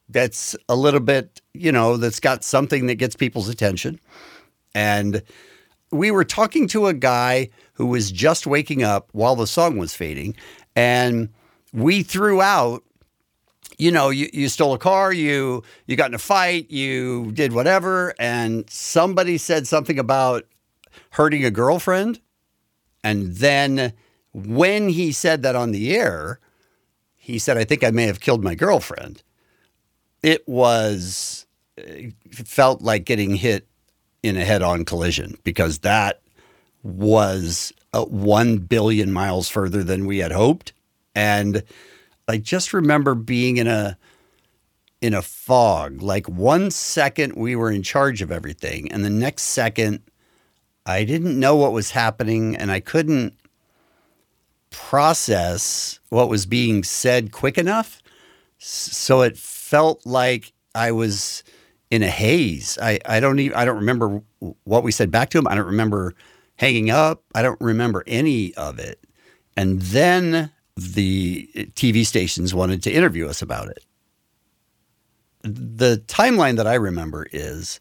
that's 0.10 0.56
a 0.70 0.76
little 0.76 1.00
bit, 1.00 1.42
you 1.54 1.72
know, 1.72 1.98
that's 1.98 2.20
got 2.20 2.44
something 2.44 2.86
that 2.88 2.96
gets 2.96 3.16
people's 3.16 3.50
attention? 3.50 4.00
And 4.76 5.24
we 5.92 6.12
were 6.12 6.24
talking 6.24 6.68
to 6.70 6.88
a 6.88 6.94
guy 6.94 7.50
who 7.74 7.88
was 7.88 8.12
just 8.12 8.48
waking 8.48 8.84
up 8.84 9.10
while 9.12 9.36
the 9.36 9.48
song 9.48 9.78
was 9.78 9.96
fading, 9.96 10.36
and 10.76 11.30
we 11.74 12.04
threw 12.04 12.42
out, 12.42 12.84
you 13.82 13.92
know, 13.92 14.12
you, 14.12 14.30
you 14.32 14.48
stole 14.48 14.76
a 14.76 14.78
car, 14.78 15.12
you 15.12 15.64
you 15.88 15.96
got 15.96 16.12
in 16.12 16.14
a 16.14 16.20
fight, 16.20 16.70
you 16.70 17.32
did 17.32 17.52
whatever, 17.52 18.14
and 18.20 18.70
somebody 18.70 19.40
said 19.40 19.66
something 19.66 19.98
about 19.98 20.46
hurting 21.10 21.44
a 21.44 21.50
girlfriend, 21.50 22.20
and 23.04 23.38
then 23.38 23.94
when 24.34 24.90
he 24.90 25.12
said 25.12 25.42
that 25.42 25.56
on 25.56 25.72
the 25.72 25.96
air, 25.96 26.40
he 27.16 27.40
said, 27.40 27.58
"I 27.58 27.64
think 27.64 27.84
I 27.84 27.90
may 27.90 28.06
have 28.06 28.20
killed 28.20 28.44
my 28.44 28.54
girlfriend." 28.54 29.24
It 30.22 30.48
was 30.48 31.48
it 31.76 32.14
felt 32.32 32.84
like 32.84 33.04
getting 33.04 33.34
hit 33.34 33.68
in 34.22 34.38
a 34.38 34.46
head-on 34.46 34.86
collision 34.86 35.40
because 35.44 35.80
that 35.80 36.22
was 36.84 37.74
uh, 37.94 38.06
1 38.06 38.60
billion 38.60 39.12
miles 39.12 39.50
further 39.50 39.84
than 39.84 40.06
we 40.06 40.20
had 40.20 40.32
hoped 40.32 40.74
and 41.16 41.64
i 42.28 42.38
just 42.38 42.74
remember 42.74 43.16
being 43.16 43.58
in 43.58 43.68
a 43.68 43.98
in 45.02 45.14
a 45.14 45.22
fog 45.22 46.02
like 46.02 46.28
one 46.28 46.70
second 46.70 47.34
we 47.34 47.56
were 47.56 47.72
in 47.72 47.84
charge 47.84 48.22
of 48.22 48.32
everything 48.32 48.92
and 48.92 49.04
the 49.04 49.10
next 49.10 49.44
second 49.44 50.02
i 50.86 51.04
didn't 51.04 51.40
know 51.40 51.56
what 51.56 51.72
was 51.72 51.92
happening 51.92 52.56
and 52.56 52.72
i 52.72 52.80
couldn't 52.80 53.34
process 54.70 56.00
what 56.10 56.30
was 56.30 56.46
being 56.46 56.84
said 56.84 57.32
quick 57.32 57.58
enough 57.58 58.02
so 58.58 59.22
it 59.22 59.38
felt 59.38 60.06
like 60.06 60.54
i 60.76 60.92
was 60.92 61.44
in 61.92 62.02
a 62.02 62.10
haze. 62.10 62.80
I, 62.82 63.00
I 63.06 63.20
don't 63.20 63.38
even 63.40 63.56
I 63.56 63.66
don't 63.66 63.76
remember 63.76 64.24
what 64.64 64.84
we 64.84 64.92
said 64.92 65.12
back 65.12 65.30
to 65.32 65.38
him. 65.38 65.48
I 65.48 65.56
don't 65.56 65.68
remember 65.68 66.16
hanging 66.56 66.90
up. 66.90 67.24
I 67.36 67.44
don't 67.44 67.60
remember 67.60 68.04
any 68.08 68.56
of 68.56 68.80
it. 68.80 69.04
And 69.58 69.82
then 69.82 70.52
the 70.82 71.50
TV 71.76 72.06
stations 72.06 72.54
wanted 72.54 72.84
to 72.84 72.92
interview 72.92 73.28
us 73.28 73.42
about 73.42 73.68
it. 73.70 73.84
The 75.44 75.98
timeline 76.08 76.58
that 76.58 76.68
I 76.68 76.76
remember 76.76 77.28
is 77.32 77.80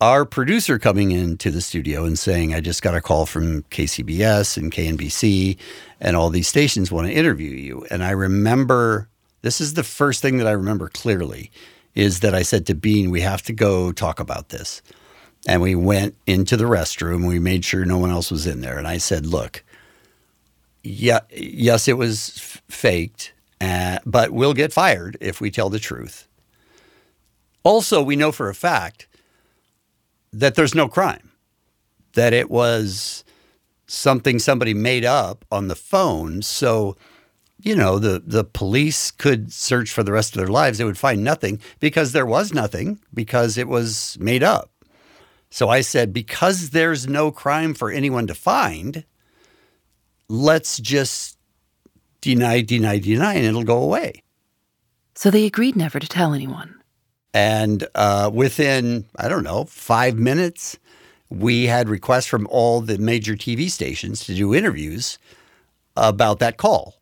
our 0.00 0.24
producer 0.24 0.78
coming 0.78 1.10
into 1.10 1.50
the 1.50 1.60
studio 1.60 2.04
and 2.04 2.18
saying, 2.18 2.54
I 2.54 2.60
just 2.60 2.82
got 2.82 2.94
a 2.94 3.02
call 3.02 3.26
from 3.26 3.62
KCBS 3.64 4.56
and 4.56 4.72
KNBC, 4.72 5.58
and 6.00 6.16
all 6.16 6.30
these 6.30 6.48
stations 6.48 6.90
want 6.90 7.06
to 7.06 7.12
interview 7.12 7.50
you. 7.50 7.86
And 7.90 8.02
I 8.02 8.10
remember 8.10 9.08
this 9.42 9.60
is 9.60 9.74
the 9.74 9.84
first 9.84 10.22
thing 10.22 10.38
that 10.38 10.46
I 10.46 10.52
remember 10.52 10.88
clearly 10.88 11.50
is 11.94 12.20
that 12.20 12.34
I 12.34 12.42
said 12.42 12.66
to 12.66 12.74
Bean, 12.74 13.10
we 13.10 13.20
have 13.20 13.42
to 13.42 13.52
go 13.52 13.92
talk 13.92 14.20
about 14.20 14.48
this. 14.48 14.80
And 15.46 15.60
we 15.62 15.74
went 15.74 16.14
into 16.26 16.56
the 16.56 16.64
restroom. 16.64 17.26
We 17.26 17.38
made 17.38 17.64
sure 17.64 17.84
no 17.84 17.98
one 17.98 18.10
else 18.10 18.30
was 18.30 18.46
in 18.46 18.60
there. 18.60 18.78
And 18.78 18.86
I 18.86 18.98
said, 18.98 19.26
look, 19.26 19.64
yeah, 20.82 21.20
yes, 21.30 21.88
it 21.88 21.98
was 21.98 22.32
f- 22.36 22.62
faked, 22.68 23.32
uh, 23.60 23.98
but 24.06 24.30
we'll 24.30 24.54
get 24.54 24.72
fired 24.72 25.16
if 25.20 25.40
we 25.40 25.50
tell 25.50 25.70
the 25.70 25.78
truth. 25.78 26.26
Also, 27.62 28.02
we 28.02 28.16
know 28.16 28.32
for 28.32 28.48
a 28.48 28.54
fact 28.54 29.06
that 30.32 30.54
there's 30.54 30.74
no 30.74 30.88
crime, 30.88 31.30
that 32.14 32.32
it 32.32 32.50
was 32.50 33.24
something 33.86 34.38
somebody 34.38 34.72
made 34.72 35.04
up 35.04 35.44
on 35.50 35.68
the 35.68 35.74
phone. 35.74 36.40
So, 36.42 36.96
you 37.60 37.74
know, 37.76 37.98
the, 37.98 38.22
the 38.24 38.44
police 38.44 39.10
could 39.10 39.52
search 39.52 39.90
for 39.90 40.02
the 40.02 40.12
rest 40.12 40.34
of 40.34 40.38
their 40.38 40.48
lives. 40.48 40.78
They 40.78 40.84
would 40.84 40.96
find 40.96 41.22
nothing 41.22 41.60
because 41.80 42.12
there 42.12 42.26
was 42.26 42.54
nothing, 42.54 43.00
because 43.12 43.58
it 43.58 43.68
was 43.68 44.16
made 44.20 44.42
up. 44.42 44.70
So 45.50 45.68
I 45.68 45.80
said, 45.80 46.12
because 46.12 46.70
there's 46.70 47.08
no 47.08 47.32
crime 47.32 47.74
for 47.74 47.90
anyone 47.90 48.28
to 48.28 48.34
find, 48.34 49.04
let's 50.30 50.78
just 50.78 51.36
deny, 52.20 52.60
deny, 52.60 52.98
deny, 52.98 53.34
and 53.34 53.44
it'll 53.44 53.64
go 53.64 53.82
away. 53.82 54.22
So 55.14 55.30
they 55.30 55.44
agreed 55.44 55.76
never 55.76 55.98
to 55.98 56.06
tell 56.06 56.32
anyone. 56.32 56.80
And 57.34 57.86
uh, 57.94 58.30
within, 58.32 59.04
I 59.16 59.28
don't 59.28 59.42
know, 59.42 59.64
five 59.64 60.16
minutes, 60.16 60.78
we 61.28 61.66
had 61.66 61.88
requests 61.88 62.26
from 62.26 62.46
all 62.50 62.80
the 62.80 62.98
major 62.98 63.34
TV 63.34 63.70
stations 63.70 64.24
to 64.24 64.34
do 64.34 64.54
interviews 64.54 65.18
about 65.96 66.38
that 66.38 66.56
call. 66.56 66.94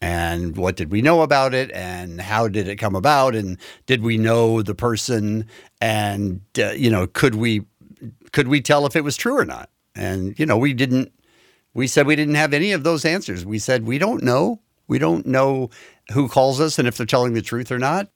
And 0.00 0.56
what 0.56 0.76
did 0.76 0.92
we 0.92 1.00
know 1.00 1.22
about 1.22 1.54
it? 1.54 1.70
And 1.72 2.20
how 2.20 2.48
did 2.48 2.68
it 2.68 2.76
come 2.76 2.94
about? 2.94 3.34
And 3.34 3.58
did 3.86 4.02
we 4.02 4.18
know 4.18 4.62
the 4.62 4.74
person? 4.74 5.46
And 5.80 6.40
uh, 6.58 6.72
you 6.72 6.90
know, 6.90 7.06
could 7.06 7.34
we 7.34 7.62
could 8.32 8.48
we 8.48 8.60
tell 8.60 8.84
if 8.84 8.94
it 8.94 9.04
was 9.04 9.16
true 9.16 9.38
or 9.38 9.46
not? 9.46 9.70
And 9.94 10.38
you 10.38 10.44
know, 10.44 10.58
we 10.58 10.74
didn't. 10.74 11.12
We 11.76 11.88
said 11.88 12.06
we 12.06 12.16
didn't 12.16 12.36
have 12.36 12.54
any 12.54 12.72
of 12.72 12.84
those 12.84 13.04
answers. 13.04 13.44
We 13.44 13.58
said 13.58 13.86
we 13.86 13.98
don't 13.98 14.22
know. 14.22 14.62
We 14.88 14.98
don't 14.98 15.26
know 15.26 15.68
who 16.12 16.26
calls 16.26 16.58
us 16.58 16.78
and 16.78 16.88
if 16.88 16.96
they're 16.96 17.04
telling 17.04 17.34
the 17.34 17.42
truth 17.42 17.70
or 17.70 17.78
not. 17.78 18.08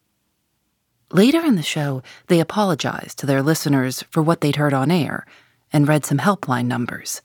Later 1.12 1.44
in 1.44 1.56
the 1.56 1.62
show, 1.62 2.02
they 2.28 2.40
apologized 2.40 3.18
to 3.18 3.26
their 3.26 3.42
listeners 3.42 4.02
for 4.08 4.22
what 4.22 4.40
they'd 4.40 4.56
heard 4.56 4.72
on 4.72 4.90
air 4.90 5.26
and 5.74 5.86
read 5.86 6.06
some 6.06 6.16
helpline 6.16 6.64
numbers. 6.66 7.20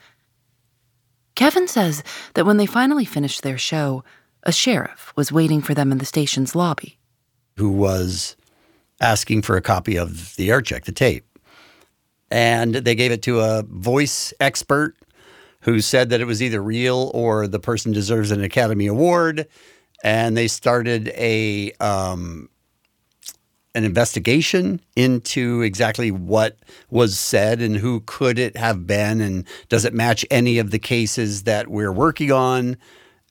Kevin 1.36 1.70
says 1.70 2.04
that 2.34 2.46
when 2.46 2.58
they 2.58 2.66
finally 2.66 3.06
finished 3.06 3.42
their 3.42 3.58
show, 3.58 4.04
a 4.44 4.52
sheriff 4.52 5.14
was 5.16 5.32
waiting 5.32 5.62
for 5.62 5.74
them 5.74 5.90
in 5.90 6.00
the 6.00 6.06
station's 6.06 6.54
lobby. 6.54 7.00
who 7.56 7.70
was 7.70 8.36
asking 9.00 9.42
for 9.42 9.56
a 9.56 9.62
copy 9.62 9.98
of 9.98 10.36
the 10.36 10.52
air 10.52 10.62
check, 10.62 10.84
the 10.84 10.92
tape. 10.92 11.26
And 12.30 12.76
they 12.76 12.96
gave 12.96 13.14
it 13.14 13.22
to 13.22 13.40
a 13.40 13.64
voice 13.64 14.34
expert 14.42 14.98
who 15.66 15.82
said 15.82 16.12
that 16.12 16.22
it 16.22 16.26
was 16.26 16.44
either 16.44 16.62
real 16.62 17.12
or 17.16 17.48
the 17.48 17.60
person 17.60 17.92
deserves 17.92 18.30
an 18.30 18.44
Academy 18.44 18.86
Award. 18.86 19.48
And 20.04 20.38
they 20.38 20.48
started 20.48 21.08
a 21.16 21.72
um, 21.80 22.50
an 23.74 23.84
investigation 23.84 24.80
into 24.96 25.64
exactly 25.64 26.12
what 26.12 26.58
was 26.92 27.18
said 27.18 27.62
and 27.62 27.76
who 27.76 28.02
could 28.02 28.38
it 28.38 28.56
have 28.56 28.86
been 28.86 29.20
and 29.20 29.44
does 29.68 29.86
it 29.86 29.94
match 29.94 30.24
any 30.30 30.60
of 30.60 30.70
the 30.70 30.80
cases 30.80 31.44
that 31.44 31.68
we're 31.68 31.92
working 31.92 32.32
on 32.32 32.78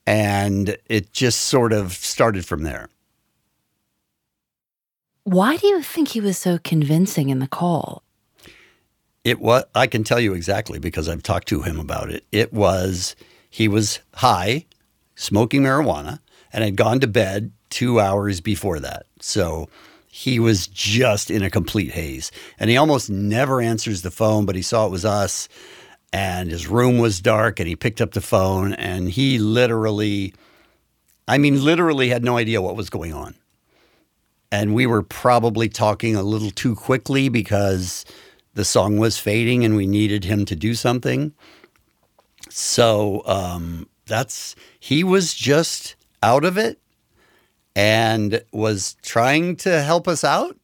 and 0.07 0.77
it 0.87 1.13
just 1.13 1.43
sort 1.43 1.73
of 1.73 1.93
started 1.93 2.45
from 2.45 2.63
there 2.63 2.89
Why 5.25 5.57
do 5.57 5.67
you 5.67 5.81
think 5.83 6.09
he 6.09 6.21
was 6.21 6.37
so 6.37 6.59
convincing 6.59 7.31
in 7.31 7.39
the 7.39 7.49
call? 7.49 8.04
It 9.25 9.41
was. 9.41 9.65
I 9.75 9.87
can 9.87 10.05
tell 10.05 10.21
you 10.21 10.35
exactly 10.35 10.79
because 10.79 11.09
I've 11.09 11.23
talked 11.23 11.49
to 11.49 11.63
him 11.63 11.81
about 11.81 12.11
it. 12.11 12.25
It 12.31 12.53
was. 12.53 13.17
He 13.49 13.69
was 13.69 14.01
high, 14.15 14.67
smoking 15.15 15.63
marijuana, 15.63 16.21
and 16.53 16.63
had 16.63 16.77
gone 16.77 17.01
to 17.01 17.07
bed 17.07 17.53
two 17.71 17.99
hours 17.99 18.41
before 18.41 18.81
that. 18.81 19.07
So 19.21 19.69
he 20.07 20.39
was 20.39 20.67
just 20.67 21.31
in 21.31 21.43
a 21.43 21.51
complete 21.51 21.93
haze, 21.93 22.31
and 22.59 22.69
he 22.69 22.77
almost 22.77 23.09
never 23.09 23.61
answers 23.63 24.03
the 24.03 24.11
phone. 24.11 24.45
But 24.45 24.57
he 24.57 24.63
saw 24.63 24.85
it 24.85 24.93
was 24.93 25.07
us, 25.07 25.49
and 26.13 26.51
his 26.51 26.67
room 26.69 26.99
was 26.99 27.21
dark, 27.21 27.59
and 27.59 27.69
he 27.69 27.77
picked 27.77 28.03
up 28.03 28.13
the 28.13 28.21
phone, 28.21 28.75
and 28.75 29.09
he 29.09 29.39
literally, 29.39 30.35
I 31.27 31.39
mean, 31.39 31.65
literally 31.65 32.11
had 32.11 32.25
no 32.25 32.37
idea 32.37 32.61
what 32.61 32.77
was 32.77 32.91
going 32.91 33.15
on. 33.15 33.37
And 34.53 34.75
we 34.75 34.87
were 34.87 35.03
probably 35.03 35.69
talking 35.69 36.15
a 36.15 36.23
little 36.23 36.51
too 36.51 36.77
quickly 36.77 37.29
because 37.29 38.05
the 38.55 38.65
song 38.65 38.99
was 38.99 39.19
fading 39.19 39.65
and 39.65 39.77
we 39.77 39.87
needed 39.87 40.25
him 40.25 40.45
to 40.47 40.57
do 40.57 40.75
something. 40.75 41.33
So 42.51 43.23
um, 43.27 43.89
that's, 44.07 44.55
he 44.81 45.05
was 45.05 45.35
just 45.35 45.97
out 46.23 46.45
of 46.45 46.57
it 46.57 46.81
and 47.77 48.43
was 48.53 48.97
trying 49.03 49.57
to 49.57 49.83
help 49.83 50.07
us 50.09 50.25
out. 50.25 50.57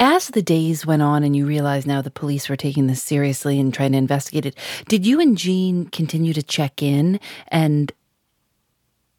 As 0.00 0.28
the 0.28 0.42
days 0.42 0.84
went 0.84 1.02
on 1.02 1.22
and 1.22 1.36
you 1.36 1.46
realized 1.46 1.86
now 1.86 2.02
the 2.02 2.10
police 2.10 2.48
were 2.48 2.56
taking 2.56 2.88
this 2.88 3.02
seriously 3.02 3.60
and 3.60 3.72
trying 3.72 3.92
to 3.92 3.98
investigate 3.98 4.44
it, 4.44 4.56
did 4.88 5.06
you 5.06 5.20
and 5.20 5.38
Gene 5.38 5.86
continue 5.86 6.32
to 6.32 6.42
check 6.42 6.82
in 6.82 7.20
and 7.48 7.92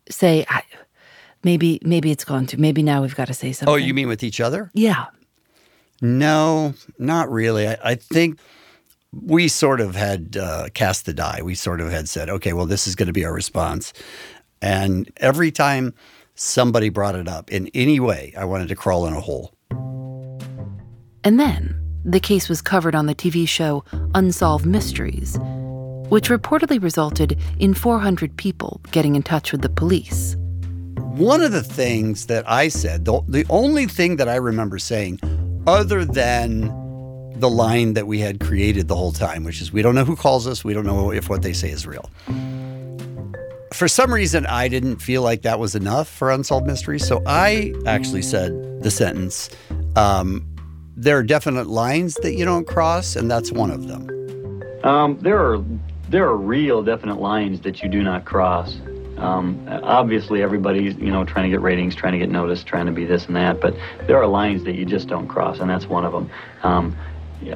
say, 0.10 0.46
maybe 1.44 1.80
maybe 1.84 2.12
it's 2.12 2.26
gone 2.26 2.46
too. 2.46 2.58
Maybe 2.58 2.84
now 2.84 3.02
we've 3.02 3.16
got 3.16 3.28
to 3.28 3.34
say 3.34 3.54
something. 3.54 3.72
Oh, 3.72 3.78
you 3.78 3.94
mean 3.94 4.08
with 4.08 4.24
each 4.24 4.42
other? 4.42 4.70
Yeah. 4.74 5.06
No, 6.06 6.76
not 7.00 7.32
really. 7.32 7.68
I, 7.68 7.78
I 7.84 7.96
think 7.96 8.40
we 9.12 9.48
sort 9.48 9.82
of 9.82 9.96
had 9.96 10.38
uh, 10.38 10.68
cast 10.76 11.08
the 11.08 11.14
die. 11.14 11.42
We 11.44 11.56
sort 11.56 11.82
of 11.82 11.90
had 11.90 12.08
said, 12.08 12.30
okay, 12.30 12.54
well, 12.54 12.68
this 12.68 12.86
is 12.86 12.96
going 12.96 13.08
to 13.08 13.14
be 13.14 13.26
our 13.26 13.34
response. 13.34 13.92
And 14.62 15.12
every 15.18 15.52
time 15.52 15.96
somebody 16.36 16.90
brought 16.90 17.16
it 17.16 17.28
up 17.28 17.52
in 17.52 17.70
any 17.74 18.00
way, 18.00 18.34
I 18.38 18.46
wanted 18.46 18.68
to 18.68 18.76
crawl 18.76 19.08
in 19.08 19.14
a 19.14 19.20
hole. 19.20 19.52
And 21.24 21.40
then 21.40 21.76
the 22.04 22.20
case 22.20 22.50
was 22.50 22.62
covered 22.62 22.94
on 22.94 23.08
the 23.08 23.16
TV 23.16 23.48
show 23.48 23.84
Unsolved 24.14 24.66
Mysteries, 24.66 25.40
which 26.10 26.30
reportedly 26.30 26.82
resulted 26.82 27.40
in 27.58 27.74
400 27.74 28.38
people 28.38 28.80
getting 28.92 29.16
in 29.16 29.24
touch 29.24 29.52
with 29.52 29.62
the 29.62 29.70
police. 29.70 30.36
One 30.98 31.42
of 31.42 31.52
the 31.52 31.64
things 31.64 32.28
that 32.28 32.48
I 32.48 32.68
said, 32.68 33.06
the, 33.06 33.22
the 33.28 33.46
only 33.50 33.88
thing 33.88 34.18
that 34.18 34.30
I 34.30 34.36
remember 34.36 34.78
saying, 34.78 35.20
other 35.68 36.06
than 36.06 36.72
the 37.40 37.50
line 37.50 37.94
that 37.94 38.08
we 38.08 38.20
had 38.20 38.40
created 38.40 38.88
the 38.88 38.96
whole 38.96 39.12
time, 39.12 39.44
which 39.44 39.62
is 39.62 39.74
we 39.74 39.82
don't 39.82 39.96
know 39.96 40.06
who 40.06 40.16
calls 40.16 40.48
us, 40.48 40.64
we 40.64 40.74
don't 40.74 40.86
know 40.86 41.12
if 41.12 41.30
what 41.30 41.42
they 41.42 41.54
say 41.54 41.70
is 41.70 41.86
real. 41.86 42.10
For 43.74 43.90
some 43.90 44.14
reason, 44.14 44.46
I 44.46 44.70
didn't 44.70 44.98
feel 44.98 45.22
like 45.22 45.42
that 45.42 45.60
was 45.60 45.76
enough 45.76 46.08
for 46.08 46.32
Unsolved 46.32 46.66
Mysteries. 46.66 47.06
So 47.06 47.22
I 47.26 47.74
actually 47.86 48.22
said 48.22 48.82
the 48.82 48.92
sentence 48.92 49.50
um, 49.96 50.46
there 50.96 51.18
are 51.18 51.24
definite 51.24 51.68
lines 51.68 52.16
that 52.16 52.36
you 52.36 52.46
don't 52.46 52.66
cross, 52.66 53.16
and 53.16 53.30
that's 53.30 53.52
one 53.52 53.70
of 53.70 53.88
them. 53.88 54.10
Um, 54.84 55.18
there 55.20 55.38
are 55.38 55.64
there 56.10 56.26
are 56.26 56.38
real 56.38 56.84
definite 56.84 57.20
lines 57.20 57.62
that 57.62 57.82
you 57.82 57.90
do 57.90 58.04
not 58.04 58.26
cross. 58.26 58.78
Um, 59.18 59.68
obviously, 59.70 60.42
everybody's 60.42 60.96
you 60.98 61.12
know 61.12 61.24
trying 61.24 61.50
to 61.50 61.50
get 61.50 61.62
ratings, 61.62 61.96
trying 61.96 62.14
to 62.14 62.20
get 62.20 62.30
noticed, 62.30 62.68
trying 62.68 62.86
to 62.86 62.92
be 62.92 63.06
this 63.06 63.28
and 63.28 63.36
that. 63.36 63.62
But 63.62 63.76
there 64.08 64.18
are 64.18 64.28
lines 64.28 64.64
that 64.66 64.76
you 64.76 64.86
just 64.86 65.08
don't 65.08 65.28
cross, 65.28 65.60
and 65.60 65.70
that's 65.70 65.88
one 65.88 66.06
of 66.06 66.12
them. 66.12 66.30
Um, 66.64 66.98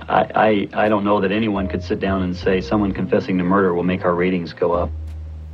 I, 0.08 0.68
I 0.74 0.86
I 0.86 0.90
don't 0.90 1.04
know 1.04 1.20
that 1.22 1.32
anyone 1.32 1.68
could 1.68 1.84
sit 1.84 2.00
down 2.00 2.24
and 2.24 2.36
say 2.36 2.62
someone 2.62 2.94
confessing 2.94 3.38
to 3.38 3.44
murder 3.44 3.74
will 3.74 3.84
make 3.84 4.06
our 4.06 4.16
ratings 4.16 4.54
go 4.54 4.74
up. 4.74 4.90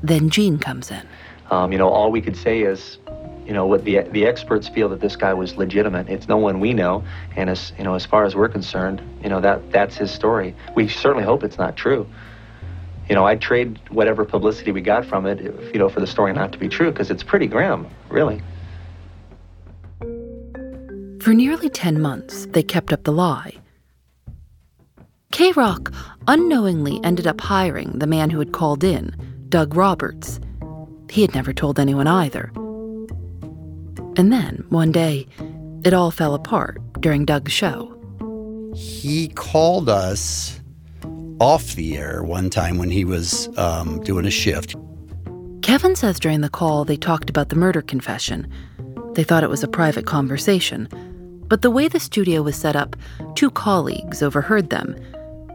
Then 0.03 0.29
Gene 0.29 0.59
comes 0.59 0.91
in. 0.91 1.07
Um, 1.49 1.71
you 1.71 1.77
know, 1.77 1.89
all 1.89 2.11
we 2.11 2.21
could 2.21 2.35
say 2.35 2.61
is, 2.61 2.97
you 3.45 3.53
know, 3.53 3.65
what 3.65 3.85
the 3.85 4.01
the 4.11 4.25
experts 4.25 4.67
feel 4.67 4.89
that 4.89 5.01
this 5.01 5.15
guy 5.15 5.33
was 5.33 5.57
legitimate. 5.57 6.09
It's 6.09 6.27
no 6.27 6.37
one 6.37 6.59
we 6.59 6.73
know, 6.73 7.03
and 7.35 7.49
as 7.49 7.71
you 7.77 7.83
know, 7.83 7.95
as 7.95 8.05
far 8.05 8.25
as 8.25 8.35
we're 8.35 8.49
concerned, 8.49 9.01
you 9.23 9.29
know 9.29 9.41
that 9.41 9.71
that's 9.71 9.95
his 9.95 10.11
story. 10.11 10.55
We 10.75 10.87
certainly 10.87 11.23
hope 11.23 11.43
it's 11.43 11.57
not 11.57 11.75
true. 11.75 12.07
You 13.09 13.15
know, 13.15 13.25
I'd 13.25 13.41
trade 13.41 13.79
whatever 13.89 14.25
publicity 14.25 14.71
we 14.71 14.81
got 14.81 15.05
from 15.05 15.25
it, 15.25 15.39
if, 15.39 15.73
you 15.73 15.79
know, 15.79 15.89
for 15.89 15.99
the 15.99 16.07
story 16.07 16.33
not 16.33 16.51
to 16.53 16.57
be 16.57 16.67
true, 16.67 16.91
because 16.91 17.11
it's 17.11 17.23
pretty 17.23 17.47
grim, 17.47 17.87
really. 18.09 18.41
For 21.21 21.33
nearly 21.33 21.69
10 21.69 22.01
months, 22.01 22.47
they 22.47 22.63
kept 22.63 22.93
up 22.93 23.03
the 23.03 23.11
lie. 23.11 23.53
K 25.31 25.51
Rock 25.51 25.91
unknowingly 26.27 26.99
ended 27.03 27.27
up 27.27 27.41
hiring 27.41 27.99
the 27.99 28.07
man 28.07 28.29
who 28.29 28.39
had 28.39 28.53
called 28.53 28.83
in, 28.83 29.15
Doug 29.49 29.75
Roberts. 29.75 30.39
He 31.09 31.21
had 31.21 31.35
never 31.35 31.53
told 31.53 31.79
anyone 31.79 32.07
either. 32.07 32.51
And 34.17 34.31
then, 34.31 34.65
one 34.69 34.91
day, 34.91 35.27
it 35.83 35.93
all 35.93 36.09
fell 36.09 36.33
apart 36.33 36.79
during 37.01 37.25
Doug's 37.25 37.51
show. 37.51 37.91
He 38.75 39.27
called 39.29 39.89
us 39.89 40.59
off 41.39 41.75
the 41.75 41.97
air 41.97 42.23
one 42.23 42.49
time 42.49 42.77
when 42.77 42.89
he 42.89 43.05
was 43.05 43.49
um, 43.57 44.01
doing 44.01 44.25
a 44.25 44.31
shift. 44.31 44.75
Kevin 45.61 45.95
says 45.95 46.19
during 46.19 46.41
the 46.41 46.49
call 46.49 46.85
they 46.85 46.97
talked 46.97 47.29
about 47.29 47.49
the 47.49 47.55
murder 47.55 47.81
confession. 47.81 48.51
They 49.13 49.23
thought 49.23 49.43
it 49.43 49.49
was 49.49 49.63
a 49.63 49.67
private 49.67 50.05
conversation. 50.05 50.87
But 51.47 51.61
the 51.61 51.71
way 51.71 51.87
the 51.87 51.99
studio 51.99 52.41
was 52.41 52.55
set 52.55 52.75
up, 52.75 52.95
two 53.35 53.51
colleagues 53.51 54.23
overheard 54.23 54.69
them, 54.69 54.95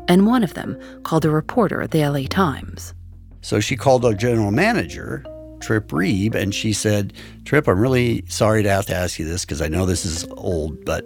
and 0.09 0.27
one 0.27 0.45
of 0.45 0.55
them 0.55 0.79
called 1.03 1.25
a 1.25 1.31
reporter 1.31 1.83
at 1.83 1.91
the 1.91 2.07
LA 2.07 2.23
Times. 2.29 2.95
So 3.43 3.61
she 3.61 3.77
called 3.77 4.05
our 4.05 4.15
general 4.15 4.51
manager, 4.51 5.25
Trip 5.61 5.89
Reeb, 5.89 6.35
and 6.35 6.55
she 6.55 6.73
said, 6.73 7.13
Trip, 7.45 7.67
I'm 7.67 7.81
really 7.81 8.25
sorry 8.29 8.63
to 8.63 8.71
have 8.71 8.87
to 8.87 8.95
ask 8.95 9.19
you 9.19 9.25
this 9.25 9.45
because 9.45 9.61
I 9.63 9.69
know 9.69 9.87
this 9.87 10.05
is 10.05 10.27
old, 10.37 10.85
but 10.85 11.05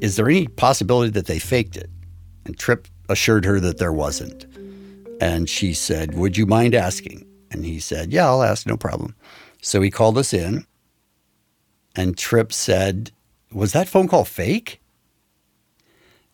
is 0.00 0.16
there 0.16 0.28
any 0.28 0.46
possibility 0.46 1.10
that 1.10 1.26
they 1.26 1.38
faked 1.38 1.76
it? 1.76 1.90
And 2.46 2.58
Trip 2.58 2.88
assured 3.10 3.44
her 3.44 3.60
that 3.60 3.78
there 3.78 3.92
wasn't. 3.92 4.46
And 5.20 5.50
she 5.50 5.74
said, 5.74 6.14
Would 6.14 6.36
you 6.38 6.46
mind 6.46 6.74
asking? 6.74 7.26
And 7.50 7.64
he 7.64 7.80
said, 7.80 8.12
Yeah, 8.12 8.26
I'll 8.26 8.42
ask, 8.42 8.66
no 8.66 8.76
problem. 8.76 9.14
So 9.60 9.82
he 9.82 9.90
called 9.90 10.16
us 10.16 10.32
in, 10.32 10.64
and 11.94 12.16
Trip 12.16 12.52
said, 12.52 13.12
Was 13.52 13.72
that 13.72 13.88
phone 13.88 14.08
call 14.08 14.24
fake? 14.24 14.80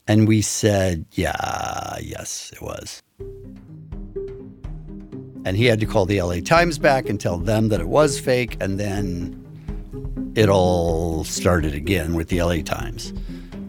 And 0.06 0.28
we 0.28 0.42
said, 0.42 1.06
Yeah, 1.12 1.96
yes, 2.00 2.52
it 2.52 2.62
was. 2.62 3.02
And 5.44 5.56
he 5.56 5.66
had 5.66 5.80
to 5.80 5.86
call 5.86 6.06
the 6.06 6.20
LA 6.20 6.40
Times 6.40 6.78
back 6.78 7.08
and 7.08 7.20
tell 7.20 7.38
them 7.38 7.68
that 7.68 7.80
it 7.80 7.88
was 7.88 8.18
fake. 8.18 8.56
And 8.60 8.78
then 8.80 9.42
it 10.34 10.48
all 10.48 11.24
started 11.24 11.72
again 11.74 12.14
with 12.14 12.28
the 12.28 12.42
LA 12.42 12.62
Times. 12.62 13.12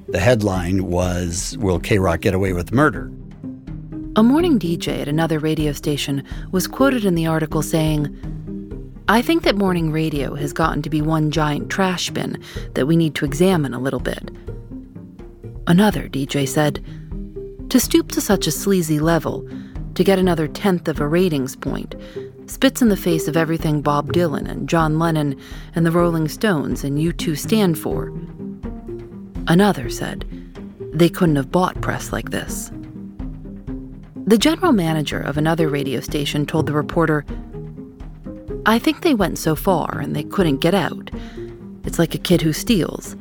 The 0.10 0.20
headline 0.20 0.86
was 0.86 1.58
Will 1.60 1.82
K 1.82 2.00
Rock 2.00 2.22
Get 2.22 2.34
Away 2.34 2.54
with 2.54 2.72
Murder? 2.72 3.12
A 4.16 4.24
morning 4.24 4.58
DJ 4.58 5.02
at 5.02 5.10
another 5.10 5.38
radio 5.38 5.74
station 5.74 6.24
was 6.52 6.66
quoted 6.66 7.04
in 7.04 7.16
the 7.16 7.28
article 7.28 7.62
saying, 7.62 8.08
I 9.10 9.22
think 9.22 9.44
that 9.44 9.58
morning 9.58 9.92
radio 9.92 10.34
has 10.36 10.54
gotten 10.54 10.82
to 10.84 10.90
be 10.90 11.02
one 11.02 11.30
giant 11.30 11.70
trash 11.70 12.10
bin 12.10 12.42
that 12.74 12.86
we 12.86 12.96
need 12.96 13.16
to 13.16 13.26
examine 13.26 13.74
a 13.74 13.82
little 13.82 14.00
bit. 14.00 14.32
Another 15.68 16.08
DJ 16.08 16.48
said, 16.48 16.82
To 17.70 17.78
stoop 17.78 18.10
to 18.14 18.22
such 18.22 18.48
a 18.48 18.52
sleazy 18.52 19.02
level, 19.02 19.46
to 19.96 20.06
get 20.06 20.20
another 20.20 20.48
tenth 20.48 20.88
of 20.88 21.02
a 21.02 21.08
ratings 21.08 21.58
point, 21.58 21.96
spits 22.46 22.82
in 22.82 22.88
the 22.88 22.96
face 22.96 23.28
of 23.28 23.36
everything 23.36 23.82
Bob 23.82 24.14
Dylan 24.14 24.50
and 24.50 24.70
John 24.70 25.00
Lennon 25.00 25.38
and 25.76 25.86
the 25.86 25.92
Rolling 25.92 26.30
Stones 26.30 26.86
and 26.86 26.98
U2 26.98 27.38
stand 27.38 27.78
for. 27.78 28.14
Another 29.48 29.90
said, 29.90 30.26
They 30.94 31.10
couldn't 31.10 31.38
have 31.38 31.52
bought 31.52 31.82
press 31.82 32.12
like 32.12 32.32
this. 32.32 32.72
The 34.26 34.38
general 34.38 34.74
manager 34.74 35.22
of 35.22 35.38
another 35.38 35.70
radio 35.70 36.02
station 36.02 36.46
told 36.46 36.66
the 36.66 36.74
reporter, 36.74 37.26
I 38.66 38.78
think 38.78 39.02
they 39.02 39.14
went 39.14 39.38
so 39.38 39.56
far 39.56 40.00
and 40.00 40.14
they 40.14 40.24
couldn't 40.24 40.58
get 40.58 40.74
out. 40.74 41.10
It's 41.86 41.98
like 41.98 42.14
a 42.14 42.18
kid 42.18 42.42
who 42.42 42.52
steals. 42.52 43.16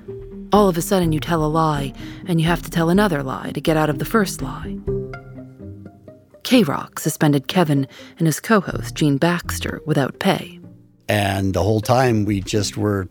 All 0.53 0.69
of 0.69 0.77
a 0.77 0.83
sudden, 0.83 1.13
you 1.13 1.21
tell 1.21 1.45
a 1.45 1.47
lie, 1.47 1.93
and 2.27 2.41
you 2.41 2.47
have 2.49 2.63
to 2.63 2.71
tell 2.71 2.91
another 2.91 3.23
lie 3.23 3.53
to 3.53 3.61
get 3.61 3.77
out 3.77 3.89
of 3.89 4.01
the 4.01 4.05
first 4.05 4.43
lie. 4.43 4.77
K 6.43 6.65
Rock 6.65 6.99
suspended 6.99 7.47
Kevin 7.47 7.87
and 8.19 8.27
his 8.27 8.41
co 8.41 8.61
host, 8.61 8.97
Gene 8.97 9.19
Baxter, 9.19 9.81
without 9.87 10.19
pay. 10.19 10.59
And 11.09 11.55
the 11.55 11.63
whole 11.63 11.81
time, 11.81 12.25
we 12.25 12.41
just 12.41 12.77
were 12.77 13.09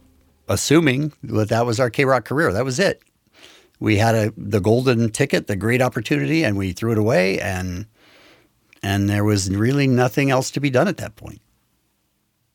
assuming 0.49 1.13
that 1.23 1.47
that 1.47 1.65
was 1.65 1.79
our 1.79 1.89
K 1.89 2.03
Rock 2.03 2.25
career. 2.25 2.51
That 2.51 2.65
was 2.65 2.79
it. 2.79 3.01
We 3.79 3.97
had 3.97 4.15
a, 4.15 4.33
the 4.37 4.61
golden 4.61 5.11
ticket, 5.11 5.47
the 5.47 5.55
great 5.55 5.81
opportunity, 5.81 6.43
and 6.43 6.57
we 6.57 6.71
threw 6.71 6.91
it 6.91 6.97
away, 6.97 7.39
and 7.39 7.85
and 8.81 9.09
there 9.09 9.23
was 9.23 9.49
really 9.49 9.87
nothing 9.87 10.29
else 10.29 10.51
to 10.51 10.59
be 10.59 10.69
done 10.69 10.87
at 10.87 10.97
that 10.97 11.15
point. 11.15 11.41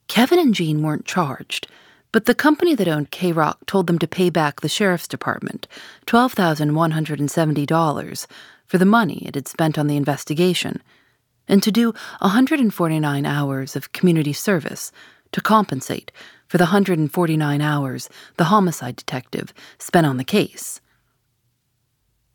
Kevin 0.07 0.39
and 0.39 0.55
Gene 0.55 0.83
weren't 0.83 1.05
charged, 1.05 1.67
but 2.13 2.27
the 2.27 2.35
company 2.35 2.75
that 2.75 2.89
owned 2.89 3.11
K 3.11 3.33
Rock 3.33 3.67
told 3.67 3.87
them 3.87 3.99
to 3.99 4.09
pay 4.09 4.31
back 4.31 4.61
the 4.61 4.69
sheriff's 4.69 5.09
department 5.09 5.67
$12,170 6.07 8.27
for 8.67 8.79
the 8.79 8.85
money 8.85 9.23
it 9.27 9.35
had 9.35 9.49
spent 9.49 9.79
on 9.79 9.89
the 9.89 9.97
investigation, 9.97 10.83
and 11.49 11.63
to 11.63 11.73
do 11.73 11.93
149 12.21 13.27
hours 13.27 13.77
of 13.77 13.93
community 13.93 14.33
service 14.33 14.93
to 15.33 15.41
compensate 15.41 16.13
for 16.49 16.59
the 16.59 16.65
149 16.65 17.61
hours 17.61 18.09
the 18.37 18.45
homicide 18.45 18.97
detective 18.97 19.53
spent 19.79 20.07
on 20.07 20.17
the 20.17 20.25
case. 20.25 20.81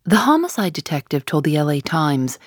The 0.08 0.18
homicide 0.18 0.74
detective 0.74 1.26
told 1.26 1.46
the 1.46 1.60
LA 1.60 1.80
Times 1.84 2.38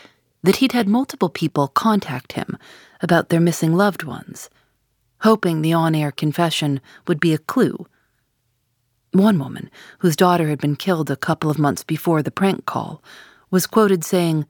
that 0.45 0.57
he'd 0.57 0.71
had 0.71 0.87
multiple 0.87 1.29
people 1.29 1.67
contact 1.67 2.35
him 2.35 2.57
about 3.01 3.31
their 3.31 3.41
missing 3.41 3.75
loved 3.75 4.05
ones, 4.05 4.49
hoping 5.23 5.61
the 5.61 5.73
on 5.73 5.97
air 5.97 6.13
confession 6.13 6.81
would 7.09 7.19
be 7.19 7.35
a 7.35 7.39
clue. 7.39 7.89
One 9.11 9.41
woman, 9.41 9.71
whose 9.99 10.15
daughter 10.15 10.47
had 10.47 10.61
been 10.61 10.77
killed 10.77 11.11
a 11.11 11.17
couple 11.17 11.51
of 11.51 11.59
months 11.59 11.83
before 11.83 12.23
the 12.23 12.31
prank 12.31 12.65
call, 12.65 13.03
was 13.51 13.67
quoted 13.67 14.05
saying, 14.05 14.47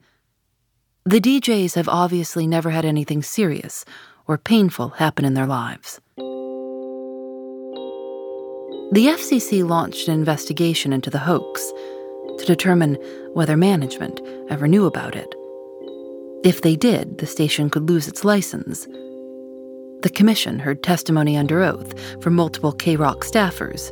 The 1.03 1.19
DJs 1.19 1.73
have 1.73 1.89
obviously 1.89 2.45
never 2.45 2.69
had 2.69 2.85
anything 2.85 3.23
serious 3.23 3.85
or 4.27 4.37
painful 4.37 4.89
happen 4.89 5.25
in 5.25 5.33
their 5.33 5.47
lives. 5.47 5.99
The 8.91 9.07
FCC 9.07 9.67
launched 9.67 10.07
an 10.07 10.13
investigation 10.13 10.93
into 10.93 11.09
the 11.09 11.19
hoax 11.19 11.73
to 12.39 12.45
determine 12.45 12.95
whether 13.33 13.55
management 13.55 14.21
ever 14.49 14.67
knew 14.67 14.85
about 14.85 15.15
it. 15.15 15.33
If 16.43 16.61
they 16.61 16.75
did, 16.75 17.17
the 17.17 17.27
station 17.27 17.69
could 17.69 17.89
lose 17.89 18.07
its 18.07 18.23
license. 18.23 18.87
The 20.01 20.11
commission 20.13 20.57
heard 20.59 20.81
testimony 20.81 21.35
under 21.35 21.61
oath 21.61 21.93
from 22.21 22.35
multiple 22.35 22.71
K 22.71 22.95
Rock 22.95 23.25
staffers. 23.25 23.91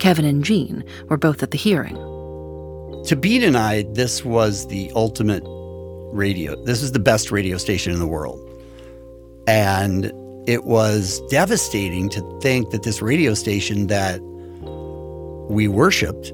Kevin 0.00 0.24
and 0.24 0.44
Gene 0.44 0.84
were 1.08 1.16
both 1.16 1.42
at 1.42 1.52
the 1.52 1.58
hearing. 1.58 1.96
To 3.06 3.16
Bean 3.16 3.44
and 3.44 3.56
I, 3.56 3.84
this 3.92 4.24
was 4.24 4.66
the 4.66 4.90
ultimate 4.94 5.44
radio. 6.12 6.60
This 6.64 6.82
is 6.82 6.92
the 6.92 6.98
best 6.98 7.30
radio 7.30 7.56
station 7.58 7.92
in 7.92 8.00
the 8.00 8.06
world. 8.08 8.40
And 9.46 10.12
it 10.48 10.64
was 10.64 11.20
devastating 11.30 12.08
to 12.10 12.40
think 12.40 12.70
that 12.70 12.82
this 12.82 13.00
radio 13.00 13.34
station 13.34 13.86
that 13.86 14.20
we 15.48 15.68
worshiped 15.68 16.32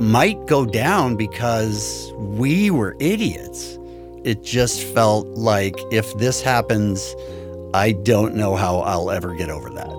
might 0.00 0.46
go 0.46 0.64
down 0.64 1.14
because 1.14 2.12
we 2.16 2.70
were 2.70 2.96
idiots. 3.00 3.78
It 4.24 4.42
just 4.42 4.82
felt 4.82 5.26
like 5.28 5.74
if 5.92 6.12
this 6.18 6.40
happens, 6.40 7.14
I 7.74 7.92
don't 7.92 8.34
know 8.34 8.56
how 8.56 8.78
I'll 8.78 9.10
ever 9.10 9.34
get 9.34 9.50
over 9.50 9.68
that. 9.70 9.90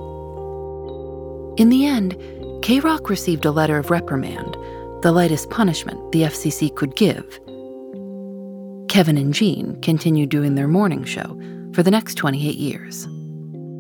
In 1.62 1.70
the 1.70 1.86
end, 1.86 2.18
K 2.64 2.80
Rock 2.80 3.10
received 3.10 3.46
a 3.46 3.52
letter 3.52 3.78
of 3.78 3.92
reprimand, 3.92 4.56
the 5.04 5.12
lightest 5.12 5.50
punishment 5.50 6.12
the 6.12 6.24
FCC 6.24 6.76
could 6.76 6.96
give. 6.96 7.40
Kevin 8.90 9.18
and 9.18 9.34
Gene 9.34 9.80
continued 9.82 10.30
doing 10.30 10.56
their 10.56 10.68
morning 10.68 11.04
show 11.04 11.40
for 11.74 11.84
the 11.84 11.92
next 11.92 12.16
28 12.16 12.56
years. 12.58 13.06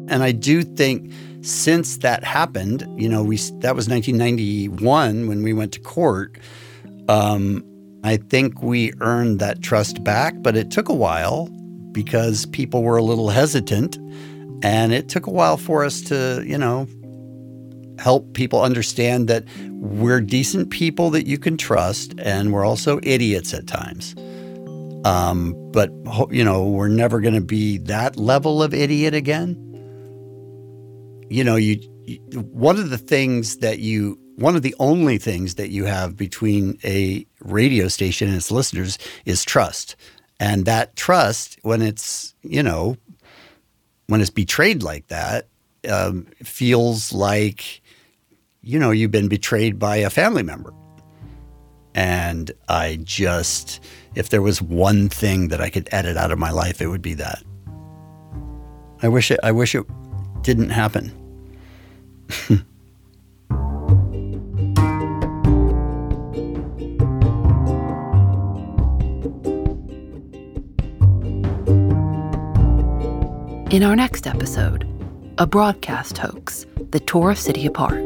And 0.07 0.24
I 0.24 0.32
do 0.32 0.61
think 0.61 1.11
since 1.41 1.97
that 1.97 2.23
happened, 2.23 2.87
you 2.97 3.09
know, 3.09 3.23
we 3.23 3.37
that 3.59 3.75
was 3.75 3.89
1991 3.89 5.27
when 5.27 5.43
we 5.43 5.53
went 5.53 5.73
to 5.73 5.79
court. 5.79 6.37
Um, 7.09 7.63
I 8.03 8.17
think 8.17 8.61
we 8.61 8.93
earned 9.01 9.39
that 9.39 9.61
trust 9.61 10.03
back, 10.03 10.35
but 10.39 10.55
it 10.55 10.71
took 10.71 10.89
a 10.89 10.93
while 10.93 11.47
because 11.91 12.45
people 12.47 12.83
were 12.83 12.97
a 12.97 13.03
little 13.03 13.29
hesitant, 13.29 13.97
and 14.63 14.93
it 14.93 15.09
took 15.09 15.27
a 15.27 15.31
while 15.31 15.57
for 15.57 15.83
us 15.83 16.01
to, 16.03 16.43
you 16.45 16.57
know, 16.57 16.87
help 17.99 18.33
people 18.33 18.61
understand 18.61 19.27
that 19.27 19.43
we're 19.69 20.21
decent 20.21 20.69
people 20.69 21.09
that 21.11 21.27
you 21.27 21.37
can 21.37 21.57
trust, 21.57 22.13
and 22.19 22.53
we're 22.53 22.65
also 22.65 22.99
idiots 23.03 23.53
at 23.53 23.67
times. 23.67 24.15
Um, 25.05 25.55
but 25.71 25.91
you 26.29 26.43
know, 26.43 26.63
we're 26.63 26.87
never 26.87 27.19
going 27.19 27.33
to 27.33 27.41
be 27.41 27.79
that 27.79 28.17
level 28.17 28.61
of 28.61 28.73
idiot 28.73 29.13
again. 29.13 29.70
You 31.32 31.45
know, 31.45 31.55
you, 31.55 31.79
you 32.05 32.19
one 32.41 32.77
of 32.77 32.89
the 32.89 32.97
things 32.97 33.57
that 33.57 33.79
you 33.79 34.19
one 34.36 34.57
of 34.57 34.63
the 34.63 34.75
only 34.79 35.17
things 35.17 35.55
that 35.55 35.69
you 35.69 35.86
have 35.86 36.17
between 36.17 36.77
a 36.84 37.25
radio 37.39 37.88
station 37.88 38.27
and 38.27 38.36
its 38.36 38.51
listeners 38.51 38.97
is 39.23 39.45
trust. 39.45 39.95
And 40.41 40.65
that 40.65 40.97
trust, 40.97 41.57
when 41.61 41.82
it's, 41.82 42.36
you 42.41 42.61
know, 42.61 42.97
when 44.07 44.19
it's 44.19 44.29
betrayed 44.29 44.84
like 44.84 45.07
that, 45.07 45.47
um, 45.89 46.27
feels 46.43 47.13
like, 47.13 47.82
you 48.61 48.77
know, 48.77 48.91
you've 48.91 49.11
been 49.11 49.29
betrayed 49.29 49.79
by 49.79 49.97
a 49.97 50.09
family 50.09 50.43
member. 50.43 50.73
And 51.95 52.51
I 52.67 52.99
just, 53.03 53.79
if 54.15 54.29
there 54.29 54.41
was 54.41 54.61
one 54.61 55.07
thing 55.07 55.47
that 55.47 55.61
I 55.61 55.69
could 55.69 55.88
edit 55.93 56.17
out 56.17 56.32
of 56.32 56.39
my 56.39 56.51
life, 56.51 56.82
it 56.82 56.88
would 56.88 57.01
be 57.01 57.13
that. 57.13 57.41
I 59.01 59.07
wish 59.07 59.32
it, 59.32 59.39
I 59.43 59.53
wish 59.53 59.75
it 59.75 59.86
didn't 60.41 60.71
happen. 60.71 61.20
In 73.71 73.84
our 73.84 73.95
next 73.95 74.27
episode, 74.27 74.86
a 75.38 75.47
broadcast 75.47 76.17
hoax 76.17 76.65
that 76.91 77.07
tore 77.07 77.32
a 77.32 77.36
city 77.36 77.65
apart. 77.65 78.03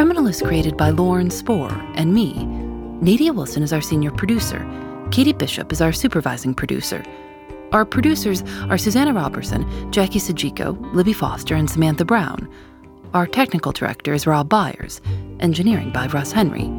Criminal 0.00 0.28
is 0.28 0.40
created 0.40 0.78
by 0.78 0.88
Lauren 0.88 1.28
Spohr 1.28 1.70
and 1.94 2.14
me. 2.14 2.32
Nadia 3.02 3.34
Wilson 3.34 3.62
is 3.62 3.70
our 3.70 3.82
senior 3.82 4.10
producer. 4.10 4.66
Katie 5.10 5.34
Bishop 5.34 5.70
is 5.72 5.82
our 5.82 5.92
supervising 5.92 6.54
producer. 6.54 7.04
Our 7.72 7.84
producers 7.84 8.42
are 8.70 8.78
Susanna 8.78 9.12
Robertson, 9.12 9.92
Jackie 9.92 10.18
Sojico, 10.18 10.80
Libby 10.94 11.12
Foster, 11.12 11.54
and 11.54 11.68
Samantha 11.68 12.06
Brown. 12.06 12.48
Our 13.12 13.26
technical 13.26 13.72
director 13.72 14.14
is 14.14 14.26
Rob 14.26 14.48
Byers, 14.48 15.02
engineering 15.40 15.92
by 15.92 16.06
Russ 16.06 16.32
Henry. 16.32 16.72